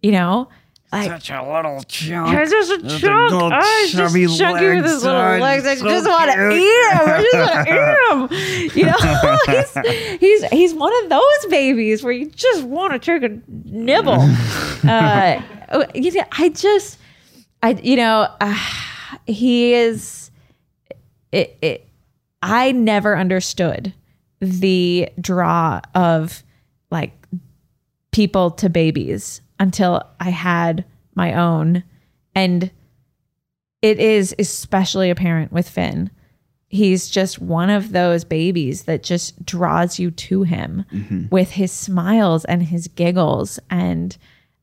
you 0.03 0.13
know 0.13 0.49
like 0.95 1.11
Such 1.11 1.31
a 1.31 1.43
little 1.43 1.83
chunk. 1.89 2.39
he's 2.39 2.51
just 2.51 2.71
a 2.73 2.79
chunk 3.01 3.33
little 3.33 3.51
oh, 3.53 3.87
just 3.91 4.39
chunky 4.39 4.67
with 4.77 4.85
his 4.85 5.03
little 5.05 5.21
legs. 5.21 5.65
legs. 5.65 5.67
I 5.67 5.75
So 5.75 5.89
just 5.89 6.07
want 6.09 6.31
to 6.31 6.51
eat 6.51 6.91
him. 6.93 7.09
I 7.09 7.23
just 7.33 8.29
want 8.29 8.31
to 8.31 8.35
eat 8.37 8.71
him. 8.73 8.79
You 8.79 8.87
know 8.87 9.39
he's, 9.47 10.21
he's 10.21 10.45
he's 10.51 10.75
one 10.75 10.93
of 11.05 11.11
those 11.11 11.47
babies 11.51 12.03
where 12.05 12.13
you 12.13 12.31
just 12.31 12.63
want 12.65 12.93
to 12.93 12.99
take 12.99 13.23
a 13.31 13.41
nibble. 13.65 14.19
Uh, 14.89 15.41
you 15.95 16.13
know, 16.13 16.25
I 16.33 16.51
just 16.51 16.99
I 17.63 17.71
you 17.73 17.97
know 17.97 18.29
uh, 18.41 18.59
he 19.27 19.75
is 19.75 20.31
it, 21.33 21.57
it 21.61 21.89
I 22.43 22.73
never 22.73 23.17
understood 23.17 23.93
the 24.41 25.09
draw 25.21 25.81
of 25.95 26.43
like 26.91 27.13
people 28.13 28.51
to 28.53 28.69
babies 28.69 29.41
until 29.65 30.03
I 30.21 30.29
had 30.29 30.85
my 31.15 31.33
own 31.33 31.85
and 32.35 32.71
it 33.81 33.99
is 33.99 34.35
especially 34.39 35.09
apparent 35.09 35.53
with 35.53 35.67
Finn. 35.67 36.11
He's 36.69 37.09
just 37.09 37.39
one 37.39 37.71
of 37.71 37.93
those 37.93 38.25
babies 38.25 38.83
that 38.83 39.03
just 39.03 39.47
draws 39.47 39.99
you 39.99 40.11
to 40.11 40.43
him 40.43 40.85
mm-hmm. 40.93 41.29
with 41.31 41.53
his 41.53 41.73
smiles 41.73 42.45
and 42.45 42.63
his 42.63 42.89
giggles 42.89 43.59
and 43.71 44.15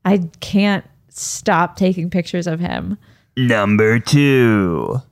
I 0.04 0.30
can't 0.38 0.84
stop 1.08 1.74
taking 1.74 2.08
pictures 2.08 2.46
of 2.46 2.60
him. 2.60 2.96
Number 3.36 3.98
two. 3.98 5.02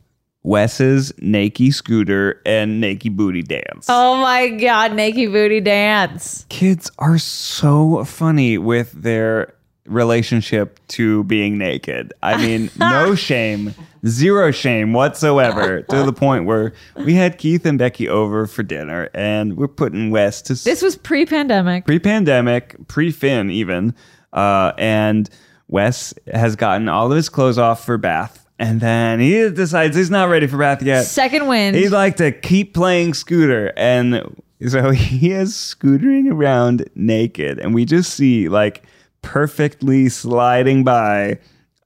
Wes's 0.43 1.13
Naked 1.19 1.75
Scooter 1.75 2.41
and 2.47 2.81
Naked 2.81 3.17
Booty 3.17 3.43
Dance. 3.43 3.87
Oh 3.89 4.23
my 4.23 4.49
god, 4.49 4.95
naked 4.95 5.33
booty 5.33 5.61
dance. 5.61 6.47
Kids 6.49 6.91
are 6.99 7.19
so 7.19 8.05
funny 8.05 8.57
with 8.57 8.93
their 8.93 9.55
relationship 9.91 10.79
to 10.89 11.25
being 11.25 11.59
naked. 11.59 12.13
I 12.23 12.37
mean, 12.37 12.71
no 12.79 13.15
shame, 13.15 13.75
zero 14.07 14.51
shame 14.51 14.93
whatsoever, 14.93 15.83
to 15.83 16.03
the 16.03 16.13
point 16.13 16.47
where 16.47 16.73
we 16.97 17.15
had 17.15 17.39
Keith 17.39 17.67
and 17.67 17.79
Becky 17.79 18.09
over 18.09 18.47
for 18.47 18.63
dinner 18.63 19.11
and 19.15 19.57
we're 19.57 19.69
putting 19.69 20.11
Wes 20.11 20.41
to 20.43 20.55
This 20.55 20.83
was 20.83 20.97
pre-pandemic. 20.97 21.85
pre-pandemic, 21.85 22.77
pre-Finn 22.89 23.51
even, 23.51 23.95
uh, 24.33 24.73
and 24.79 25.29
Wes 25.69 26.15
has 26.33 26.57
gotten 26.57 26.89
all 26.89 27.11
of 27.11 27.17
his 27.17 27.29
clothes 27.29 27.59
off 27.59 27.85
for 27.85 27.97
bath, 27.99 28.47
and 28.59 28.81
then 28.81 29.21
he 29.21 29.49
decides 29.51 29.97
he's 29.97 30.11
not 30.11 30.29
ready 30.29 30.47
for 30.47 30.59
bath 30.59 30.83
yet. 30.83 31.05
Second 31.05 31.47
wind. 31.47 31.77
He'd 31.77 31.91
like 31.91 32.17
to 32.17 32.33
keep 32.33 32.75
playing 32.75 33.15
scooter, 33.15 33.73
and 33.77 34.37
so 34.67 34.91
he 34.91 35.31
is 35.31 35.55
scootering 35.55 36.31
around 36.31 36.89
naked, 36.95 37.59
and 37.59 37.73
we 37.75 37.85
just 37.85 38.15
see 38.15 38.49
like 38.49 38.85
perfectly 39.23 40.09
sliding 40.09 40.85
by 40.85 41.39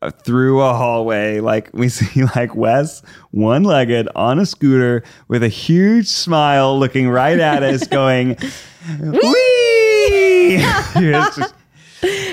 uh, 0.03 0.11
through 0.11 0.61
a 0.61 0.75
hallway. 0.75 1.41
Like 1.41 1.71
we 1.73 1.89
see 1.99 2.25
like 2.37 2.55
Wes 2.55 3.03
one-legged 3.31 4.09
on 4.15 4.39
a 4.39 4.47
scooter 4.47 5.03
with 5.29 5.43
a 5.43 5.49
huge 5.49 6.07
smile, 6.09 6.79
looking 6.79 7.09
right 7.09 7.39
at 7.39 7.63
us, 7.63 7.87
going, 7.89 8.37
"Wee!" 9.01 10.59
Just 10.95 11.55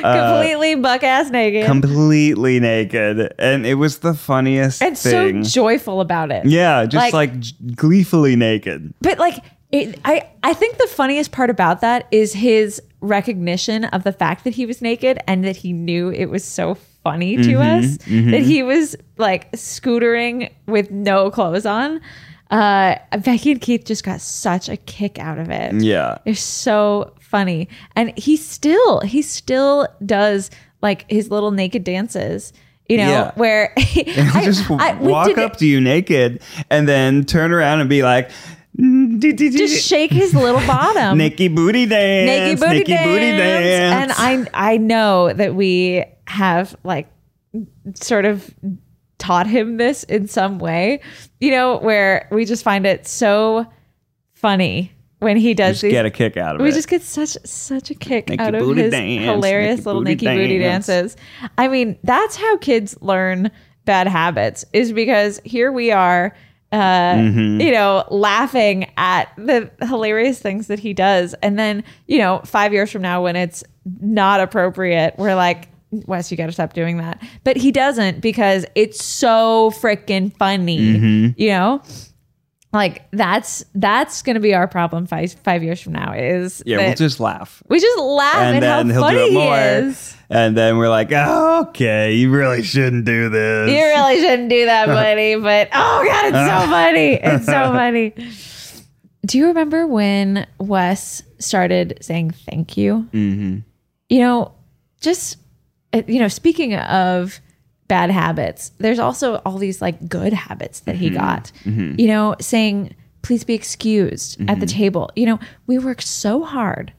completely 0.02 0.76
buck 0.76 1.04
ass 1.04 1.30
naked. 1.30 1.66
completely 1.66 2.60
naked, 2.60 3.34
and 3.40 3.66
it 3.66 3.76
was 3.76 4.00
the 4.00 4.14
funniest 4.14 4.82
and 4.82 4.98
thing. 4.98 5.44
so 5.46 5.50
joyful 5.50 6.02
about 6.02 6.32
it. 6.32 6.46
yeah, 6.46 6.86
just 6.86 7.14
Like- 7.14 7.32
like, 7.34 7.76
gleefully 7.76 8.36
naked. 8.36 8.94
But 9.02 9.18
like 9.20 9.36
it, 9.72 10.00
I 10.06 10.28
I 10.44 10.54
think 10.54 10.78
the 10.78 10.88
funniest 10.88 11.32
part 11.32 11.50
about 11.50 11.82
that 11.82 12.08
is 12.12 12.34
his 12.34 12.82
recognition 13.00 13.86
of 13.86 14.04
the 14.04 14.12
fact 14.12 14.44
that 14.44 14.54
he 14.56 14.66
was 14.66 14.82
naked 14.82 15.20
and 15.28 15.44
that 15.44 15.56
he 15.58 15.74
knew 15.74 16.10
it 16.10 16.26
was 16.28 16.44
so 16.44 16.76
funny 17.04 17.36
to 17.38 17.42
Mm-hmm, 17.56 17.86
us 17.86 17.98
that 18.32 18.42
he 18.44 18.62
was 18.64 18.96
like 19.18 19.52
scootering 19.54 20.52
with 20.68 20.92
no 20.92 21.32
clothes 21.32 21.66
on. 21.66 22.00
Uh, 22.52 22.96
Becky 23.24 23.52
and 23.52 23.62
Keith 23.62 23.86
just 23.86 24.04
got 24.04 24.20
such 24.22 24.68
a 24.70 24.76
kick 24.78 25.18
out 25.18 25.40
of 25.40 25.50
it. 25.50 25.74
Yeah. 25.82 26.18
They're 26.26 26.36
so 26.36 27.14
funny. 27.22 27.70
And 27.96 28.16
he 28.20 28.36
still, 28.36 29.00
he 29.00 29.22
still 29.22 29.88
does 30.06 30.52
like 30.82 31.10
his 31.10 31.32
little 31.32 31.52
naked 31.52 31.84
dances, 31.86 32.52
you 32.90 32.98
know, 32.98 33.10
Yeah. 33.10 33.32
where 33.36 33.72
I, 33.78 34.42
just 34.44 34.70
I- 34.70 34.94
walk 34.96 35.38
up 35.38 35.58
to 35.58 35.66
you 35.66 35.80
naked 35.80 36.42
and 36.70 36.88
then 36.90 37.24
turn 37.24 37.52
around 37.54 37.80
and 37.80 37.90
be 37.90 38.04
like, 38.04 38.30
just 39.22 39.88
shake 39.88 40.12
his 40.12 40.34
little 40.34 40.66
bottom. 40.68 41.18
Nikki 41.18 41.48
booty 41.48 41.86
dance, 41.86 42.28
naked 42.28 42.60
booty, 42.60 42.78
Nikki 42.80 42.92
dance. 42.92 43.06
booty 43.06 43.32
dance. 43.32 44.20
And 44.20 44.48
I 44.54 44.72
I 44.74 44.78
know 44.78 45.32
that 45.34 45.56
we 45.56 46.04
have 46.28 46.76
like 46.84 47.08
sort 47.96 48.26
of 48.26 48.54
taught 49.18 49.48
him 49.48 49.78
this 49.78 50.04
in 50.04 50.28
some 50.28 50.60
way, 50.60 51.00
you 51.40 51.52
know, 51.52 51.78
where 51.78 52.28
we 52.32 52.46
just 52.46 52.64
find 52.64 52.86
it 52.86 53.08
so 53.08 53.66
funny 54.34 54.92
when 55.20 55.38
he 55.38 55.54
does 55.54 55.76
just 55.76 55.84
these 55.84 55.92
get 55.92 56.06
a 56.06 56.10
kick 56.10 56.36
out 56.36 56.56
of 56.56 56.62
we 56.62 56.68
it. 56.68 56.72
We 56.72 56.76
just 56.76 56.88
get 56.88 57.04
such 57.04 57.38
such 57.46 57.92
a 57.92 57.96
kick 57.96 58.30
Naked 58.30 58.42
out 58.42 58.56
of 58.56 58.76
his 58.76 58.92
dance, 58.92 59.24
hilarious 59.24 59.70
naked 59.72 59.86
little 59.86 60.02
booty 60.02 60.26
naked 60.26 60.38
booty 60.38 60.60
dances. 60.60 61.16
I 61.58 61.68
mean, 61.68 61.98
that's 62.04 62.36
how 62.36 62.58
kids 62.58 62.98
learn 63.02 63.52
bad 63.86 64.08
habits 64.08 64.66
is 64.74 64.92
because 64.92 65.40
here 65.46 65.72
we 65.72 65.92
are 65.92 66.36
uh 66.72 67.16
Mm-hmm. 67.16 67.60
you 67.62 67.72
know 67.72 68.06
laughing 68.10 68.90
at 68.98 69.32
the 69.38 69.70
hilarious 69.82 70.40
things 70.40 70.68
that 70.68 70.80
he 70.80 70.94
does 70.94 71.34
and 71.42 71.60
then 71.60 71.84
you 72.08 72.18
know 72.18 72.42
5 72.46 72.72
years 72.74 72.90
from 72.92 73.02
now 73.02 73.22
when 73.24 73.36
it's 73.36 73.64
not 74.00 74.40
appropriate 74.40 75.16
we're 75.18 75.36
like 75.36 75.68
Wes, 76.08 76.32
you 76.32 76.38
got 76.38 76.46
to 76.46 76.54
stop 76.54 76.72
doing 76.72 77.00
that. 77.00 77.22
But 77.44 77.58
he 77.58 77.70
doesn't 77.74 78.22
because 78.22 78.66
it's 78.76 79.04
so 79.04 79.72
freaking 79.72 80.34
funny. 80.38 80.78
Mm-hmm. 80.80 81.28
You 81.36 81.50
know? 81.50 81.82
Like 82.72 83.06
that's 83.12 83.66
that's 83.76 84.22
gonna 84.22 84.40
be 84.40 84.54
our 84.54 84.66
problem 84.70 85.06
five 85.06 85.34
five 85.44 85.62
years 85.62 85.82
from 85.82 85.92
now. 85.92 86.14
Is 86.14 86.64
yeah, 86.66 86.78
we'll 86.78 86.96
just 86.96 87.20
laugh. 87.20 87.62
we 87.68 87.82
just 87.82 88.00
laugh 88.00 88.36
And 88.38 88.64
at 88.64 88.64
how 88.64 88.78
then 88.78 88.90
he'll 88.92 89.02
funny 89.02 89.18
do 89.18 89.24
it 89.26 89.30
he 89.32 89.36
more. 89.36 89.58
is. 89.58 90.16
And 90.32 90.56
then 90.56 90.78
we're 90.78 90.90
like, 90.90 91.10
oh, 91.14 91.66
okay, 91.70 92.14
you 92.16 92.32
really 92.32 92.64
shouldn't 92.64 93.04
do 93.06 93.28
this. 93.30 93.70
You 93.70 93.76
really 93.84 94.16
shouldn't 94.22 94.50
do 94.50 94.66
that, 94.66 94.86
buddy. 95.00 95.36
But 95.36 95.70
oh 95.74 96.04
god, 96.06 96.26
it's 96.26 96.50
so 96.66 96.68
funny. 96.72 97.14
It's 97.16 97.46
so 97.46 97.52
funny. 97.52 98.14
Do 99.26 99.38
you 99.38 99.48
remember 99.48 99.86
when 99.86 100.48
Wes 100.58 101.22
started 101.38 101.98
saying 102.02 102.32
thank 102.32 102.78
you? 102.78 103.08
mm-hmm. 103.14 103.60
You 104.10 104.20
know, 104.20 104.54
just 105.02 105.38
uh, 105.94 106.02
you 106.08 106.20
know, 106.20 106.28
speaking 106.28 106.76
of 106.76 107.40
bad 107.88 108.10
habits, 108.10 108.72
there's 108.78 109.00
also 109.00 109.36
all 109.46 109.58
these 109.58 109.82
like 109.82 110.08
good 110.08 110.34
habits 110.34 110.80
that 110.82 110.96
Mm-hmm. 110.96 111.04
he 111.04 111.10
got. 111.10 111.52
You 111.66 112.08
know, 112.08 112.36
saying 112.40 112.96
please 113.22 113.44
be 113.44 113.54
excused 113.54 114.40
at 114.42 114.48
Mm-hmm. 114.48 114.60
the 114.62 114.66
table. 114.66 115.12
You 115.16 115.26
know, 115.28 115.40
we 115.68 115.78
worked 115.78 116.04
so 116.08 116.44
hard 116.44 116.94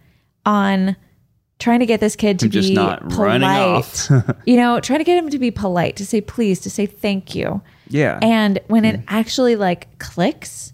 on 0.47 0.97
trying 1.63 1.81
to 1.81 1.87
get 1.87 2.01
this 2.01 2.17
kid 2.17 2.39
to 2.41 2.49
just 2.49 2.69
be 2.69 2.75
not 2.75 3.09
polite. 3.09 3.41
running 3.41 3.49
off. 3.49 4.11
you 4.47 4.57
know, 4.57 4.81
trying 4.81 4.99
to 4.99 5.05
get 5.05 5.17
him 5.17 5.31
to 5.31 5.39
be 5.39 5.51
polite, 5.51 5.97
to 5.97 6.05
say 6.05 6.21
please, 6.21 6.61
to 6.61 6.71
say 6.71 6.87
thank 6.87 7.35
you. 7.35 7.63
Yeah. 7.89 8.19
And 8.21 8.59
when 8.67 8.85
it 8.85 9.01
actually 9.09 9.57
like 9.57 9.99
clicks, 9.99 10.73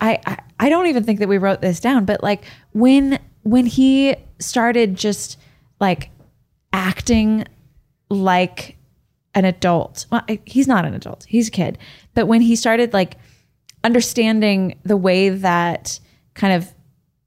I, 0.00 0.18
I 0.26 0.38
I 0.60 0.68
don't 0.68 0.86
even 0.86 1.04
think 1.04 1.18
that 1.20 1.28
we 1.28 1.38
wrote 1.38 1.60
this 1.60 1.78
down, 1.78 2.04
but 2.04 2.22
like 2.22 2.44
when 2.72 3.18
when 3.42 3.66
he 3.66 4.16
started 4.38 4.94
just 4.96 5.38
like 5.80 6.10
acting 6.72 7.44
like 8.08 8.76
an 9.34 9.44
adult. 9.44 10.06
Well, 10.10 10.22
he's 10.46 10.66
not 10.66 10.84
an 10.84 10.94
adult. 10.94 11.24
He's 11.28 11.48
a 11.48 11.50
kid. 11.50 11.78
But 12.14 12.26
when 12.26 12.40
he 12.40 12.56
started 12.56 12.92
like 12.92 13.16
understanding 13.84 14.78
the 14.84 14.96
way 14.96 15.28
that 15.28 16.00
kind 16.34 16.54
of 16.54 16.72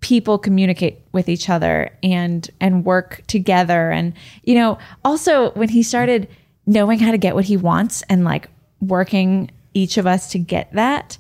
people 0.02 0.38
communicate 0.38 0.99
with 1.12 1.30
each 1.30 1.49
other 1.49 1.89
and 2.04 2.49
and 2.60 2.86
work 2.86 3.24
together 3.28 3.91
and 3.91 4.14
you 4.43 4.56
know 4.56 4.78
also 5.06 5.52
when 5.52 5.70
he 5.70 5.84
started 5.84 6.28
knowing 6.66 6.99
how 6.99 7.12
to 7.12 7.18
get 7.18 7.36
what 7.36 7.45
he 7.45 7.56
wants 7.56 8.02
and 8.10 8.24
like 8.24 8.49
working 8.82 9.49
each 9.74 9.97
of 9.97 10.06
us 10.06 10.32
to 10.32 10.39
get 10.39 10.72
that 10.74 11.18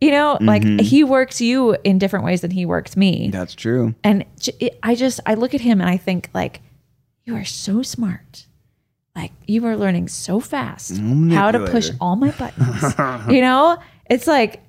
you 0.00 0.10
know 0.10 0.36
like 0.40 0.62
mm-hmm. 0.62 0.78
he 0.78 1.04
works 1.04 1.40
you 1.40 1.76
in 1.84 1.98
different 1.98 2.24
ways 2.24 2.40
than 2.40 2.50
he 2.50 2.66
works 2.66 2.96
me 2.96 3.30
That's 3.30 3.54
true. 3.54 3.94
and 4.04 4.24
I 4.82 4.94
just 4.94 5.20
I 5.24 5.34
look 5.34 5.54
at 5.54 5.60
him 5.60 5.80
and 5.80 5.88
I 5.88 5.96
think 5.96 6.28
like 6.34 6.60
you 7.24 7.34
are 7.36 7.44
so 7.44 7.82
smart. 7.82 8.46
Like 9.16 9.32
you 9.46 9.64
are 9.66 9.76
learning 9.76 10.08
so 10.08 10.40
fast 10.40 10.98
how 11.30 11.50
to 11.50 11.66
push 11.66 11.90
all 12.00 12.16
my 12.16 12.32
buttons. 12.32 12.94
you 13.32 13.40
know, 13.40 13.78
it's 14.10 14.26
like 14.26 14.62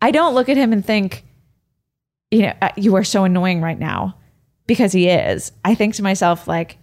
I 0.00 0.10
don't 0.10 0.34
look 0.34 0.48
at 0.48 0.56
him 0.56 0.72
and 0.72 0.84
think, 0.84 1.24
you 2.32 2.42
know, 2.42 2.54
uh, 2.62 2.70
you 2.76 2.96
are 2.96 3.04
so 3.04 3.24
annoying 3.24 3.60
right 3.60 3.78
now 3.78 4.16
because 4.66 4.92
he 4.92 5.08
is. 5.08 5.52
I 5.64 5.74
think 5.74 5.94
to 5.96 6.02
myself 6.02 6.48
like, 6.48 6.78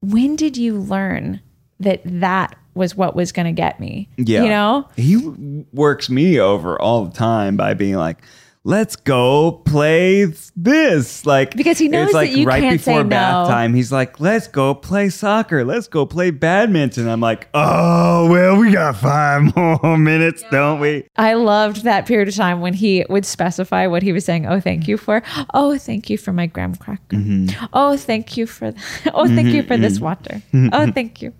when 0.00 0.36
did 0.36 0.56
you 0.56 0.78
learn 0.78 1.40
that 1.80 2.00
that 2.04 2.56
was 2.74 2.96
what 2.96 3.14
was 3.14 3.32
going 3.32 3.46
to 3.46 3.52
get 3.52 3.80
me? 3.80 4.08
Yeah. 4.16 4.44
you 4.44 4.48
know. 4.48 4.88
He 4.96 5.66
works 5.72 6.08
me 6.08 6.38
over 6.38 6.80
all 6.80 7.04
the 7.04 7.12
time 7.12 7.56
by 7.56 7.74
being 7.74 7.96
like, 7.96 8.18
let's 8.64 8.94
go 8.96 9.62
play 9.64 10.26
this. 10.54 11.26
Like, 11.26 11.56
Because 11.56 11.78
he 11.78 11.88
knows 11.88 12.06
it's 12.06 12.14
like 12.14 12.30
that 12.30 12.38
you 12.38 12.46
right 12.46 12.62
can't 12.62 12.80
say 12.80 12.92
before 12.92 13.04
no. 13.04 13.10
bath 13.10 13.48
time, 13.48 13.74
he's 13.74 13.90
like, 13.90 14.20
let's 14.20 14.46
go 14.46 14.74
play 14.74 15.08
soccer. 15.08 15.64
Let's 15.64 15.88
go 15.88 16.06
play 16.06 16.30
badminton. 16.30 17.08
I'm 17.08 17.20
like, 17.20 17.48
oh, 17.54 18.28
well, 18.30 18.56
we 18.56 18.72
got 18.72 18.96
five 18.96 19.54
more 19.56 19.98
minutes, 19.98 20.44
don't 20.50 20.80
we? 20.80 21.08
I 21.16 21.34
loved 21.34 21.84
that 21.84 22.06
period 22.06 22.28
of 22.28 22.34
time 22.34 22.60
when 22.60 22.74
he 22.74 23.04
would 23.08 23.26
specify 23.26 23.86
what 23.86 24.02
he 24.02 24.12
was 24.12 24.24
saying. 24.24 24.46
Oh, 24.46 24.60
thank 24.60 24.86
you 24.86 24.96
for. 24.96 25.22
Oh, 25.54 25.76
thank 25.78 26.08
you 26.08 26.18
for 26.18 26.32
my 26.32 26.46
graham 26.46 26.74
cracker. 26.76 27.16
Mm-hmm. 27.16 27.64
Oh, 27.72 27.96
thank 27.96 28.36
you 28.36 28.46
for. 28.46 28.68
oh, 29.14 29.26
thank 29.26 29.48
you 29.48 29.62
mm-hmm, 29.62 29.68
for 29.68 29.76
this 29.76 29.94
mm-hmm. 29.94 30.04
water. 30.04 30.42
Oh, 30.72 30.90
thank 30.94 31.22
you. 31.22 31.32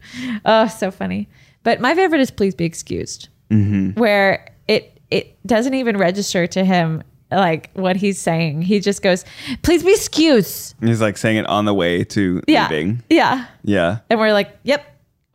Oh, 0.45 0.67
so 0.67 0.91
funny. 0.91 1.29
But 1.63 1.81
my 1.81 1.95
favorite 1.95 2.21
is 2.21 2.33
please 2.33 2.57
be 2.57 2.65
excused, 2.65 3.29
where 3.49 4.53
it 4.67 5.01
it 5.13 5.47
doesn't 5.47 5.75
even 5.75 5.97
register 5.97 6.49
to 6.49 6.65
him 6.65 7.05
like 7.35 7.71
what 7.75 7.97
he's 7.97 8.19
saying. 8.19 8.63
He 8.63 8.81
just 8.81 9.03
goes, 9.03 9.25
"Please 9.63 9.83
be 9.83 9.91
excused." 9.93 10.75
He's 10.81 11.01
like 11.01 11.17
saying 11.17 11.37
it 11.39 11.47
on 11.47 11.65
the 11.65 11.75
way 11.75 12.05
to 12.05 12.43
Yeah, 12.47 12.69
leaving. 12.69 13.03
yeah. 13.11 13.47
Yeah. 13.65 13.99
And 14.11 14.19
we're 14.21 14.33
like, 14.33 14.57
"Yep, 14.65 14.85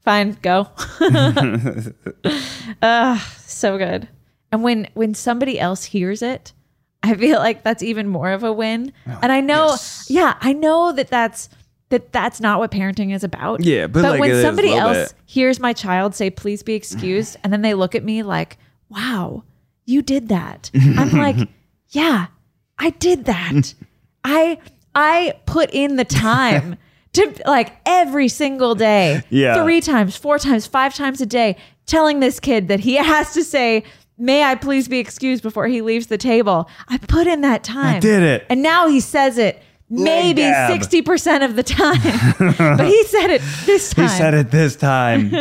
fine, 0.04 0.38
go." 0.42 0.68
Ugh, 2.82 3.20
so 3.46 3.78
good. 3.78 4.08
And 4.52 4.64
when 4.64 4.88
when 4.94 5.14
somebody 5.14 5.60
else 5.60 5.84
hears 5.86 6.22
it, 6.22 6.54
I 7.04 7.16
feel 7.16 7.40
like 7.40 7.64
that's 7.64 7.84
even 7.84 8.08
more 8.08 8.32
of 8.32 8.44
a 8.44 8.52
win. 8.54 8.94
Oh, 9.08 9.20
and 9.22 9.32
I 9.32 9.42
know, 9.42 9.68
yes. 9.68 10.06
yeah, 10.10 10.36
I 10.42 10.54
know 10.54 10.92
that 10.94 11.10
that's 11.10 11.50
that 11.90 12.12
that's 12.12 12.40
not 12.42 12.60
what 12.60 12.72
parenting 12.72 13.14
is 13.14 13.24
about. 13.24 13.64
Yeah, 13.64 13.88
but 13.88 14.04
like 14.04 14.16
it 14.16 14.20
when 14.20 14.42
somebody 14.42 14.74
else 14.74 15.12
bit. 15.12 15.14
hears 15.26 15.60
my 15.60 15.74
child 15.74 16.16
say, 16.16 16.30
"Please 16.30 16.64
be 16.64 16.74
excused," 16.76 17.38
and 17.44 17.52
then 17.52 17.62
they 17.62 17.74
look 17.74 17.94
at 17.96 18.04
me 18.04 18.24
like, 18.24 18.58
"Wow, 18.90 19.44
you 19.86 20.02
did 20.02 20.30
that," 20.30 20.72
I'm 20.74 21.12
like, 21.12 21.50
"Yeah, 21.90 22.28
I 22.80 22.92
did 22.92 23.26
that. 23.26 23.74
I 24.24 24.60
I 24.96 25.34
put 25.46 25.70
in 25.72 25.96
the 25.96 26.06
time." 26.06 26.78
To 27.14 27.34
like 27.48 27.72
every 27.88 28.28
single 28.28 28.76
day, 28.76 29.24
Yeah. 29.32 29.64
three 29.64 29.82
times, 29.82 30.16
four 30.16 30.38
times, 30.38 30.68
five 30.68 30.94
times 30.94 31.20
a 31.20 31.26
day, 31.26 31.56
telling 31.88 32.20
this 32.20 32.40
kid 32.40 32.68
that 32.68 32.80
he 32.82 32.94
has 32.98 33.34
to 33.34 33.44
say, 33.44 33.86
May 34.20 34.44
I 34.44 34.54
please 34.54 34.88
be 34.88 35.00
excused 35.00 35.42
before 35.42 35.66
he 35.68 35.82
leaves 35.82 36.08
the 36.08 36.20
table. 36.20 36.70
I 36.90 37.00
put 37.00 37.26
in 37.26 37.42
that 37.42 37.64
time. 37.64 38.02
did 38.02 38.22
it. 38.22 38.46
And 38.52 38.62
now 38.62 38.88
he 38.88 39.00
says 39.00 39.40
it 39.40 39.64
maybe 39.90 40.42
gab. 40.42 40.80
60% 40.80 41.44
of 41.44 41.56
the 41.56 41.64
time. 41.64 41.98
but 42.78 42.86
he 42.86 43.04
said 43.06 43.32
it 43.32 43.42
this 43.66 43.90
time. 43.96 44.04
He 44.10 44.10
said 44.16 44.34
it 44.36 44.52
this 44.52 44.76
time. 44.76 45.34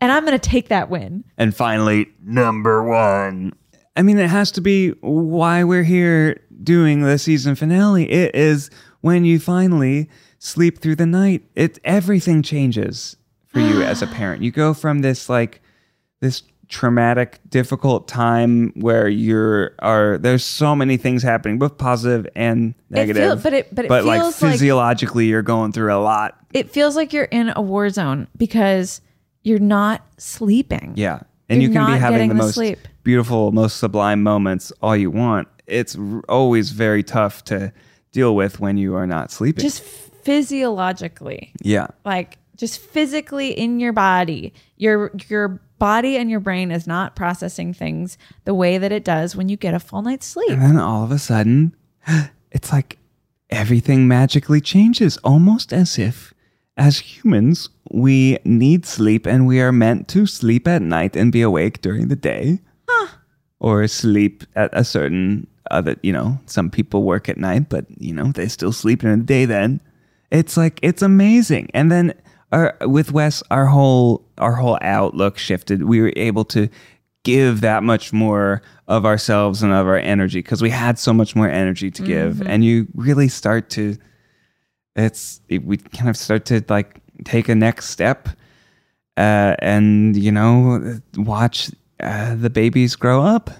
And 0.00 0.12
I'm 0.12 0.24
going 0.24 0.38
to 0.38 0.48
take 0.48 0.68
that 0.68 0.88
win. 0.88 1.24
and 1.36 1.52
finally, 1.56 2.08
number 2.24 2.84
one. 2.84 3.54
I 3.98 4.02
mean, 4.02 4.16
it 4.18 4.30
has 4.30 4.52
to 4.52 4.60
be 4.60 4.90
why 5.00 5.64
we're 5.64 5.82
here 5.82 6.40
doing 6.62 7.02
the 7.02 7.18
season 7.18 7.54
finale. 7.56 8.08
It 8.10 8.34
is 8.34 8.70
when 9.00 9.24
you 9.24 9.38
finally 9.40 10.08
sleep 10.38 10.78
through 10.78 10.94
the 10.96 11.06
night. 11.06 11.44
It 11.56 11.78
everything 11.84 12.42
changes 12.42 13.16
for 13.48 13.58
you 13.60 13.82
as 13.82 14.00
a 14.00 14.06
parent. 14.18 14.42
You 14.42 14.52
go 14.52 14.72
from 14.72 15.00
this 15.00 15.28
like 15.28 15.60
this 16.20 16.44
traumatic, 16.68 17.40
difficult 17.48 18.06
time 18.06 18.72
where 18.76 19.08
you're 19.08 19.74
are 19.80 20.18
there's 20.18 20.44
so 20.44 20.76
many 20.76 20.96
things 20.96 21.22
happening, 21.22 21.58
both 21.58 21.76
positive 21.78 22.26
and 22.36 22.74
negative. 22.90 23.22
feel- 23.24 23.36
but 23.42 23.52
it- 23.52 23.74
but 23.74 23.84
it 23.86 23.90
like 24.04 24.20
feels 24.20 24.40
like- 24.42 24.52
physiologically, 24.52 25.26
you're 25.26 25.42
going 25.42 25.72
through 25.72 25.92
a 25.92 25.98
lot. 25.98 26.36
It 26.52 26.70
feels 26.70 26.94
like 26.94 27.12
you're 27.12 27.24
in 27.24 27.52
a 27.56 27.60
war 27.62 27.88
zone 27.90 28.28
because 28.36 29.00
you're 29.42 29.58
not 29.58 30.06
sleeping. 30.18 30.92
Yeah. 30.94 31.20
And 31.48 31.62
You're 31.62 31.70
you 31.70 31.78
can 31.78 31.86
be 31.92 31.98
having 31.98 32.28
the 32.28 32.34
the 32.34 32.42
most 32.42 32.54
sleep. 32.54 32.78
beautiful, 33.04 33.52
most 33.52 33.78
sublime 33.78 34.22
moments 34.22 34.70
all 34.82 34.96
you 34.96 35.10
want. 35.10 35.48
It's 35.66 35.96
r- 35.96 36.22
always 36.28 36.70
very 36.70 37.02
tough 37.02 37.44
to 37.44 37.72
deal 38.12 38.34
with 38.36 38.60
when 38.60 38.76
you 38.78 38.94
are 38.94 39.06
not 39.06 39.30
sleeping. 39.30 39.62
Just 39.62 39.82
physiologically. 39.82 41.52
yeah. 41.62 41.88
like 42.04 42.38
just 42.56 42.80
physically 42.80 43.50
in 43.50 43.78
your 43.78 43.92
body 43.92 44.52
your 44.76 45.12
your 45.28 45.60
body 45.78 46.16
and 46.16 46.28
your 46.28 46.40
brain 46.40 46.70
is 46.72 46.86
not 46.88 47.14
processing 47.14 47.72
things 47.72 48.18
the 48.44 48.52
way 48.54 48.78
that 48.78 48.90
it 48.90 49.04
does 49.04 49.36
when 49.36 49.48
you 49.48 49.56
get 49.56 49.74
a 49.74 49.78
full 49.78 50.02
night's 50.02 50.26
sleep 50.26 50.50
And 50.50 50.60
then 50.62 50.76
all 50.76 51.04
of 51.04 51.12
a 51.12 51.18
sudden, 51.18 51.74
it's 52.50 52.72
like 52.72 52.98
everything 53.48 54.08
magically 54.08 54.60
changes, 54.60 55.18
almost 55.18 55.72
as 55.72 55.98
if 55.98 56.34
as 56.78 56.98
humans 56.98 57.68
we 57.90 58.38
need 58.44 58.86
sleep 58.86 59.26
and 59.26 59.46
we 59.46 59.60
are 59.60 59.72
meant 59.72 60.08
to 60.08 60.26
sleep 60.26 60.68
at 60.68 60.82
night 60.82 61.16
and 61.16 61.32
be 61.32 61.42
awake 61.42 61.80
during 61.82 62.08
the 62.08 62.16
day. 62.16 62.60
Or 63.60 63.88
sleep 63.88 64.44
at 64.54 64.70
a 64.72 64.84
certain 64.84 65.48
other, 65.72 65.96
you 66.02 66.12
know, 66.12 66.38
some 66.46 66.70
people 66.70 67.02
work 67.02 67.28
at 67.28 67.38
night, 67.38 67.68
but 67.68 67.86
you 68.00 68.14
know, 68.14 68.30
they 68.30 68.46
still 68.46 68.70
sleep 68.70 69.00
during 69.00 69.18
the 69.18 69.24
day 69.24 69.46
then. 69.46 69.80
It's 70.30 70.56
like 70.56 70.78
it's 70.80 71.02
amazing. 71.02 71.68
And 71.74 71.90
then 71.90 72.14
our, 72.52 72.76
with 72.82 73.10
Wes, 73.10 73.42
our 73.50 73.66
whole 73.66 74.24
our 74.38 74.54
whole 74.54 74.78
outlook 74.80 75.38
shifted. 75.38 75.82
We 75.82 76.00
were 76.00 76.12
able 76.14 76.44
to 76.46 76.68
give 77.24 77.60
that 77.62 77.82
much 77.82 78.12
more 78.12 78.62
of 78.86 79.04
ourselves 79.04 79.60
and 79.64 79.72
of 79.72 79.88
our 79.88 79.98
energy 79.98 80.38
because 80.38 80.62
we 80.62 80.70
had 80.70 80.96
so 80.96 81.12
much 81.12 81.34
more 81.34 81.48
energy 81.48 81.90
to 81.90 82.02
give. 82.02 82.36
Mm-hmm. 82.36 82.48
And 82.48 82.64
you 82.64 82.86
really 82.94 83.28
start 83.28 83.70
to 83.70 83.96
it's 84.98 85.40
it, 85.48 85.64
we 85.64 85.76
kind 85.76 86.08
of 86.08 86.16
start 86.16 86.44
to 86.46 86.62
like 86.68 87.00
take 87.24 87.48
a 87.48 87.54
next 87.54 87.88
step 87.90 88.28
uh, 89.16 89.54
and 89.60 90.16
you 90.16 90.30
know 90.32 91.00
watch 91.16 91.70
uh, 92.00 92.34
the 92.36 92.50
babies 92.50 92.94
grow 92.96 93.22
up 93.22 93.50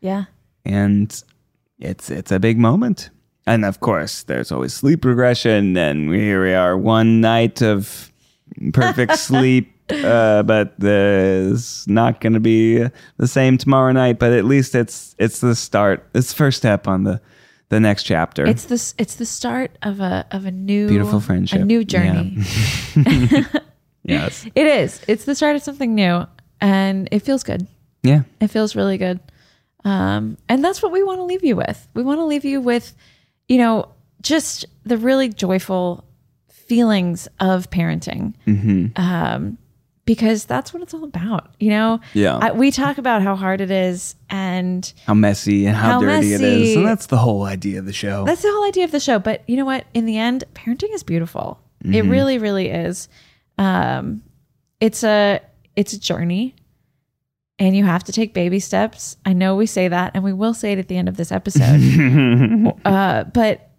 Yeah. 0.00 0.24
and 0.64 1.10
it's 1.78 2.10
it's 2.10 2.32
a 2.32 2.38
big 2.38 2.58
moment 2.58 3.10
and 3.46 3.64
of 3.64 3.80
course 3.80 4.22
there's 4.24 4.52
always 4.52 4.74
sleep 4.74 5.04
regression 5.04 5.76
and 5.76 6.12
here 6.14 6.42
we 6.44 6.54
are 6.54 6.76
one 6.76 7.20
night 7.20 7.62
of 7.62 8.10
perfect 8.72 9.16
sleep 9.28 9.72
uh, 9.90 10.42
but 10.42 10.78
there's 10.78 11.86
not 11.88 12.20
going 12.20 12.34
to 12.34 12.40
be 12.40 12.84
the 13.16 13.26
same 13.26 13.56
tomorrow 13.58 13.90
night 13.92 14.18
but 14.18 14.32
at 14.32 14.44
least 14.44 14.74
it's 14.74 15.14
it's 15.18 15.40
the 15.40 15.54
start 15.54 16.06
it's 16.14 16.28
the 16.30 16.36
first 16.36 16.58
step 16.58 16.86
on 16.86 17.04
the 17.04 17.20
the 17.68 17.80
next 17.80 18.04
chapter 18.04 18.46
It's 18.46 18.64
this 18.64 18.94
it's 18.98 19.16
the 19.16 19.26
start 19.26 19.76
of 19.82 20.00
a 20.00 20.26
of 20.30 20.46
a 20.46 20.50
new 20.50 20.88
Beautiful 20.88 21.20
friendship. 21.20 21.60
A 21.60 21.64
new 21.64 21.84
journey. 21.84 22.36
yes 24.04 24.46
It 24.54 24.66
is. 24.66 25.00
It's 25.06 25.24
the 25.24 25.34
start 25.34 25.56
of 25.56 25.62
something 25.62 25.94
new. 25.94 26.26
And 26.60 27.08
it 27.12 27.20
feels 27.20 27.42
good. 27.42 27.66
yeah 28.02 28.22
It 28.40 28.48
feels 28.48 28.74
really 28.74 28.98
good. 28.98 29.20
Um, 29.84 30.36
and 30.48 30.64
that's 30.64 30.82
what 30.82 30.92
we 30.92 31.02
want 31.02 31.18
to 31.18 31.24
leave 31.24 31.44
you 31.44 31.56
with. 31.56 31.86
We 31.94 32.02
want 32.02 32.18
to 32.18 32.24
leave 32.24 32.44
you 32.44 32.60
with, 32.60 32.94
you 33.48 33.58
know, 33.58 33.88
just 34.22 34.66
the 34.84 34.98
really 34.98 35.28
joyful 35.28 36.04
feelings 36.50 37.28
of 37.40 37.70
parenting. 37.70 38.34
Um, 38.98 39.58
because 40.08 40.46
that's 40.46 40.72
what 40.72 40.82
it's 40.82 40.94
all 40.94 41.04
about. 41.04 41.50
You 41.60 41.68
know, 41.68 42.00
Yeah. 42.14 42.38
I, 42.38 42.52
we 42.52 42.70
talk 42.70 42.96
about 42.96 43.20
how 43.20 43.36
hard 43.36 43.60
it 43.60 43.70
is, 43.70 44.14
and 44.30 44.90
how 45.06 45.12
messy 45.12 45.66
and 45.66 45.76
how, 45.76 45.92
How 45.92 46.00
dirty 46.00 46.32
it 46.32 46.40
is. 46.40 46.40
messy. 46.40 46.74
And 46.76 46.86
that's 46.86 47.06
the 47.06 47.18
whole 47.18 47.42
idea 47.44 47.78
of 47.78 47.84
the 47.84 47.92
show. 47.92 48.24
that's 48.24 48.40
the 48.40 48.50
whole 48.50 48.64
idea 48.66 48.84
of 48.84 48.90
the 48.90 49.00
show. 49.00 49.18
But 49.18 49.42
you 49.46 49.56
know 49.58 49.66
what? 49.66 49.84
In 49.92 50.06
the 50.06 50.16
end, 50.16 50.44
parenting 50.54 50.94
is 50.94 51.02
beautiful. 51.02 51.60
It 51.84 52.04
really, 52.06 52.38
really 52.38 52.68
is. 52.70 53.08
Um, 53.58 54.22
it's 54.80 55.04
a 55.04 55.40
it's 55.76 55.92
a 55.92 56.00
journey, 56.00 56.54
and 57.58 57.76
you 57.76 57.84
have 57.84 58.02
to 58.04 58.12
take 58.12 58.32
baby 58.32 58.60
steps. 58.60 59.16
I 59.26 59.32
know 59.34 59.56
we 59.56 59.66
say 59.66 59.88
that, 59.88 60.12
and 60.14 60.24
we 60.24 60.32
will 60.32 60.54
say 60.54 60.72
it 60.72 60.78
at 60.78 60.88
the 60.88 60.96
end 60.96 61.08
of 61.10 61.16
this 61.18 61.30
episode. 61.30 62.72
uh, 62.84 63.24
but 63.34 63.70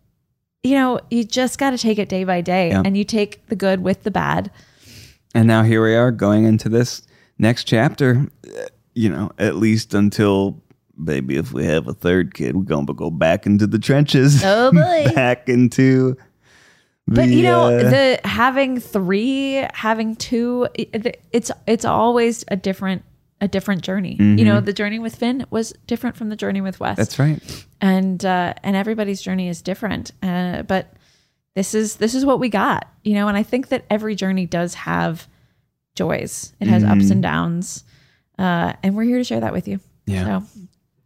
you 0.64 0.76
know, 0.76 1.00
you 1.10 1.24
just 1.24 1.58
got 1.58 1.72
to 1.72 1.78
take 1.78 1.98
it 1.98 2.08
day 2.08 2.24
by 2.24 2.42
day, 2.42 2.70
Yeah. 2.70 2.84
and 2.86 2.96
you 2.96 3.04
take 3.04 3.46
the 3.48 3.56
good 3.56 3.82
with 3.82 4.04
the 4.04 4.12
bad. 4.12 4.52
And 5.36 5.48
now 5.48 5.64
here 5.64 5.84
we 5.84 5.96
are 5.96 6.12
going 6.12 6.46
into 6.46 6.70
this 6.70 7.02
next 7.38 7.66
chapter, 7.66 8.28
you 8.94 9.10
know, 9.10 9.32
at 9.38 9.56
least 9.56 9.94
until 9.94 10.62
maybe 10.98 11.38
if 11.38 11.54
we 11.54 11.66
have 11.66 11.88
a 11.88 11.94
third 11.94 12.34
kid, 12.34 12.56
we're 12.56 12.64
going 12.64 12.86
to 12.88 12.94
go 12.94 13.10
back 13.10 13.46
into 13.46 13.66
the 13.68 13.80
trenches. 13.80 14.42
Oh, 14.44 14.72
boy. 14.74 15.06
back 15.16 15.48
into 15.48 16.16
the, 17.08 17.16
But 17.16 17.30
you 17.30 17.44
know, 17.44 17.66
uh, 17.66 17.90
the 17.90 18.20
having 18.24 18.80
three, 18.80 19.66
having 19.74 20.16
two, 20.16 20.68
it- 20.76 21.20
it's 21.32 21.52
it's 21.66 21.86
always 21.86 22.44
a 22.50 22.56
different 22.56 23.04
a 23.42 23.48
different 23.48 23.82
journey. 23.84 24.18
You 24.20 24.44
know, 24.44 24.60
the 24.60 24.74
journey 24.74 25.00
with 25.00 25.16
Finn 25.16 25.46
was 25.50 25.72
different 25.88 26.18
from 26.18 26.28
the 26.28 26.36
journey 26.36 26.60
with 26.60 26.82
Wes. 26.82 26.92
Mm-hmm. 26.92 27.02
that's 27.02 27.18
right. 27.20 27.66
and 27.80 28.26
uh, 28.26 28.54
and 28.64 28.76
everybody's 28.76 29.22
journey 29.22 29.48
is 29.48 29.62
different. 29.62 30.12
Uh, 30.22 30.64
but 30.64 30.94
this 31.56 31.74
is 31.74 31.98
this 31.98 32.16
is 32.16 32.26
what 32.26 32.40
we 32.40 32.50
got, 32.50 32.88
you 33.04 33.16
know. 33.16 33.28
And 33.28 33.38
I 33.38 33.44
think 33.44 33.70
that 33.70 33.86
every 33.90 34.16
journey 34.16 34.46
does 34.46 34.74
have 34.76 35.28
joys. 35.96 36.54
It 36.60 36.68
has 36.68 36.84
ups 36.84 37.10
and 37.10 37.22
downs, 37.22 37.84
uh, 38.38 38.74
and 38.84 38.96
we're 38.96 39.04
here 39.04 39.18
to 39.18 39.24
share 39.24 39.42
that 39.42 39.54
with 39.54 39.68
you. 39.68 39.80
Yeah. 40.06 40.42
So 40.42 40.46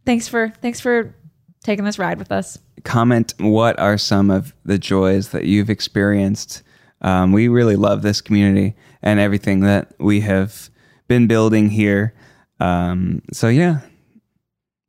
thanks 0.06 0.28
for 0.28 0.52
thanks 0.60 0.80
for 0.80 1.14
taking 1.62 1.84
this 1.84 1.98
ride 1.98 2.18
with 2.18 2.30
us. 2.30 2.58
comment 2.84 3.34
what 3.38 3.78
are 3.78 3.96
some 3.98 4.30
of 4.30 4.54
the 4.64 4.78
joys 4.78 5.30
that 5.30 5.44
you've 5.44 5.70
experienced. 5.70 6.62
Um, 7.00 7.32
we 7.32 7.48
really 7.48 7.76
love 7.76 8.02
this 8.02 8.20
community 8.20 8.74
and 9.02 9.20
everything 9.20 9.60
that 9.60 9.94
we 9.98 10.20
have 10.20 10.70
been 11.08 11.26
building 11.26 11.68
here. 11.68 12.14
Um, 12.60 13.22
so, 13.32 13.48
yeah, 13.48 13.80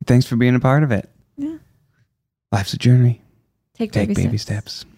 thanks 0.06 0.26
for 0.26 0.36
being 0.36 0.54
a 0.54 0.60
part 0.60 0.82
of 0.82 0.92
it. 0.92 1.10
Yeah. 1.36 1.58
Life's 2.52 2.72
a 2.72 2.78
journey. 2.78 3.22
Take, 3.74 3.92
Take 3.92 4.08
baby, 4.08 4.24
baby 4.24 4.38
steps. 4.38 4.72
steps. 4.72 4.95